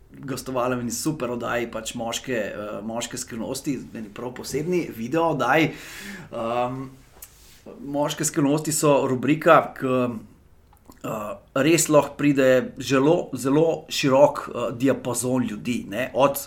Gostovali 0.09 0.75
smo 0.81 0.91
super 0.91 1.31
oddaji, 1.31 1.67
pač 1.71 1.93
moške, 1.95 2.37
uh, 2.51 2.79
moške 2.83 3.17
skrivnosti, 3.17 3.77
ne 3.93 4.07
prav 4.13 4.33
posebni 4.35 4.87
video 4.95 5.29
oddaji. 5.35 5.69
Um, 6.33 6.89
moške 7.79 8.25
skrivnosti 8.25 8.71
so 8.75 8.95
rubrika, 9.07 9.59
ki 9.77 9.87
uh, 11.03 11.35
res 11.55 11.89
lahko 11.89 12.17
pride 12.19 12.49
zelo, 12.77 13.29
zelo 13.33 13.85
širok 13.89 14.41
uh, 14.47 14.71
diapazon 14.77 15.45
ljudi, 15.49 15.83
ne? 15.89 16.09
od 16.13 16.41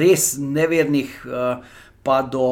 res 0.00 0.34
nevernih, 0.38 1.20
uh, 1.26 1.84
pa 2.02 2.22
do 2.22 2.46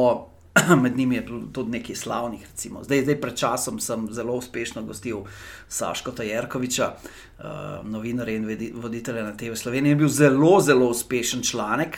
med 0.83 0.97
njimi 0.97 1.21
tudi 1.53 1.77
nekaj 1.79 1.95
slavnih. 1.95 2.47
Zdaj, 2.57 3.01
zdaj, 3.03 3.21
pred 3.21 3.37
časom 3.37 3.79
sem 3.79 4.07
zelo 4.13 4.35
uspešno 4.37 4.83
gostil 4.85 5.23
Saško 5.67 6.11
Tajerkoviča, 6.11 6.91
uh, 6.93 7.45
novinarja 7.89 8.35
in 8.35 8.73
voditelja 8.75 9.23
na 9.23 9.37
TV 9.37 9.57
Sloveniji. 9.57 9.91
Je 9.91 10.01
bil 10.03 10.11
zelo, 10.13 10.59
zelo 10.61 10.89
uspešen 10.93 11.41
članek, 11.43 11.97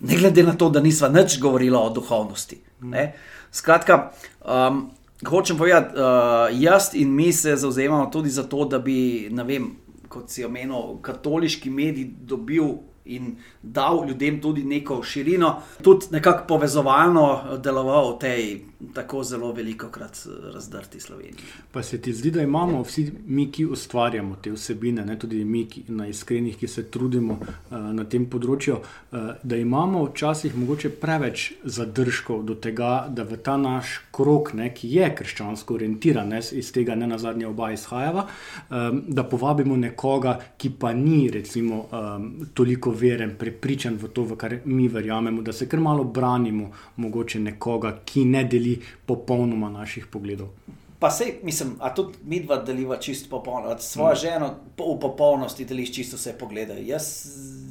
ne 0.00 0.16
glede 0.16 0.42
na 0.42 0.54
to, 0.54 0.70
da 0.70 0.80
nisva 0.80 1.08
nič 1.08 1.40
govorila 1.40 1.80
o 1.80 1.90
duhovnosti. 1.90 2.60
Ne? 2.80 3.12
Skratka, 3.52 4.10
um, 4.44 4.90
hočem 5.24 5.56
povedati, 5.56 5.94
uh, 5.96 6.62
jaz 6.62 6.94
in 6.94 7.14
mi 7.14 7.32
se 7.32 7.56
zauzemamo 7.56 8.10
tudi 8.12 8.30
za 8.30 8.42
to, 8.42 8.64
da 8.64 8.78
bi, 8.78 9.28
ne 9.30 9.44
vem, 9.44 9.70
kot 10.08 10.30
si 10.30 10.44
omenil, 10.44 10.98
katoliški 11.02 11.70
medij 11.70 12.10
dobil 12.20 12.76
in 13.06 13.36
dal 13.62 14.04
ljudem 14.08 14.40
tudi 14.40 14.64
neko 14.64 15.02
širino, 15.02 15.62
tudi 15.82 16.06
nekako 16.10 16.46
povezovalno 16.48 17.58
deloval 17.62 18.14
v 18.14 18.18
tej 18.18 18.60
tako 18.94 19.22
zelo 19.24 19.52
veliko 19.52 19.88
krat 19.88 20.18
razdrti 20.54 21.00
Sloveniji. 21.00 21.44
Pa 21.72 21.82
se 21.82 22.00
ti 22.02 22.12
zdi, 22.12 22.30
da 22.30 22.42
imamo 22.42 22.82
vsi 22.82 23.12
mi, 23.26 23.52
ki 23.52 23.64
ustvarjamo 23.66 24.36
te 24.42 24.52
vsebine, 24.52 25.04
ne 25.04 25.18
tudi 25.18 25.44
mi, 25.44 25.64
ki, 25.68 25.84
na 25.88 26.06
iskrenih, 26.06 26.56
ki 26.56 26.68
se 26.68 26.84
trudimo 26.90 27.38
uh, 27.40 27.78
na 27.92 28.04
tem 28.04 28.26
področju, 28.30 28.76
uh, 28.76 29.30
da 29.42 29.56
imamo 29.56 30.04
včasih 30.10 30.56
mogoče 30.56 30.90
preveč 31.00 31.52
zadržkov 31.64 32.44
do 32.46 32.54
tega, 32.54 33.06
da 33.08 33.24
v 33.24 33.38
ta 33.40 33.56
naš 33.56 34.00
krok, 34.12 34.52
ne, 34.54 34.68
ki 34.74 34.92
je 34.92 35.08
krščansko 35.20 35.78
orientiran, 35.78 36.28
ne, 36.28 36.42
iz 36.52 36.72
tega 36.72 36.94
ne 36.94 37.08
na 37.08 37.18
zadnje 37.18 37.48
oba 37.48 37.72
izhajava, 37.72 38.26
um, 38.68 39.02
da 39.08 39.24
povabimo 39.24 39.76
nekoga, 39.76 40.36
ki 40.58 40.74
pa 40.78 40.92
ni 40.92 41.30
recimo 41.32 41.86
um, 41.88 42.28
toliko 42.54 42.92
veren, 42.96 43.36
prepričan 43.38 43.98
v 44.00 44.08
to, 44.08 44.24
v 44.26 44.38
kar 44.40 44.56
mi 44.64 44.88
verjamemo, 44.88 45.42
da 45.42 45.52
se 45.52 45.68
kar 45.68 45.80
malo 45.80 46.04
branimo, 46.04 46.70
mogoče 46.96 47.40
nekoga, 47.40 47.98
ki 48.04 48.24
ne 48.24 48.44
deli 48.44 48.78
popolnoma 49.06 49.70
naših 49.70 50.08
pogledov. 50.10 50.50
Pa 50.98 51.10
se, 51.10 51.34
mislim, 51.42 51.74
a 51.80 51.94
tudi 51.94 52.18
mi 52.24 52.40
dva 52.40 52.56
deliva 52.64 52.96
čisto 52.96 53.28
popolno, 53.30 53.76
svojo 53.78 54.12
mm. 54.12 54.20
ženo 54.20 54.54
v 54.78 55.00
popolnosti 55.00 55.64
deliš 55.64 55.92
čisto 55.94 56.16
vse 56.16 56.32
poglede. 56.38 56.78
Jaz 56.86 57.26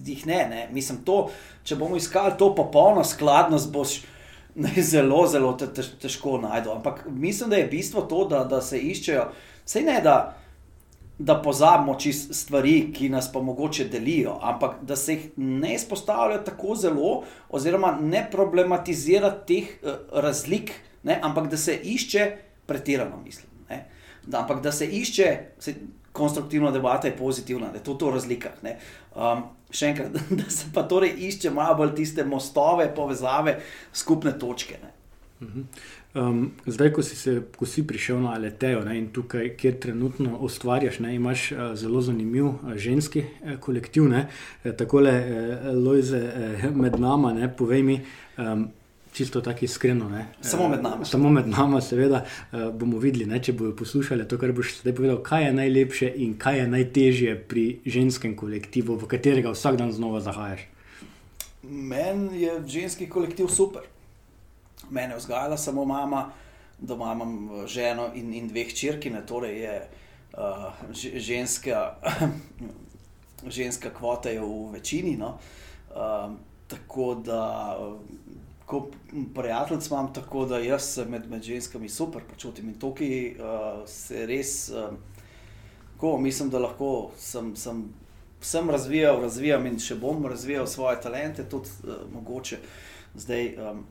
jih 0.05 0.27
ne, 0.27 0.45
ne. 0.49 0.67
Mislim, 0.71 1.01
to, 1.05 1.31
če 1.63 1.75
bomo 1.75 1.97
iskali 1.97 2.37
to 2.37 2.53
popolno 2.55 3.03
skladnost, 3.03 3.71
boš 3.73 4.01
zelo, 4.91 5.25
zelo 5.27 5.53
te, 5.57 5.67
te, 5.73 5.83
težko 6.01 6.37
najdel. 6.37 6.77
Ampak 6.77 7.07
mislim, 7.09 7.49
da 7.49 7.55
je 7.55 7.67
bistvo 7.67 8.01
to, 8.01 8.27
da, 8.29 8.43
da 8.43 8.61
se 8.61 8.79
iščejo, 8.79 9.27
vse 9.65 9.81
ne 9.81 9.99
da 10.05 10.37
da 11.17 11.41
pozabimo 11.41 11.95
čist 11.99 12.33
stvari, 12.35 12.91
ki 12.93 13.09
nas 13.09 13.31
pa 13.31 13.41
mogoče 13.41 13.85
delijo, 13.85 14.37
ampak 14.41 14.75
da 14.81 14.95
se 14.95 15.13
jih 15.13 15.29
ne 15.37 15.75
izpostavlja 15.75 16.43
tako 16.43 16.75
zelo, 16.75 17.23
oziroma 17.49 17.97
ne 18.01 18.27
problematizira 18.31 19.31
teh 19.47 19.63
uh, 19.81 19.91
razlik, 20.11 20.71
ne, 21.03 21.19
ampak 21.23 21.47
da 21.49 21.57
se 21.57 21.75
išče 21.83 22.31
pretirano, 22.65 23.21
mislim. 23.23 23.47
Ne, 23.69 23.85
da, 24.25 24.41
ampak 24.41 24.61
da 24.61 24.71
se 24.71 24.85
išče. 24.85 25.37
Se, 25.59 25.75
Konstruktivna 26.15 26.69
debata 26.71 27.07
je 27.07 27.17
pozitivna, 27.17 27.67
da 27.71 27.77
je 27.77 27.83
to, 27.83 27.93
to 27.99 28.07
razlika. 28.11 28.53
Um, 28.63 29.41
še 29.67 29.89
enkrat, 29.89 30.13
da 30.39 30.45
se 30.49 30.69
pa 30.73 30.85
torej 30.87 31.11
išče 31.27 31.51
malo 31.51 31.75
bolj 31.81 31.91
tiste 31.97 32.23
mostove, 32.23 32.85
povezave, 32.95 33.57
skupne 33.93 34.31
točke. 34.39 34.77
Uh 35.41 35.47
-huh. 35.47 35.65
Um, 36.15 36.51
zdaj, 36.65 36.93
ko 36.95 37.03
si, 37.03 37.15
se, 37.15 37.41
ko 37.57 37.65
si 37.67 37.83
prišel 37.87 38.21
na 38.23 38.37
Aletejo 38.37 38.85
ne, 38.87 38.93
in 38.95 39.09
tukaj, 39.11 39.49
kjer 39.59 39.73
trenutno 39.83 40.37
ustvarjaš, 40.47 41.01
ne, 41.03 41.15
imaš 41.15 41.49
uh, 41.51 41.73
zelo 41.75 41.99
zanimiv 42.01 42.45
uh, 42.45 42.75
ženski 42.79 43.25
uh, 43.25 43.57
kolektiv. 43.59 44.07
Ne, 44.07 44.21
uh, 44.63 44.71
takole, 44.79 45.11
uh, 45.11 45.65
Lojze, 45.75 46.21
uh, 46.23 46.69
med 46.71 46.95
nama, 46.99 47.33
ne, 47.35 47.49
povej 47.51 47.83
mi, 47.83 47.97
um, 48.37 48.69
čisto 49.11 49.41
tako 49.41 49.65
iskreno. 49.67 50.07
Ne? 50.09 50.25
Samo 50.41 50.69
med 50.69 50.83
nami. 50.83 51.05
Samo 51.05 51.29
med 51.29 51.47
nami, 51.47 51.81
seveda, 51.81 52.21
bomo 52.51 52.99
videli, 52.99 53.27
ne, 53.27 53.39
če 53.43 53.53
bodo 53.55 53.71
poslušali 53.75 54.27
to, 54.27 54.39
kar 54.39 54.51
boš 54.55 54.77
zdaj 54.81 54.95
povedal, 54.95 55.19
kaj 55.23 55.47
je 55.47 55.53
najlepše 55.55 56.11
in 56.23 56.37
kaj 56.39 56.59
je 56.59 56.67
najtežje 56.67 57.35
pri 57.47 57.65
ženskem 57.85 58.35
kolektivu, 58.39 58.95
v 58.99 59.07
katerega 59.11 59.51
vsak 59.55 59.79
dan 59.79 59.91
znova 59.95 60.19
zahajaš. 60.23 60.63
Meni 61.63 62.43
je 62.43 62.55
ženski 62.67 63.07
kolektiv 63.11 63.47
super. 63.51 63.87
Mene 64.89 65.13
je 65.13 65.17
vzgajala 65.17 65.57
samo 65.57 65.85
mama, 65.85 66.31
doma 66.79 67.13
imam 67.13 67.67
ženo 67.67 68.09
in, 68.15 68.33
in 68.33 68.47
dveh 68.47 68.73
črki, 68.73 69.11
torej 69.27 69.59
je 69.59 69.89
uh, 70.37 70.73
ženska, 71.15 71.95
ženska 73.57 73.89
kvota 73.89 74.29
je 74.29 74.41
v 74.41 74.71
večini. 74.73 75.17
No? 75.17 75.37
Uh, 75.89 76.31
tako 76.67 77.15
da, 77.15 77.77
ko 78.65 78.87
prijateljic 79.35 79.87
imam, 79.87 80.13
tako 80.13 80.45
da 80.45 80.59
jaz 80.59 80.93
se 80.93 81.05
med, 81.05 81.29
med 81.29 81.43
ženskami 81.43 81.89
super 81.89 82.21
počutim 82.29 82.69
in 82.69 82.79
tukaj 82.79 83.35
uh, 83.35 83.83
se 83.87 84.25
res, 84.25 84.69
uh, 84.69 84.89
ko 85.97 86.17
mislim, 86.17 86.49
da 86.49 86.59
lahko 86.59 87.11
sem. 87.17 87.55
sem 87.55 87.93
sem 88.45 88.69
razvijal, 88.69 89.21
razvijam 89.21 89.65
in 89.65 89.79
še 89.81 89.95
bom 89.97 90.25
razvijal 90.25 90.67
svoje 90.67 90.99
talente, 91.01 91.43
tudi 91.49 91.69
uh, 91.83 92.03
mogoče 92.13 92.59
zdaj, 93.15 93.47
um, 93.57 93.85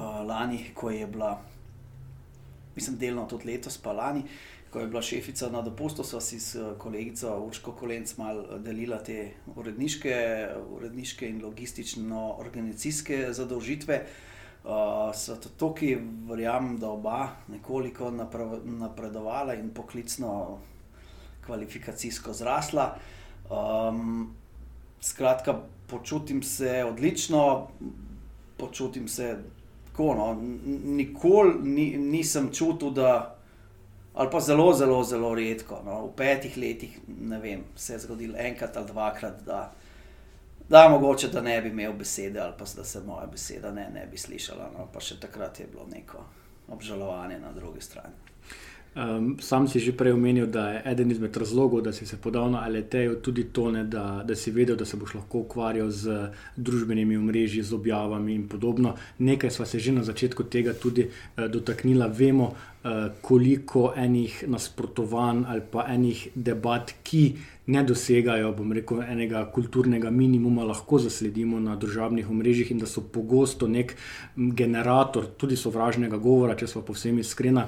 lani, 0.00 0.64
ko 0.74 0.90
je 0.90 1.06
bila, 1.06 1.42
mislim, 2.76 2.96
delno 2.98 3.26
tudi 3.28 3.52
letos, 3.52 3.78
pa 3.78 3.92
lani, 3.92 4.22
ko 4.72 4.80
je 4.80 4.86
bila 4.86 5.02
šefica 5.02 5.50
na 5.52 5.60
dopustu, 5.62 6.04
sva 6.04 6.20
si 6.20 6.40
s 6.40 6.56
kolegico 6.78 7.34
Urško 7.46 7.72
Kolenc 7.76 8.16
mal 8.16 8.44
delila 8.64 9.02
te 9.04 9.34
uredniške, 9.56 10.14
uredniške 10.76 11.28
in 11.28 11.42
logistično-organizacijske 11.44 13.26
zadolžitve. 13.36 14.06
Uh, 14.62 15.10
so 15.14 15.34
tukaj, 15.58 15.96
verjamem, 16.28 16.76
da 16.78 16.92
oba 16.94 17.32
nekoliko 17.50 18.12
napredovala 18.64 19.56
in 19.58 19.72
poklicno, 19.74 20.58
kvalifikacijsko 21.46 22.32
zrasla. 22.32 22.94
Um, 23.50 24.34
skratka, 25.00 25.58
počutim 25.86 26.42
se 26.42 26.84
odlično, 26.88 27.68
počutim 28.56 29.08
se 29.08 29.36
tako. 29.92 30.14
No. 30.14 30.36
Nikoli 30.84 31.54
ni, 31.62 31.96
nisem 31.96 32.50
čutil, 32.52 32.90
da, 32.90 33.36
ali 34.14 34.30
pa 34.30 34.40
zelo, 34.40 34.72
zelo, 34.74 35.04
zelo 35.04 35.34
redko, 35.34 35.82
no. 35.84 36.06
v 36.06 36.16
petih 36.16 36.56
letih, 36.56 36.98
ne 37.06 37.38
vem, 37.38 37.64
se 37.76 37.92
je 37.92 37.98
zgodilo 37.98 38.34
enkrat 38.38 38.76
ali 38.76 38.86
dvakrat, 38.86 39.42
da, 39.46 39.72
da 40.68 40.88
mogoče 40.88 41.28
da 41.28 41.40
ne 41.40 41.60
bi 41.62 41.68
imel 41.68 41.92
besede, 41.92 42.40
ali 42.40 42.52
pa 42.58 42.64
da 42.76 42.84
se 42.84 43.00
moja 43.00 43.26
beseda 43.26 43.70
ne, 43.70 43.90
ne 43.94 44.06
bi 44.06 44.18
slišala. 44.18 44.70
No. 44.78 44.88
Pa 44.92 45.00
še 45.00 45.20
takrat 45.20 45.60
je 45.60 45.66
bilo 45.66 45.86
neko 45.90 46.24
obžalovanje 46.68 47.38
na 47.38 47.52
drugi 47.52 47.80
strani. 47.80 48.14
Um, 48.92 49.38
sam 49.40 49.64
si 49.68 49.80
že 49.80 49.96
prej 49.96 50.12
omenil, 50.12 50.46
da 50.46 50.68
je 50.68 50.82
eden 50.84 51.10
izmed 51.10 51.36
razlogov, 51.36 51.80
da 51.80 51.92
si 51.92 52.06
se 52.06 52.16
podal 52.16 52.50
na 52.50 52.60
Aletejo, 52.64 53.14
tudi 53.14 53.44
to, 53.44 53.70
ne, 53.72 53.84
da, 53.84 54.20
da 54.24 54.36
si 54.36 54.50
vedel, 54.50 54.76
da 54.76 54.84
se 54.84 54.96
boš 54.96 55.14
lahko 55.14 55.38
ukvarjal 55.38 55.90
z 55.90 56.28
družbenimi 56.56 57.16
omrežji, 57.16 57.62
z 57.62 57.72
objavami 57.72 58.34
in 58.34 58.48
podobno. 58.48 58.94
Nekaj 59.18 59.50
sva 59.50 59.66
se 59.66 59.78
že 59.78 59.92
na 59.92 60.04
začetku 60.04 60.44
tega 60.44 60.74
tudi 60.76 61.08
uh, 61.08 61.48
dotaknila. 61.48 62.06
Vemo, 62.06 62.52
uh, 62.52 62.71
koliko 63.20 63.92
enih 63.96 64.44
nasprotovanj 64.46 65.44
ali 65.48 65.62
pa 65.70 65.84
enih 65.88 66.28
debat, 66.34 66.92
ki 67.02 67.36
ne 67.66 67.82
dosegajo, 67.86 68.50
bom 68.58 68.72
rekel, 68.74 69.04
enega 69.06 69.44
kulturnega 69.54 70.10
minimuma, 70.10 70.64
lahko 70.66 70.98
zasledimo 70.98 71.60
na 71.62 71.76
družabnih 71.78 72.30
omrežjih 72.30 72.72
in 72.74 72.80
da 72.82 72.88
so 72.90 73.04
pogosto 73.14 73.68
nek 73.70 73.94
generator 74.34 75.28
tudi 75.38 75.56
sovražnega 75.56 76.18
govora, 76.18 76.56
če 76.58 76.66
smo 76.66 76.82
povsem 76.82 77.20
iskreni. 77.22 77.62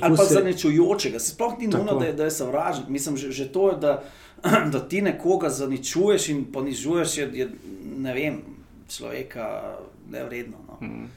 Ali 0.00 0.16
pa 0.16 0.24
se... 0.24 0.38
zaničujočega, 0.38 1.20
sploh 1.20 1.58
ni 1.60 1.68
nujno, 1.68 1.98
da, 2.00 2.12
da 2.16 2.30
je 2.30 2.36
sovražen. 2.38 2.88
Mislim, 2.88 3.20
že, 3.20 3.32
že 3.36 3.50
to 3.52 3.68
je, 3.70 3.76
da, 3.84 3.98
da 4.72 4.80
ti 4.80 5.02
nekoga 5.04 5.52
zaničuješ 5.52 6.30
in 6.32 6.46
ponižuješ, 6.52 7.18
je, 7.18 7.28
je 7.42 7.50
ne 8.00 8.16
vem, 8.16 8.40
človeka 8.88 9.76
nevredno. 10.10 10.56
No. 10.68 10.80
Mm. 10.80 11.12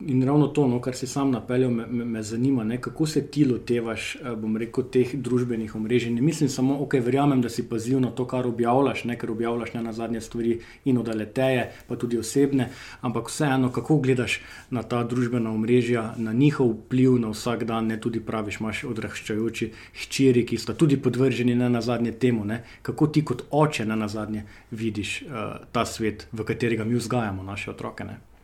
In 0.00 0.22
ravno 0.22 0.46
to, 0.46 0.66
no, 0.68 0.76
kar 0.80 0.94
si 0.94 1.06
sam 1.06 1.30
napeljal, 1.30 1.70
me, 1.70 1.86
me, 1.86 2.04
me 2.04 2.22
zanima, 2.22 2.64
ne, 2.64 2.76
kako 2.80 3.06
se 3.06 3.26
ti 3.26 3.44
lotevaš, 3.44 4.16
eh, 4.16 4.34
bom 4.36 4.56
rekel, 4.56 4.84
teh 4.92 5.14
družbenih 5.14 5.74
omrežij. 5.74 6.12
Ne 6.12 6.20
mislim 6.20 6.50
samo, 6.52 6.76
ok, 6.84 6.98
verjamem, 7.00 7.40
da 7.40 7.48
si 7.48 7.64
pazil 7.68 8.00
na 8.00 8.10
to, 8.10 8.26
kar 8.28 8.46
objavljaš, 8.46 9.04
ne, 9.08 9.16
ker 9.16 9.32
objavljaš 9.32 9.72
ne 9.74 9.82
na 9.82 9.94
zadnje 9.96 10.20
stvari 10.20 10.58
in 10.84 10.98
odaleteje, 10.98 11.70
pa 11.88 11.96
tudi 11.96 12.18
osebne, 12.18 12.68
ampak 13.00 13.32
vseeno, 13.32 13.72
kako 13.72 13.96
gledaš 14.04 14.36
na 14.70 14.82
ta 14.82 15.00
družbena 15.04 15.50
omrežja, 15.50 16.12
na 16.16 16.32
njihov 16.32 16.74
vpliv 16.74 17.16
na 17.24 17.32
vsak 17.32 17.64
dan, 17.64 17.88
ne 17.88 17.96
tudi 18.00 18.20
praviš, 18.20 18.60
imaš 18.60 18.84
odraščajoči 18.92 19.72
hčeri, 20.02 20.44
ki 20.44 20.60
sta 20.60 20.76
tudi 20.76 21.00
podvrženi 21.00 21.56
ne 21.56 21.72
na 21.72 21.80
zadnje 21.80 22.12
temu. 22.12 22.44
Ne, 22.44 22.64
kako 22.82 23.06
ti 23.06 23.24
kot 23.24 23.48
oče 23.50 23.88
ne 23.88 23.96
na 23.96 24.12
zadnje 24.12 24.44
vidiš 24.70 25.22
uh, 25.22 25.56
ta 25.72 25.88
svet, 25.88 26.28
v 26.32 26.44
katerega 26.44 26.84
mi 26.84 27.00
vzgajamo 27.00 27.42
naše 27.42 27.70
otroke. 27.70 28.04
Ne? 28.04 28.35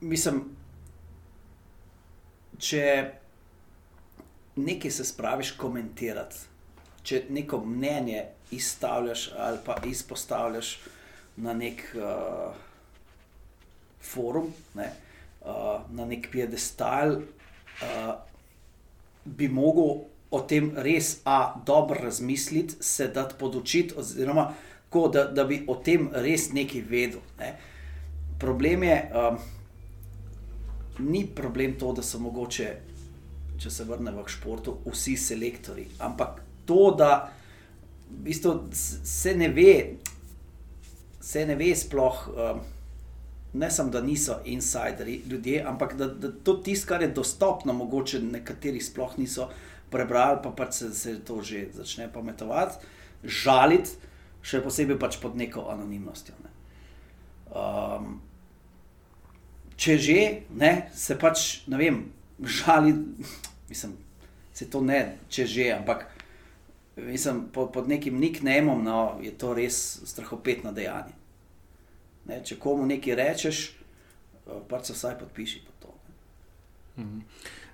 Mislim, 0.00 0.42
če 2.58 2.84
nekaj 4.56 4.90
se 4.90 5.04
spraviš 5.04 5.52
komentirati, 5.58 6.36
če 7.02 7.24
neko 7.30 7.62
mnenje 7.64 8.24
izstavljaš 8.50 9.30
ali 9.36 9.58
pa 9.64 9.76
izpostavljaš 9.86 10.78
na 11.36 11.54
nek 11.54 11.82
uh, 11.94 12.54
forum, 14.02 14.52
ne, 14.74 14.88
uh, 15.40 15.80
na 15.94 16.06
nek 16.06 16.30
piedestal, 16.32 17.20
uh, 17.20 18.14
bi 19.24 19.48
mogel 19.48 20.08
o 20.30 20.40
tem 20.40 20.72
res 20.76 21.18
a, 21.24 21.54
dobro 21.66 22.00
razmisliti, 22.02 22.82
se 22.84 23.08
dati 23.08 23.34
podočiti, 23.38 23.94
oziroma 23.96 24.50
ko, 24.90 25.06
da, 25.08 25.24
da 25.24 25.44
bi 25.44 25.62
o 25.68 25.76
tem 25.84 26.10
res 26.12 26.50
nekaj 26.52 26.82
vedel. 26.88 27.22
Ne. 27.38 27.54
Problem 28.40 28.82
je. 28.82 28.98
Uh, 29.14 29.57
ni 30.98 31.26
problem 31.26 31.78
to, 31.78 31.92
da 31.92 32.02
so 32.02 32.20
mogoče, 32.22 32.68
če 33.58 33.70
se 33.70 33.84
vrnemo 33.84 34.22
k 34.24 34.34
športu, 34.34 34.78
vsi 34.86 35.16
selektori. 35.16 35.88
Ampak 36.04 36.42
to, 36.66 36.90
da 36.98 37.28
v 38.08 38.22
bistvu 38.28 38.54
se 38.72 39.34
ne 39.36 39.48
ve, 39.52 39.72
se 41.20 41.46
ne 41.46 41.56
ve 41.58 41.74
sploh. 41.76 42.26
Um, 42.34 42.66
Ne 43.52 43.70
samo, 43.72 43.88
da 43.90 44.02
niso 44.04 44.34
insideri 44.44 45.22
ljudje, 45.26 45.62
ampak 45.66 45.94
da, 45.96 46.06
da 46.06 46.28
to 46.44 46.58
tisto, 46.60 46.86
kar 46.88 47.02
je 47.02 47.08
dostopno, 47.08 47.72
mogoče 47.72 48.20
nekateri 48.20 48.80
sploh 48.80 49.14
niso 49.18 49.48
prebrali, 49.90 50.42
pa 50.42 50.50
pač 50.52 50.74
se, 50.74 50.90
se 50.94 51.14
to 51.24 51.40
že 51.42 51.64
začne 51.72 52.10
pametovati, 52.12 52.76
žaliti, 53.24 53.96
še 54.44 54.60
posebej 54.62 54.98
pač 55.00 55.16
pod 55.22 55.36
neko 55.36 55.64
anonimnostjo. 55.72 56.36
Ne. 56.44 56.52
Um, 57.48 58.20
če 59.78 59.96
že, 60.02 60.20
ne, 60.58 60.72
se 60.94 61.16
pač, 61.18 61.62
ne 61.70 61.78
vem, 61.78 62.02
žali, 62.42 62.94
mislim, 63.70 63.94
se 64.54 64.66
to 64.70 64.82
ne, 64.82 65.00
če 65.30 65.46
že, 65.46 65.68
ampak 65.76 66.08
mislim, 66.98 67.44
pod, 67.54 67.70
pod 67.72 67.88
nekim 67.88 68.18
nicknameom 68.18 68.82
no, 68.84 69.18
je 69.22 69.30
to 69.38 69.54
res 69.54 69.78
strahopetno 70.10 70.72
dejanje. 70.74 71.14
Ne, 72.28 72.42
če 72.44 72.58
komu 72.60 72.86
nekaj 72.86 73.16
rečeš, 73.16 73.60
pač 74.68 74.90
se 74.90 74.96
vsaj 74.96 75.18
podpiši 75.22 75.62
pod 75.64 75.78
to. 75.84 75.94
Mhm. 76.98 77.22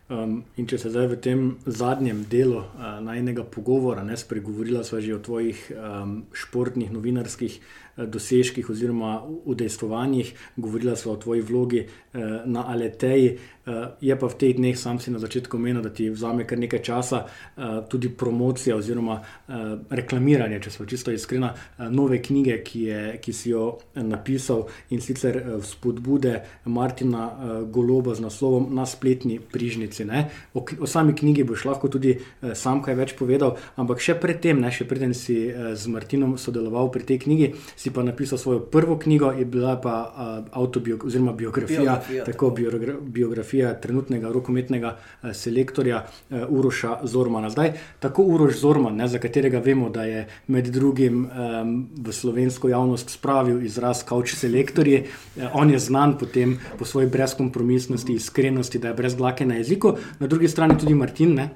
Um, 0.05 0.43
in 0.61 0.67
če 0.69 0.77
se 0.77 0.91
zdaj 0.93 1.07
v 1.15 1.17
tem 1.25 1.45
zadnjem 1.65 2.27
delu 2.29 2.59
uh, 2.61 2.99
najnega 3.01 3.41
pogovora, 3.49 4.03
ne 4.05 4.19
spregovorila 4.21 4.83
sva 4.85 5.01
že 5.01 5.15
o 5.17 5.23
tvojih 5.25 5.63
um, 5.73 6.13
športnih, 6.29 6.91
novinarskih 6.93 7.57
uh, 7.57 8.05
dosežkih 8.05 8.69
oziroma 8.69 9.23
udejstvovanjih, 9.25 10.35
govorila 10.61 10.93
sva 10.97 11.15
o 11.15 11.17
tvoji 11.17 11.41
vlogi 11.41 11.87
uh, 11.87 12.45
na 12.45 12.67
Aleteji. 12.69 13.39
Uh, 13.65 13.97
je 14.05 14.13
pa 14.13 14.29
v 14.29 14.37
teh 14.37 14.53
dneh, 14.53 14.77
sam 14.77 15.01
si 15.01 15.09
na 15.09 15.17
začetku 15.17 15.57
omenil, 15.57 15.81
da 15.81 15.89
ti 15.89 16.11
vzame 16.13 16.45
kar 16.45 16.61
nekaj 16.61 16.83
časa 16.85 17.23
uh, 17.25 17.81
tudi 17.89 18.13
promocija 18.13 18.77
oziroma 18.77 19.17
uh, 19.23 19.55
reklamiranje, 19.89 20.61
če 20.69 20.75
smo 20.75 20.85
čisto 20.85 21.17
iskreni, 21.17 21.49
uh, 21.49 21.89
nove 21.89 22.21
knjige, 22.21 22.59
ki, 22.61 22.83
je, 22.91 23.01
ki 23.25 23.33
si 23.33 23.55
jo 23.57 23.79
napisal 23.97 24.67
in 24.93 25.01
sicer 25.01 25.41
uh, 25.41 25.57
spodbude 25.65 26.43
Martina 26.69 27.25
uh, 27.33 27.57
Goloba 27.65 28.13
z 28.13 28.29
naslovom 28.29 28.69
Na 28.75 28.85
spletni 28.85 29.39
prižnici 29.41 29.94
knjižnici. 29.95 30.35
O, 30.55 30.65
o 30.81 30.87
sami 30.87 31.15
knjigi 31.15 31.45
boš 31.45 31.65
lahko 31.65 31.89
tudi 31.89 32.19
eh, 32.19 32.55
sam 32.55 32.83
kaj 32.83 32.95
več 32.95 33.15
povedal, 33.19 33.57
ampak 33.77 34.01
še 34.01 34.15
predtem, 34.21 34.61
ne, 34.61 34.71
še 34.71 34.87
predtem 34.89 35.15
si 35.15 35.49
eh, 35.49 35.75
z 35.75 35.91
Martinom 35.91 36.37
sodeloval 36.39 36.91
pri 36.91 37.05
tej 37.05 37.19
knjigi, 37.27 37.55
si 37.77 37.91
pa 37.91 38.03
napisal 38.03 38.39
svojo 38.39 38.61
prvo 38.61 38.97
knjigo, 38.99 39.33
je 39.35 39.45
bila 39.45 39.77
pa 39.77 39.95
uh, 40.05 40.47
autobiografija, 40.53 41.07
oziroma 41.07 41.33
biografija, 41.33 41.81
Biografija, 41.81 42.25
tako 42.25 42.51
biogra 42.55 42.95
biografija 43.01 43.73
trenutnega 43.81 44.31
rokometnega 44.33 44.95
uh, 44.95 45.33
selektorja 45.35 46.05
uh, 46.05 46.45
Uroša 46.49 47.01
Zormana. 47.05 47.51
Zdaj, 47.51 47.73
tako 48.01 48.25
Uroš 48.35 48.61
Zorman, 48.63 48.97
ne, 48.97 49.09
za 49.11 49.19
katerega 49.23 49.61
vemo, 49.65 49.91
da 49.91 50.07
je 50.09 50.25
med 50.47 50.71
drugim 50.75 51.25
um, 51.27 51.75
v 51.99 52.15
slovensko 52.15 52.71
javnost 52.71 53.17
spravil 53.19 53.63
izraz 53.67 54.05
kauč 54.07 54.37
selektorji, 54.39 55.05
uh, 55.05 55.59
on 55.59 55.75
je 55.75 55.83
znan 55.83 56.17
potem 56.21 56.57
po 56.79 56.89
svoji 56.89 57.11
brezkompromisnosti, 57.11 58.15
iskrenosti, 58.15 58.79
da 58.79 58.95
je 58.95 58.99
brez 58.99 59.17
dlake 59.17 59.47
na 59.47 59.55
jeziku, 59.61 59.84
na 60.21 60.27
drugi 60.27 60.49
strani 60.49 60.79
tudi 60.79 60.95
Martin. 60.95 61.35
Ne, 61.35 61.49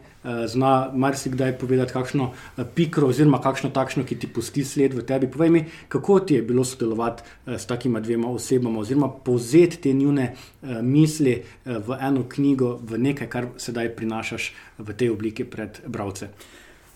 Zna 0.46 0.90
marsikdaj 0.94 1.52
povedati, 1.58 1.92
kakšno 1.92 2.32
pikro, 2.74 3.08
oziroma 3.08 3.38
kakšno 3.40 3.70
takšno, 3.70 4.02
ki 4.04 4.18
ti 4.18 4.26
pusti 4.26 4.64
sled 4.66 4.96
v 4.98 5.04
tebi. 5.06 5.30
Povej 5.30 5.50
mi, 5.50 5.62
kako 5.88 6.18
ti 6.20 6.34
je 6.34 6.42
bilo 6.42 6.64
sodelovati 6.66 7.22
s 7.46 7.66
takima 7.70 8.00
dvema 8.00 8.28
osebama, 8.28 8.82
oziroma 8.82 9.08
povzeti 9.08 9.78
te 9.86 9.92
njune 9.92 10.34
misli 10.82 11.38
v 11.64 11.98
eno 12.00 12.26
knjigo, 12.28 12.74
v 12.82 12.98
nekaj, 12.98 13.30
kar 13.30 13.48
sedaj 13.56 13.94
prinašaš 13.96 14.52
v 14.78 14.98
tej 14.98 15.14
obliki 15.14 15.46
pred 15.46 15.80
bralce. 15.86 16.28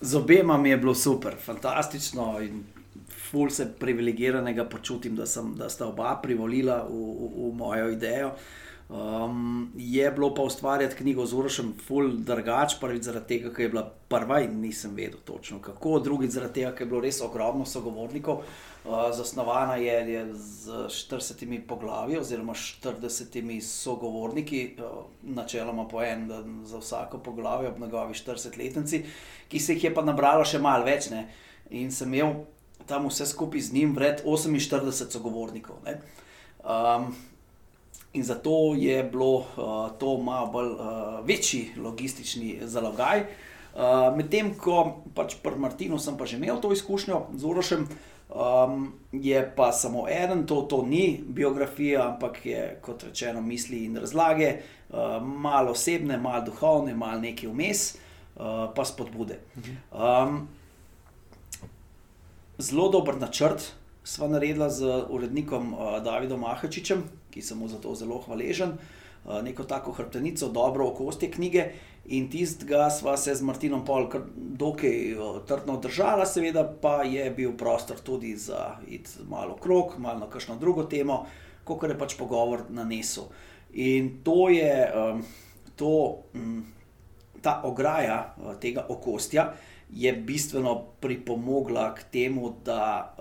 Z 0.01 0.18
obema 0.18 0.59
mi 0.59 0.75
je 0.75 0.77
bilo 0.77 0.95
super, 0.95 1.38
fantastično 1.38 2.40
in 2.42 2.64
ful 3.31 3.51
se 3.51 3.68
privilegiranega 3.79 4.64
počutim, 4.64 5.16
da, 5.16 5.27
sem, 5.27 5.55
da 5.57 5.71
sta 5.71 5.87
oba 5.87 6.16
privolila 6.23 6.83
v, 6.88 6.90
v, 6.90 7.31
v 7.38 7.55
mojo 7.57 7.88
idejo. 7.95 8.33
Um, 8.88 9.73
je 9.77 10.11
bilo 10.11 10.35
pa 10.35 10.42
ustvarjati 10.42 10.97
knjigo 10.97 11.27
z 11.27 11.35
Urošem, 11.35 11.73
ful 11.87 12.11
drugač, 12.27 12.75
prvič 12.81 13.07
zaradi 13.07 13.38
tega, 13.38 13.53
ker 13.55 13.64
je 13.64 13.71
bila 13.73 13.87
prva 14.09 14.42
in 14.45 14.59
nisem 14.61 14.92
vedel 14.97 15.23
točno 15.25 15.62
kako, 15.64 15.99
drugič 16.05 16.35
zaradi 16.35 16.61
tega, 16.61 16.75
ker 16.77 16.85
je 16.87 16.90
bilo 16.90 17.01
res 17.01 17.23
ogromno 17.25 17.64
sogovornikov. 17.64 18.42
Uh, 18.85 19.09
zasnovana 19.14 19.79
je, 19.81 19.97
je 20.12 20.27
z 20.35 20.85
40 20.90 21.61
poglavji 21.71 22.18
oziroma 22.18 22.53
40 22.53 23.61
sogovorniki, 23.64 24.62
uh, 24.77 25.07
načeloma 25.23 25.88
po 25.88 26.03
en 26.03 26.29
za 26.64 26.79
vsako 26.79 27.18
poglavje 27.18 27.68
ob 27.68 27.81
njegovi 27.81 28.14
40-letnici, 28.14 29.05
ki 29.49 29.59
se 29.59 29.73
jih 29.73 29.85
je 29.85 29.95
pa 29.95 30.05
nabralo 30.05 30.45
še 30.45 30.59
malo 30.59 30.85
več. 30.85 31.09
Ne? 31.11 31.29
In 31.71 31.92
sem 31.95 32.12
imel 32.12 32.42
tam 32.87 33.07
vse 33.09 33.27
skupaj 33.27 33.61
z 33.61 33.73
njim 33.73 33.95
vred 33.97 34.25
48 34.27 35.14
sogovornikov. 35.14 35.81
Um, 36.61 37.14
In 38.12 38.25
zato 38.25 38.75
je 38.77 39.05
bilo 39.05 39.37
uh, 39.37 39.44
to 39.98 40.16
malo 40.20 40.46
bolj 40.53 40.70
uh, 40.70 40.79
večji 41.25 41.70
logistični 41.77 42.59
zalogaj. 42.62 43.25
Uh, 43.75 44.16
Medtem 44.16 44.53
ko 44.55 45.01
pač 45.16 45.38
pri 45.40 45.57
Martinu 45.57 45.96
sem 45.98 46.16
pa 46.20 46.29
že 46.29 46.37
imel 46.37 46.61
to 46.61 46.72
izkušnjo 46.72 47.22
z 47.33 47.44
Urošem, 47.48 47.87
um, 48.29 48.92
je 49.12 49.40
pa 49.57 49.72
samo 49.72 50.05
en, 50.09 50.44
to, 50.46 50.61
to 50.68 50.83
ni 50.85 51.25
biografija, 51.25 52.05
ampak 52.12 52.46
je 52.46 52.79
kot 52.85 53.03
rečeno 53.09 53.40
misli 53.40 53.87
in 53.87 53.96
razlage, 53.96 54.59
uh, 54.90 55.16
malo 55.25 55.72
osebne, 55.72 56.20
malo 56.20 56.44
duhovne, 56.44 56.94
malo 56.94 57.20
nekaj 57.25 57.48
vmes, 57.48 57.96
uh, 58.37 58.68
pa 58.77 58.85
spodbude. 58.85 59.40
Um, 59.88 60.48
zelo 62.59 62.90
dober 62.92 63.16
načrt 63.16 63.72
sva 64.05 64.29
naredila 64.29 64.68
z 64.68 65.07
urednikom 65.09 65.72
uh, 65.72 65.96
Davidom 66.05 66.44
Ahačičem, 66.44 67.09
ki 67.33 67.42
sem 67.42 67.59
mu 67.59 67.68
za 67.68 67.81
to 67.81 67.95
zelo 67.99 68.21
hvaležen. 68.27 68.77
Uh, 69.25 69.38
neko 69.42 69.64
tako 69.64 69.92
hrbtenico, 69.92 70.49
dobro 70.49 70.88
okostje 70.90 71.31
knjige, 71.31 71.68
in 72.05 72.27
tistega 72.31 72.88
sva 72.90 73.14
se 73.16 73.35
z 73.35 73.47
Martinom 73.47 73.85
Pol 73.87 74.09
kar 74.11 74.25
dokaj 74.35 75.14
uh, 75.14 75.38
trdno 75.47 75.77
držala, 75.81 76.27
seveda 76.27 76.64
pa 76.83 77.03
je 77.07 77.31
bil 77.31 77.55
prostor 77.57 78.01
tudi 78.03 78.35
za 78.37 78.77
iti 78.88 79.23
malo 79.29 79.57
krok, 79.57 79.99
malo 79.99 80.25
na 80.25 80.31
kakšno 80.31 80.59
drugo 80.59 80.85
temo, 80.90 81.23
kot 81.64 81.87
je 81.87 81.99
pač 81.99 82.16
pogovor 82.18 82.66
na 82.71 82.85
nesu. 82.85 83.29
In 83.73 84.18
to 84.27 84.49
je 84.51 84.90
to, 85.79 86.25
um, 86.35 86.64
ta 87.40 87.61
ograja 87.64 88.35
uh, 88.37 88.57
tega 88.59 88.87
okostja 88.88 89.53
je 89.92 90.12
bistveno 90.12 90.75
pripomogla 91.01 91.95
k 91.95 92.11
temu, 92.11 92.55
da 92.64 93.14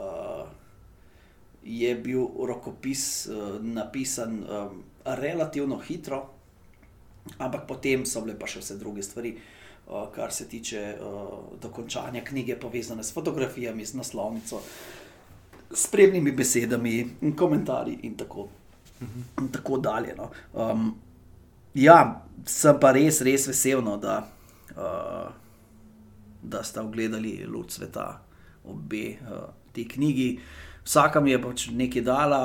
je 1.63 1.95
bil 1.95 2.27
rokopis 2.47 3.27
uh, 3.27 3.61
napisan 3.61 4.39
um, 4.43 4.83
relativno 5.05 5.77
hitro, 5.77 6.29
ampak 7.37 7.67
potem 7.67 8.05
so 8.05 8.21
bile 8.21 8.37
pa 8.39 8.47
še 8.49 8.63
vse 8.63 8.77
druge 8.81 9.03
stvari, 9.05 9.35
uh, 9.87 10.07
kar 10.13 10.33
se 10.33 10.47
tiče 10.49 10.81
uh, 10.97 11.35
dokončanja 11.61 12.23
knjige, 12.25 12.57
povezane 12.59 13.03
s 13.03 13.13
fotografijami, 13.13 13.85
z 13.85 13.99
naslovnico, 13.99 14.61
s 15.71 15.85
spremnimi 15.85 16.31
besedami, 16.31 16.95
komentarji 17.37 17.99
in 18.03 18.17
tako, 18.17 18.47
in 19.39 19.51
tako 19.53 19.77
dalje. 19.77 20.15
No. 20.17 20.31
Um, 20.53 20.95
ja, 21.73 22.25
sem 22.45 22.79
pa 22.81 22.91
res, 22.91 23.21
res 23.21 23.47
vesel, 23.47 23.85
no, 23.85 23.97
da. 24.01 24.23
Uh, 24.75 25.37
Da 26.41 26.63
sta 26.65 26.81
ogledali 26.81 27.45
luč 27.45 27.75
sveta, 27.75 28.17
obe 28.65 29.11
uh, 29.21 29.43
ti 29.75 29.83
knjigi. 29.85 30.39
Vsaka 30.83 31.21
mi 31.21 31.31
je 31.31 31.41
pač 31.41 31.67
nekaj 31.77 32.03
dala, 32.05 32.41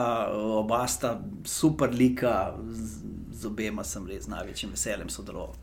oba 0.60 0.84
sta 0.88 1.16
super 1.44 1.92
lika, 1.94 2.54
z, 2.68 3.04
z 3.32 3.48
obema 3.48 3.84
sem 3.84 4.04
res 4.06 4.26
z 4.26 4.32
največjim 4.32 4.74
veseljem 4.76 5.12
sodeloval. 5.12 5.56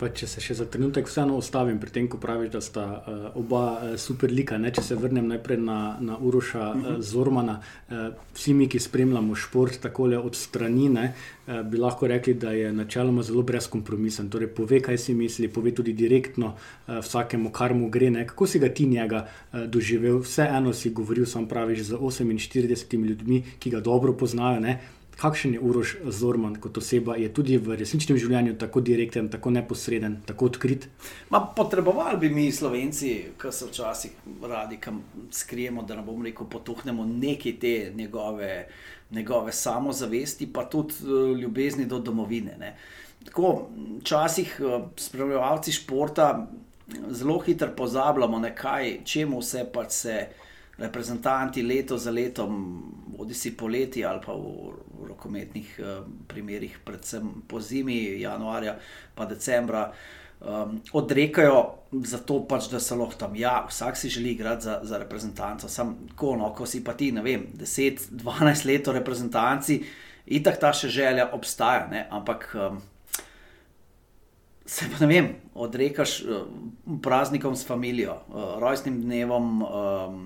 Pa 0.00 0.08
če 0.16 0.24
se 0.24 0.40
še 0.40 0.54
za 0.56 0.64
trenutek 0.64 1.10
vseeno 1.10 1.34
ustavim 1.36 1.76
pri 1.76 1.92
tem, 1.92 2.06
ko 2.08 2.16
praviš, 2.16 2.48
da 2.54 2.60
sta 2.64 2.84
uh, 2.88 3.24
oba 3.36 3.64
uh, 3.76 3.88
super 4.00 4.32
lika. 4.32 4.56
Ne? 4.56 4.70
Če 4.72 4.84
se 4.86 4.96
vrnem 4.96 5.26
najprej 5.28 5.58
na, 5.60 5.76
na 6.00 6.14
Uroša 6.16 6.68
uh, 6.70 6.86
Zormana, 7.04 7.58
uh, 7.60 8.06
vsi 8.32 8.54
mi, 8.56 8.64
ki 8.70 8.80
spremljamo 8.80 9.36
šport 9.36 9.76
tako 9.82 10.08
od 10.16 10.38
strani, 10.40 10.86
ne, 10.94 11.10
uh, 11.12 11.60
bi 11.68 11.76
lahko 11.82 12.08
rekli, 12.08 12.32
da 12.40 12.54
je 12.56 12.70
načeloma 12.72 13.20
zelo 13.28 13.44
brezkompromisen. 13.44 14.30
Torej, 14.32 14.48
pove, 14.56 14.80
kaj 14.86 14.96
si 15.04 15.14
misli, 15.18 15.50
pove 15.52 15.74
tudi 15.76 15.92
direktno 15.92 16.54
uh, 16.54 17.02
vsakemu, 17.04 17.52
kar 17.52 17.76
mu 17.76 17.90
gre. 17.92 18.08
Ne? 18.14 18.24
Kako 18.30 18.48
si 18.48 18.62
ga 18.62 18.72
ti 18.72 18.88
njega 18.88 19.26
uh, 19.26 19.66
doživel? 19.68 20.22
Vseeno 20.24 20.72
si 20.72 20.94
govoril, 20.96 21.28
sam 21.28 21.44
praviš, 21.50 21.90
z 21.90 22.00
48 22.00 23.04
ljudmi, 23.04 23.42
ki 23.60 23.76
ga 23.76 23.84
dobro 23.84 24.16
poznajo. 24.16 24.64
Ne? 24.64 24.78
Kakšen 25.16 25.54
je 25.54 25.60
Uroš 25.60 25.96
Zorman 26.08 26.54
kot 26.60 26.78
oseba, 26.78 27.16
je 27.16 27.28
tudi 27.34 27.58
v 27.60 27.76
resničnem 27.76 28.18
življenju 28.18 28.54
tako 28.60 28.80
direkten, 28.84 29.28
tako 29.32 29.50
neposreden, 29.52 30.20
tako 30.26 30.48
odkrit? 30.48 30.86
Ma, 31.30 31.42
potrebovali 31.56 32.20
bi 32.22 32.30
mi, 32.34 32.46
slovenci, 32.52 33.10
ki 33.40 33.52
se 33.52 33.68
včasih 33.68 34.16
radi 34.42 34.78
skrijemo, 35.30 35.82
da 35.82 35.98
ne 35.98 36.06
bomo 36.06 36.24
rekel, 36.24 36.48
potuhnemo 36.48 37.04
nekaj 37.04 37.58
te 37.60 37.74
njegove, 37.96 38.50
njegove 39.10 39.52
samozavesti, 39.52 40.48
pa 40.52 40.64
tudi 40.64 40.94
ljubezni 41.42 41.86
do 41.86 41.98
domovine. 41.98 42.56
Ne. 42.58 42.74
Tako, 43.24 43.68
včasih 44.00 44.60
spremljalci 44.96 45.72
športa 45.72 46.46
zelo 47.10 47.38
hitro 47.38 47.68
pozabljamo, 47.76 48.42
kaj, 48.56 49.00
čemu 49.04 49.40
vse 49.40 49.66
pač 49.72 49.90
se 49.90 50.16
reprezentanti 50.80 51.62
leto 51.62 51.98
za 51.98 52.10
letom, 52.10 52.56
bodi 53.18 53.34
si 53.34 53.52
poleti 53.56 54.04
ali 54.04 54.22
pa 54.24 54.32
v, 54.32 54.72
rokometnih 55.10 55.68
uh, 55.80 56.04
primerih, 56.28 56.78
predvsem 56.84 57.42
po 57.48 57.60
zimi, 57.60 58.20
januarja 58.20 58.76
pa 59.14 59.24
decembra, 59.28 59.90
um, 60.40 60.80
odrekajo 60.92 61.64
za 62.04 62.20
to, 62.24 62.40
pač, 62.48 62.70
da 62.72 62.80
so 62.80 62.96
lahko 62.96 63.18
tam. 63.18 63.36
Ja, 63.36 63.64
vsak 63.68 63.96
si 63.96 64.08
želi 64.08 64.32
igrati 64.36 64.64
za, 64.64 64.80
za 64.82 64.98
reprezentanco, 64.98 65.68
samo 65.68 66.12
ko, 66.16 66.36
no, 66.36 66.52
ko 66.54 66.66
si 66.66 66.84
pa 66.84 66.94
ti, 66.94 67.12
ne 67.12 67.22
vem, 67.22 67.48
10-12 67.58 68.66
let 68.66 68.88
v 68.88 68.96
reprezentanci, 69.00 69.80
itak 70.26 70.60
ta 70.60 70.72
še 70.72 70.88
želja 70.88 71.30
obstaja, 71.36 71.86
ne? 71.90 72.06
ampak. 72.10 72.48
Um, 72.54 72.80
Se 74.70 74.86
pa 74.86 75.00
ne 75.02 75.06
vem, 75.10 75.28
odrekaš 75.58 76.12
uh, 76.22 76.44
praznikom 77.02 77.56
s 77.58 77.66
familijo, 77.66 78.12
uh, 78.28 78.52
rojstnim 78.62 79.00
dnevom, 79.02 79.48
um, 79.66 80.20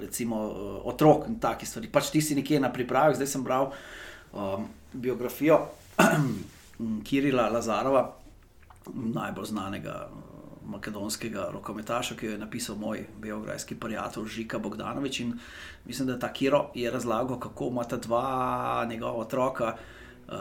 recimo 0.00 0.36
otrok 0.84 1.28
in 1.28 1.38
take 1.40 1.66
stvari. 1.66 1.88
Pač 1.92 2.10
ti 2.10 2.20
si 2.20 2.34
nekje 2.34 2.60
na 2.60 2.72
pripravi, 2.72 3.14
zdaj 3.14 3.26
sem 3.26 3.44
bral 3.44 3.70
um, 4.32 4.68
biografijo 4.92 5.60
Kirila 7.06 7.48
Lazarova, 7.48 8.04
najbolj 8.94 9.46
znanega 9.46 10.08
makedonskega 10.66 11.48
rokometaša, 11.52 12.16
ki 12.16 12.26
jo 12.26 12.32
je 12.32 12.38
napisal 12.38 12.76
moj 12.76 13.04
biografski 13.20 13.74
prijatelj 13.74 14.26
Žika 14.26 14.58
Bogdanovič. 14.58 15.20
In 15.20 15.34
mislim, 15.84 16.08
da 16.08 16.18
ta 16.18 16.32
Kiro 16.32 16.70
je 16.74 16.90
razlagal, 16.90 17.38
kako 17.38 17.68
ima 17.68 17.84
ta 17.84 17.96
dva 17.96 18.86
njegova 18.88 19.12
otroka 19.12 19.74
uh, 19.74 20.34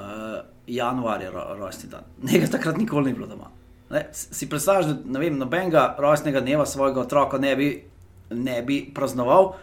januarja 0.68 1.32
rojstni 1.58 1.90
dan. 1.90 2.04
Njega 2.32 2.48
takrat 2.48 2.78
nikoli 2.78 3.06
ni 3.06 3.14
bilo 3.14 3.28
doma. 3.28 3.50
Ne, 3.90 4.08
si 4.12 4.50
predstavljaš, 4.50 4.86
da 4.86 5.20
nobenega 5.30 5.96
rojstnega 6.00 6.42
dneva 6.42 6.66
svojega 6.66 7.02
otroka 7.02 7.38
ne 7.38 7.56
bi 7.56 7.84
ne 8.34 8.62
bi 8.62 8.82
praznoval. 8.94 9.54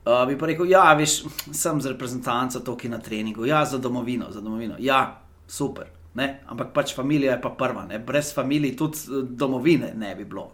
Uh, 0.00 0.24
bi 0.28 0.38
pa 0.38 0.48
rekel, 0.48 0.66
da 0.66 0.96
ja, 0.96 1.06
sem 1.52 1.80
z 1.80 1.92
reprezentanco 1.92 2.62
tukaj 2.64 2.90
na 2.90 2.98
treningu, 2.98 3.44
ja, 3.46 3.64
za 3.64 3.78
domovino, 3.78 4.30
za 4.32 4.40
domovino. 4.40 4.78
Ja, 4.78 5.20
super. 5.46 5.90
Ne? 6.14 6.40
Ampak 6.50 6.72
pač 6.74 6.94
familija 6.96 7.36
je 7.36 7.42
pa 7.42 7.52
prva, 7.54 7.84
ne? 7.86 7.98
brez 7.98 8.32
familije 8.34 8.76
tudi 8.76 9.22
domovine 9.30 9.92
ne 9.94 10.14
bi 10.14 10.24
bilo. 10.24 10.48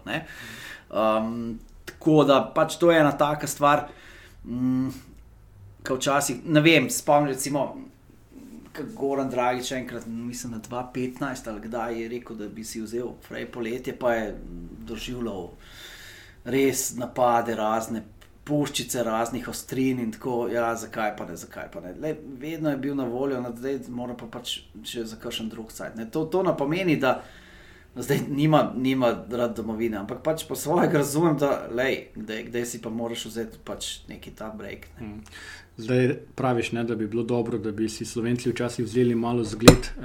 Um, 0.90 1.58
tako 1.84 2.24
da 2.28 2.42
pač 2.54 2.76
to 2.76 2.90
je 2.92 3.00
ena 3.00 3.12
taka 3.16 3.46
stvar. 3.46 3.86
Um, 4.44 4.92
Ko 5.86 5.94
včasih, 6.00 6.40
ne 6.50 6.60
vem, 6.60 6.90
spomnim 6.90 7.30
recimo. 7.30 7.76
Goran 8.76 9.30
Dragič, 9.30 9.70
enkrat, 9.72 10.04
mislim, 10.06 10.52
na 10.52 10.58
2015 10.60 11.48
ali 11.48 11.60
kdaj 11.60 12.00
je 12.02 12.08
rekel, 12.08 12.36
da 12.36 12.48
bi 12.48 12.64
si 12.64 12.82
vzel 12.82 13.14
Frej 13.24 13.46
poletje, 13.52 13.94
pa 13.98 14.12
je 14.12 14.34
doživljal 14.84 15.46
res 16.46 16.92
napade, 16.98 17.56
razne 17.58 18.04
puščice, 18.46 19.02
raznih 19.02 19.48
ostrin 19.50 19.98
in 19.98 20.12
tako, 20.14 20.44
ja, 20.52 20.68
zakaj 20.78 21.16
pa 21.18 21.26
ne, 21.26 21.36
zakaj 21.36 21.70
pa 21.72 21.82
ne. 21.82 21.94
Le, 22.02 22.12
vedno 22.38 22.70
je 22.70 22.78
bil 22.82 22.94
na 22.94 23.04
voljo, 23.10 23.40
no, 23.42 23.50
zdaj 23.56 23.80
mora 23.90 24.14
pa 24.18 24.28
pač 24.30 24.60
še 24.86 25.02
za 25.10 25.18
kakšen 25.22 25.50
drug 25.50 25.74
sajt. 25.74 25.98
To, 26.14 26.24
to 26.30 26.44
ne 26.46 26.54
pomeni, 26.58 26.94
da 27.02 27.18
zdaj 27.96 28.20
nima, 28.28 28.72
nima 28.76 29.10
rad 29.30 29.56
domovine, 29.56 29.98
ampak 29.98 30.22
pač 30.22 30.44
po 30.46 30.54
svojega 30.58 31.00
razumem, 31.00 31.38
da 31.40 31.66
lej, 31.72 32.10
kdaj, 32.14 32.42
kdaj 32.50 32.66
si 32.70 32.82
pa 32.82 32.92
moraš 32.92 33.26
vzeti 33.32 33.62
pač 33.64 33.96
neki 34.10 34.34
ta 34.36 34.52
break. 34.54 34.90
Ne. 35.00 35.16
Zdaj 35.78 36.14
praviš, 36.34 36.72
ne, 36.72 36.84
da 36.84 36.94
bi 36.94 37.06
bilo 37.06 37.22
dobro, 37.22 37.58
da 37.58 37.70
bi 37.72 37.88
si 37.88 38.04
slovenci 38.04 38.50
včasih 38.50 38.84
vzeli 38.84 39.14
malo 39.14 39.44
zgled 39.44 39.76
uh, 39.98 40.04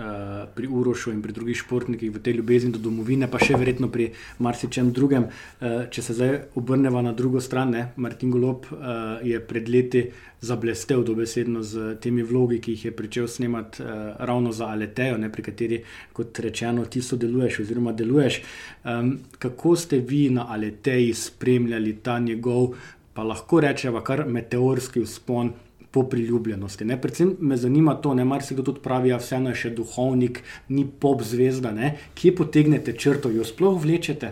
pri 0.56 0.68
Urošu 0.68 1.12
in 1.12 1.22
pri 1.22 1.32
drugih 1.32 1.58
športnikih 1.58 2.12
v 2.12 2.20
tej 2.20 2.34
ljubezni 2.34 2.72
do 2.76 2.80
domovine, 2.80 3.30
pa 3.32 3.40
še 3.40 3.56
verjetno 3.56 3.88
pri 3.88 4.10
marsičem 4.44 4.92
drugem. 4.92 5.30
Uh, 5.32 5.88
če 5.88 6.04
se 6.04 6.18
zdaj 6.18 6.36
obrnemo 6.60 7.02
na 7.02 7.16
drugo 7.16 7.40
stran, 7.40 7.72
ne, 7.72 7.86
Martin 7.96 8.36
Golop 8.36 8.68
uh, 8.68 9.24
je 9.24 9.40
pred 9.40 9.72
leti 9.72 10.04
zablestev 10.44 11.06
dobesedno 11.08 11.64
z 11.64 11.96
temi 12.04 12.28
vlogi, 12.28 12.60
ki 12.60 12.76
jih 12.76 12.86
je 12.90 12.96
pričel 12.98 13.32
snemati 13.32 13.80
uh, 13.80 13.90
ravno 14.20 14.52
za 14.52 14.74
Aletejo, 14.76 15.18
ne, 15.24 15.32
pri 15.32 15.52
kateri, 15.52 15.84
kot 16.12 16.40
rečeno, 16.44 16.84
ti 16.84 17.00
sodeluješ 17.00 17.64
oziroma 17.64 17.96
deluješ. 17.96 18.44
Um, 18.84 19.20
kako 19.40 19.78
ste 19.80 20.04
vi 20.04 20.26
na 20.36 20.52
Aleteji 20.52 21.14
spremljali 21.16 22.02
ta 22.04 22.20
njegov? 22.20 22.76
Pa 23.14 23.24
lahko 23.24 23.60
rečemo, 23.60 24.02
kar 24.02 24.26
meteorski 24.28 25.04
vzpon 25.04 25.54
po 25.92 26.04
priljubljenosti. 26.04 26.86
Ne? 26.86 27.02
Predvsem 27.02 27.36
me 27.40 27.58
zanima 27.58 27.96
to, 27.96 28.14
da 28.16 28.26
mar 28.26 28.44
se 28.44 28.54
kdo 28.54 28.64
tudi 28.64 28.80
pravi, 28.80 29.10
da 29.10 29.16
ja, 29.16 29.18
vseeno 29.20 29.50
je 29.52 29.56
še 29.56 29.74
duhovnik, 29.76 30.44
ni 30.70 30.86
pop 30.88 31.24
zvezda. 31.24 31.72
Ne? 31.76 31.98
Kje 32.16 32.36
potegnete 32.36 32.96
črto, 32.98 33.30
jo 33.30 33.44
sploh 33.44 33.82
vlečete? 33.82 34.32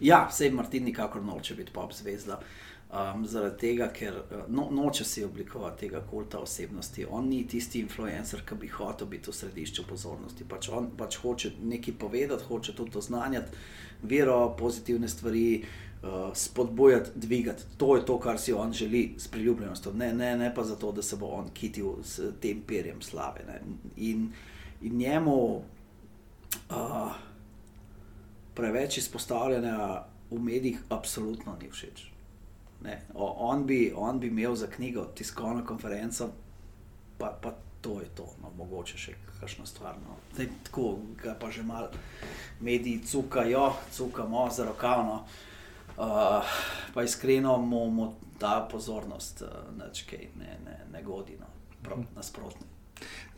Ja, 0.00 0.24
vse 0.30 0.50
Martin 0.50 0.84
nikakor 0.84 1.22
noče 1.22 1.54
biti 1.54 1.74
pop 1.74 1.94
zvezda. 1.94 2.40
Um, 2.88 3.26
zaradi 3.28 3.58
tega, 3.60 3.90
ker 3.92 4.14
uh, 4.16 4.44
no, 4.48 4.70
noče 4.72 5.04
si 5.04 5.20
oblikovati 5.24 5.84
tega 5.84 6.00
kulta 6.10 6.38
osebnosti. 6.40 7.04
On 7.04 7.26
ni 7.28 7.42
tisti 7.46 7.82
influencer, 7.84 8.40
ki 8.48 8.56
bi 8.62 8.70
hotel 8.72 9.10
biti 9.10 9.28
v 9.28 9.34
središču 9.36 9.84
pozornosti. 9.90 10.46
Pač 10.48 10.70
on 10.72 10.88
pač 10.96 11.18
hoče 11.20 11.52
nekaj 11.68 11.98
povedati, 12.00 12.48
hoče 12.48 12.72
tudi 12.78 12.96
oznanjati 12.98 13.60
vero, 14.08 14.38
pozitivne 14.56 15.08
stvari, 15.08 15.44
uh, 15.60 15.87
uh, 16.02 16.34
spodbujati, 16.34 17.10
dvigati. 17.14 17.62
To 17.76 17.96
je 17.96 18.06
to, 18.06 18.18
kar 18.20 18.38
si 18.38 18.52
on 18.52 18.72
želi 18.72 19.14
s 19.18 19.28
priljubljenostjo, 19.28 19.92
ne, 19.92 20.12
ne, 20.14 20.36
ne 20.36 20.54
pa 20.54 20.64
zato, 20.64 20.92
da 20.92 21.02
se 21.02 21.16
bo 21.16 21.26
on 21.26 21.48
kitil 21.54 21.86
s 22.02 22.20
tem 22.40 22.62
perjem 22.66 23.02
slave. 23.02 23.60
In, 23.96 24.32
in 24.82 24.96
njemu 24.96 25.62
uh, 26.70 27.14
preveč 28.54 28.98
izpostavljanja 28.98 30.02
v 30.30 30.38
medijih, 30.38 30.82
absolutno 30.88 31.56
ni 31.62 31.70
všeč. 31.70 32.06
Ne, 32.82 33.02
on, 33.14 33.66
bi, 33.66 33.92
on 33.96 34.20
bi 34.20 34.26
imel 34.26 34.54
za 34.54 34.66
knjigo 34.66 35.04
tiskovno 35.04 35.64
konferenco, 35.66 36.30
pa, 37.18 37.38
pa 37.42 37.54
to 37.80 38.00
je 38.00 38.06
to, 38.14 38.26
no, 38.42 38.50
mogoče 38.56 38.98
še 38.98 39.14
kakšno 39.40 39.66
stvar. 39.66 39.96
No. 40.02 40.14
Zdaj, 40.34 40.46
tako 40.66 40.98
ga 41.22 41.34
pa 41.40 41.50
že 41.50 41.62
malo 41.62 41.90
mediji 42.60 43.02
cukajo, 43.06 43.72
cukamo 43.92 44.50
za 44.50 44.64
rokavno. 44.64 45.12
Uh, 45.12 45.47
uh, 45.98 46.44
pa 46.94 47.02
iskreno 47.02 47.58
mu, 47.58 47.90
mu 47.90 48.12
ta 48.38 48.68
pozornost 48.70 49.42
uh, 49.42 49.48
ne, 50.36 50.58
ne, 50.64 50.80
ne 50.92 51.02
godi, 51.02 51.36
no, 51.40 51.46
prav 51.82 51.98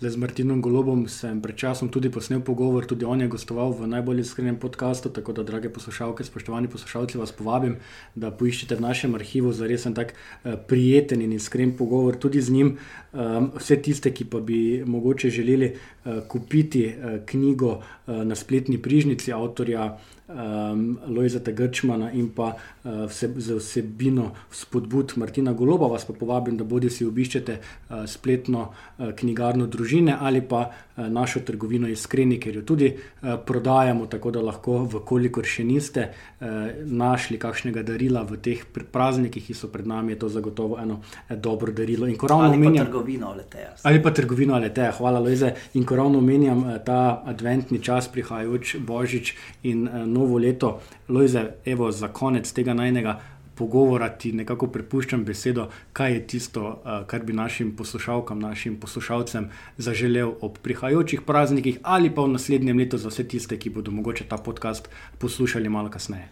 nasprotno. 0.01 0.11
Z 0.11 0.17
Martinom 0.17 0.61
Golobom 0.63 1.09
sem 1.09 1.41
pred 1.43 1.57
časom 1.57 1.89
tudi 1.89 2.11
posnel 2.11 2.41
pogovor, 2.41 2.87
tudi 2.87 3.05
on 3.05 3.21
je 3.21 3.29
gostoval 3.29 3.73
v 3.73 3.87
najbolj 3.87 4.21
iskrenem 4.21 4.57
podkastu. 4.57 5.11
Tako 5.11 5.33
da, 5.33 5.43
drage 5.43 5.69
poslušalke, 5.69 6.25
spoštovani 6.25 6.69
poslušalci, 6.69 7.19
vas 7.19 7.33
povabim, 7.33 7.77
da 8.15 8.31
poiščete 8.31 8.77
v 8.77 8.81
našem 8.81 9.15
arhivu 9.15 9.53
za 9.53 9.67
resen 9.67 9.95
tak 9.95 10.15
uh, 10.15 10.57
prijeten 10.57 11.23
in 11.23 11.33
iskren 11.33 11.77
pogovor 11.77 12.17
tudi 12.17 12.41
z 12.41 12.51
njim. 12.51 12.79
Um, 13.13 13.53
vse 13.59 13.77
tiste, 13.83 14.11
ki 14.11 14.25
pa 14.25 14.41
bi 14.41 14.83
mogoče 14.87 15.31
želeli 15.31 15.75
uh, 15.75 16.25
kupiti 16.29 16.87
uh, 16.89 17.21
knjigo 17.27 17.83
na 18.11 18.35
spletni 18.35 18.79
prižnici 18.83 19.33
avtorja 19.33 19.99
um, 20.31 20.99
Lojzeta 21.07 21.51
Grčmana 21.51 22.11
in 22.13 22.29
pa 22.35 22.55
uh, 22.55 23.07
vse, 23.07 23.31
za 23.37 23.57
vsebino 23.57 24.31
spodbud 24.51 25.13
Martina 25.17 25.53
Goloba, 25.53 25.87
vas 25.87 26.05
pa 26.05 26.13
povabim, 26.13 26.57
da 26.57 26.65
bodi 26.65 26.91
si 26.91 27.07
obiščete 27.07 27.59
uh, 27.59 28.05
spletno 28.07 28.71
uh, 28.71 29.11
knjigarno 29.17 29.67
družine 29.91 30.16
ali 30.20 30.41
pa 30.41 30.70
uh, 30.70 31.09
našo 31.09 31.41
trgovino 31.41 31.88
Iskreni, 31.88 32.38
ker 32.41 32.57
jo 32.57 32.62
tudi 32.62 32.93
uh, 32.95 33.38
prodajamo, 33.47 34.07
tako 34.07 34.30
da 34.30 34.41
lahko, 34.41 34.86
vkolikor 34.91 35.45
še 35.45 35.64
niste 35.64 36.07
uh, 36.11 36.47
našli 36.84 37.38
kakšnega 37.38 37.82
darila 37.82 38.22
v 38.22 38.38
teh 38.38 38.62
praznikih, 38.93 39.45
ki 39.47 39.55
so 39.55 39.68
pred 39.68 39.86
nami, 39.86 40.12
je 40.12 40.18
to 40.18 40.28
zagotovo 40.28 40.78
eno 40.78 41.01
dobro 41.28 41.72
darilo. 41.72 42.07
Ali 42.07 42.16
pa 42.16 42.34
omenjam, 42.34 42.86
trgovino 42.86 43.32
Aleteja. 43.32 43.74
Ali 43.82 44.03
pa 44.03 44.11
trgovino 44.11 44.55
Aleteja, 44.55 44.93
hvala 44.99 45.20
Lojze. 45.20 45.55
In 45.74 45.84
ko 45.84 45.97
ravno 45.97 46.18
omenjam 46.18 46.64
ta 46.86 47.22
adventni 47.26 47.82
čas, 47.82 48.09
prihajajoč 48.12 48.76
Božič 48.86 49.34
in 49.62 49.88
novo 50.07 50.38
leto. 50.38 50.78
Lojze, 51.09 51.47
evo, 51.66 51.91
za 51.91 52.12
konec 52.14 52.51
tega 52.53 52.74
najnega 52.74 53.18
pogovora 53.61 54.09
ti 54.09 54.33
nekako 54.33 54.71
prepuščam 54.73 55.25
besedo, 55.29 55.69
kaj 55.93 56.15
je 56.15 56.21
tisto, 56.33 56.65
eh, 56.73 57.05
kar 57.07 57.25
bi 57.29 57.37
našim 57.37 57.75
poslušalkam, 57.77 58.41
našim 58.41 58.79
poslušalcem 58.81 59.51
zaželel 59.77 60.33
ob 60.41 60.59
prihajajočih 60.65 61.27
praznikih 61.29 61.81
ali 61.83 62.15
pa 62.15 62.25
v 62.25 62.35
naslednjem 62.37 62.81
letu 62.81 62.99
za 62.99 63.13
vse 63.13 63.29
tiste, 63.29 63.59
ki 63.61 63.75
bodo 63.77 63.93
mogoče 63.93 64.25
ta 64.29 64.39
podcast 64.41 64.89
poslušali 65.19 65.69
malo 65.69 65.93
kasneje. 65.93 66.29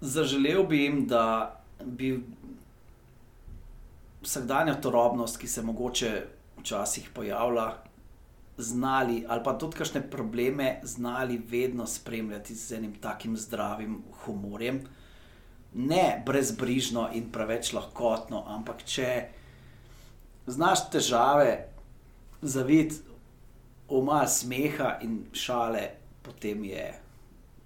Zaželel 0.00 0.64
bi 0.66 0.80
jim, 0.82 1.04
da 1.06 1.24
bi 1.84 2.16
vsakdanja 4.22 4.74
torobnost, 4.80 5.36
ki 5.38 5.48
se 5.48 5.62
mogoče 5.62 6.10
včasih 6.62 7.10
pojavlja, 7.14 7.68
znali, 8.56 9.24
ali 9.28 9.44
pa 9.44 9.54
tudi 9.58 9.76
kakšne 9.76 10.02
probleme, 10.10 10.80
znali 10.82 11.40
vedno 11.50 11.86
spremljati 11.86 12.54
z 12.54 12.80
enim 12.80 12.94
takim 13.00 13.36
zdravim 13.36 14.00
humorjem. 14.24 14.82
Ne 15.74 16.22
brezbrižno 16.26 17.08
in 17.16 17.30
preveč 17.32 17.72
lahkotno, 17.72 18.44
ampak 18.46 18.84
če 18.84 19.08
znaš 20.46 20.88
težave 20.92 21.54
zavid 22.42 22.92
v 23.88 24.02
malo 24.04 24.28
smeha 24.28 24.98
in 25.02 25.24
šale, 25.32 25.88
potem 26.22 26.64
je, 26.64 26.88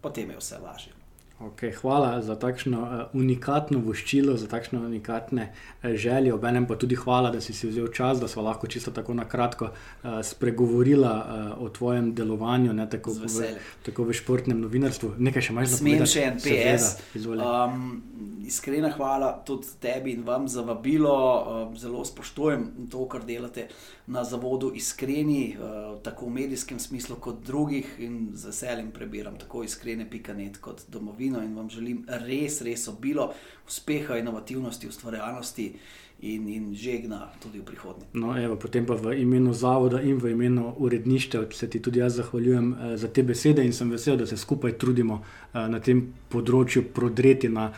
potem 0.02 0.30
je 0.30 0.38
vse 0.38 0.59
lažje. 0.62 0.92
Okay, 1.37 1.68
hvala 1.72 2.22
za 2.22 2.32
takšno 2.34 2.78
uh, 2.82 2.91
unikatno 3.12 3.82
voščilo, 3.84 4.39
za 4.41 4.47
takšne 4.49 4.78
unikatne 4.80 5.51
uh, 5.53 5.91
želje. 5.93 6.32
Obenem 6.32 6.64
pa 6.66 6.78
tudi 6.80 6.97
hvala, 6.97 7.28
da 7.30 7.43
si 7.45 7.53
si 7.53 7.68
vzel 7.68 7.91
čas, 7.93 8.20
da 8.20 8.28
smo 8.28 8.43
lahko 8.43 8.66
čisto 8.66 8.91
tako 8.91 9.14
na 9.14 9.28
kratko 9.28 9.68
uh, 9.68 10.24
spregovorila 10.24 11.12
uh, 11.12 11.62
o 11.66 11.68
tvojem 11.68 12.14
delovanju, 12.14 12.72
ne 12.72 12.89
tako 12.89 13.12
v, 13.12 13.51
tako 13.84 14.09
v 14.09 14.16
športnem 14.16 14.62
novinarstvu. 14.64 15.12
Nekaj 15.18 15.45
še 15.45 15.53
imaš 15.53 15.68
za 15.74 15.82
povedati? 15.82 16.12
Smem 16.14 16.14
še 16.14 16.24
en 16.24 16.41
PS. 16.41 17.28
Um, 17.37 17.84
iskrena 18.47 18.95
hvala 18.97 19.34
tudi 19.45 19.76
tebi 19.80 20.16
in 20.16 20.24
vam 20.24 20.49
za 20.49 20.64
vabilo. 20.64 21.12
Uh, 21.12 21.76
zelo 21.76 22.01
spoštujem 22.05 22.89
to, 22.89 23.05
kar 23.12 23.28
delate 23.28 23.68
na 24.07 24.24
zavodu 24.24 24.72
Iskreni, 24.72 25.53
uh, 25.53 26.01
tako 26.01 26.30
v 26.30 26.39
medijskem 26.41 26.80
smislu 26.80 27.20
kot 27.20 27.45
drugih 27.45 28.01
in 28.01 28.30
z 28.32 28.49
veseljem 28.55 28.89
prebiram 28.95 29.37
tako 29.37 29.66
iskrene.net 29.68 30.62
kot 30.64 30.87
domovino 30.89 31.26
vsebino 31.27 31.43
in 31.43 31.55
vam 31.57 31.70
želim 31.70 32.05
res, 32.09 32.61
res 32.62 32.89
obilo 32.89 33.33
uspeha, 33.66 34.18
inovativnosti, 34.18 34.89
ustvarjalnosti 34.89 35.72
in, 36.20 36.49
in 36.49 36.74
žegna 36.74 37.29
tudi 37.43 37.59
v 37.59 37.64
prihodnje. 37.64 38.07
No, 38.14 38.37
evo, 38.39 38.57
potem 38.57 38.87
pa 38.87 38.95
v 38.95 39.18
imenu 39.20 39.53
zavoda 39.53 40.01
in 40.01 40.18
v 40.18 40.31
imenu 40.31 40.74
uredništva 40.79 41.47
se 41.53 41.70
ti 41.70 41.83
tudi 41.83 41.99
jaz 41.99 42.16
zahvaljujem 42.16 42.72
eh, 42.72 42.97
za 42.97 43.09
te 43.09 43.22
besede 43.22 43.64
in 43.64 43.72
sem 43.72 43.91
vesel, 43.91 44.16
da 44.16 44.27
se 44.27 44.37
skupaj 44.37 44.79
trudimo 44.79 45.22
eh, 45.22 45.68
na 45.68 45.81
tem 45.81 46.14
področju 46.29 46.87
prodreti 46.95 47.49
na 47.49 47.72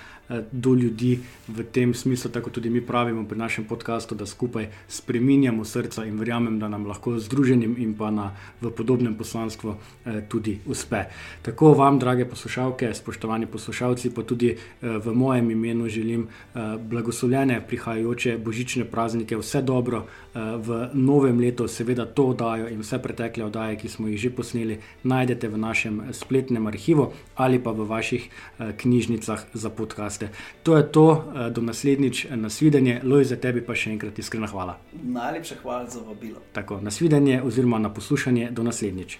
do 0.52 0.74
ljudi 0.74 1.18
v 1.48 1.64
tem 1.72 1.94
smislu, 1.94 2.30
tako 2.30 2.50
tudi 2.50 2.70
mi 2.70 2.80
pravimo 2.80 3.24
pri 3.24 3.38
našem 3.38 3.64
podkastu, 3.64 4.14
da 4.14 4.26
skupaj 4.26 4.68
spreminjamo 4.88 5.64
srca 5.64 6.04
in 6.04 6.18
verjamem, 6.18 6.58
da 6.58 6.68
nam 6.68 6.86
lahko 6.86 7.18
združenim 7.18 7.76
in 7.78 7.94
pa 7.94 8.10
na, 8.10 8.32
v 8.60 8.70
podobnem 8.70 9.14
poslanstvu 9.14 9.74
eh, 9.74 10.20
tudi 10.28 10.58
uspe. 10.66 11.04
Tako 11.42 11.72
vam, 11.74 11.98
drage 11.98 12.24
poslušalke, 12.24 12.94
spoštovani 12.94 13.46
poslušalci, 13.46 14.10
pa 14.14 14.22
tudi 14.22 14.50
eh, 14.52 14.58
v 14.80 15.14
mojem 15.14 15.50
imenu 15.50 15.88
želim 15.88 16.28
eh, 16.28 16.76
blagoslovljene 16.78 17.60
prihajajoče 17.66 18.38
božične 18.38 18.84
praznike, 18.84 19.36
vse 19.36 19.62
dobro 19.62 20.04
eh, 20.04 20.38
v 20.56 20.88
novem 20.94 21.40
letu. 21.40 21.68
Seveda 21.68 22.06
to 22.06 22.26
oddajo 22.34 22.68
in 22.68 22.80
vse 22.80 22.98
pretekle 23.02 23.44
oddaje, 23.44 23.76
ki 23.76 23.88
smo 23.88 24.08
jih 24.08 24.20
že 24.20 24.30
posneli, 24.30 24.78
najdete 25.02 25.48
v 25.48 25.58
našem 25.58 26.02
spletnem 26.12 26.66
arhivu 26.66 27.12
ali 27.34 27.58
pa 27.62 27.70
v 27.70 27.86
vaših 27.88 28.28
eh, 28.28 28.72
knjižnicah 28.76 29.46
za 29.54 29.70
podkaste. 30.18 30.38
To 30.62 30.76
je 30.76 30.82
to, 30.82 31.24
eh, 31.34 31.50
do 31.50 31.62
naslednjič 31.62 32.26
nasvidenje, 32.30 33.00
Loj 33.04 33.24
za 33.24 33.36
tebi 33.36 33.62
pa 33.62 33.74
še 33.74 33.90
enkrat 33.90 34.18
iskrena 34.18 34.46
hvala. 34.46 34.78
Najlepša 34.92 35.54
hvala 35.62 35.86
za 35.86 36.00
vabilo. 36.00 36.40
Tako, 36.52 36.80
nasvidenje 36.80 37.42
oziroma 37.42 37.78
na 37.78 37.90
poslušanje, 37.94 38.50
do 38.50 38.62
naslednjič. 38.62 39.18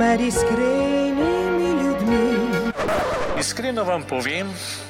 Med 0.00 0.20
iskrenimi 0.20 1.68
ljudmi. 1.82 2.24
Iskreno 3.40 3.84
vam 3.84 4.02
povem, 4.02 4.48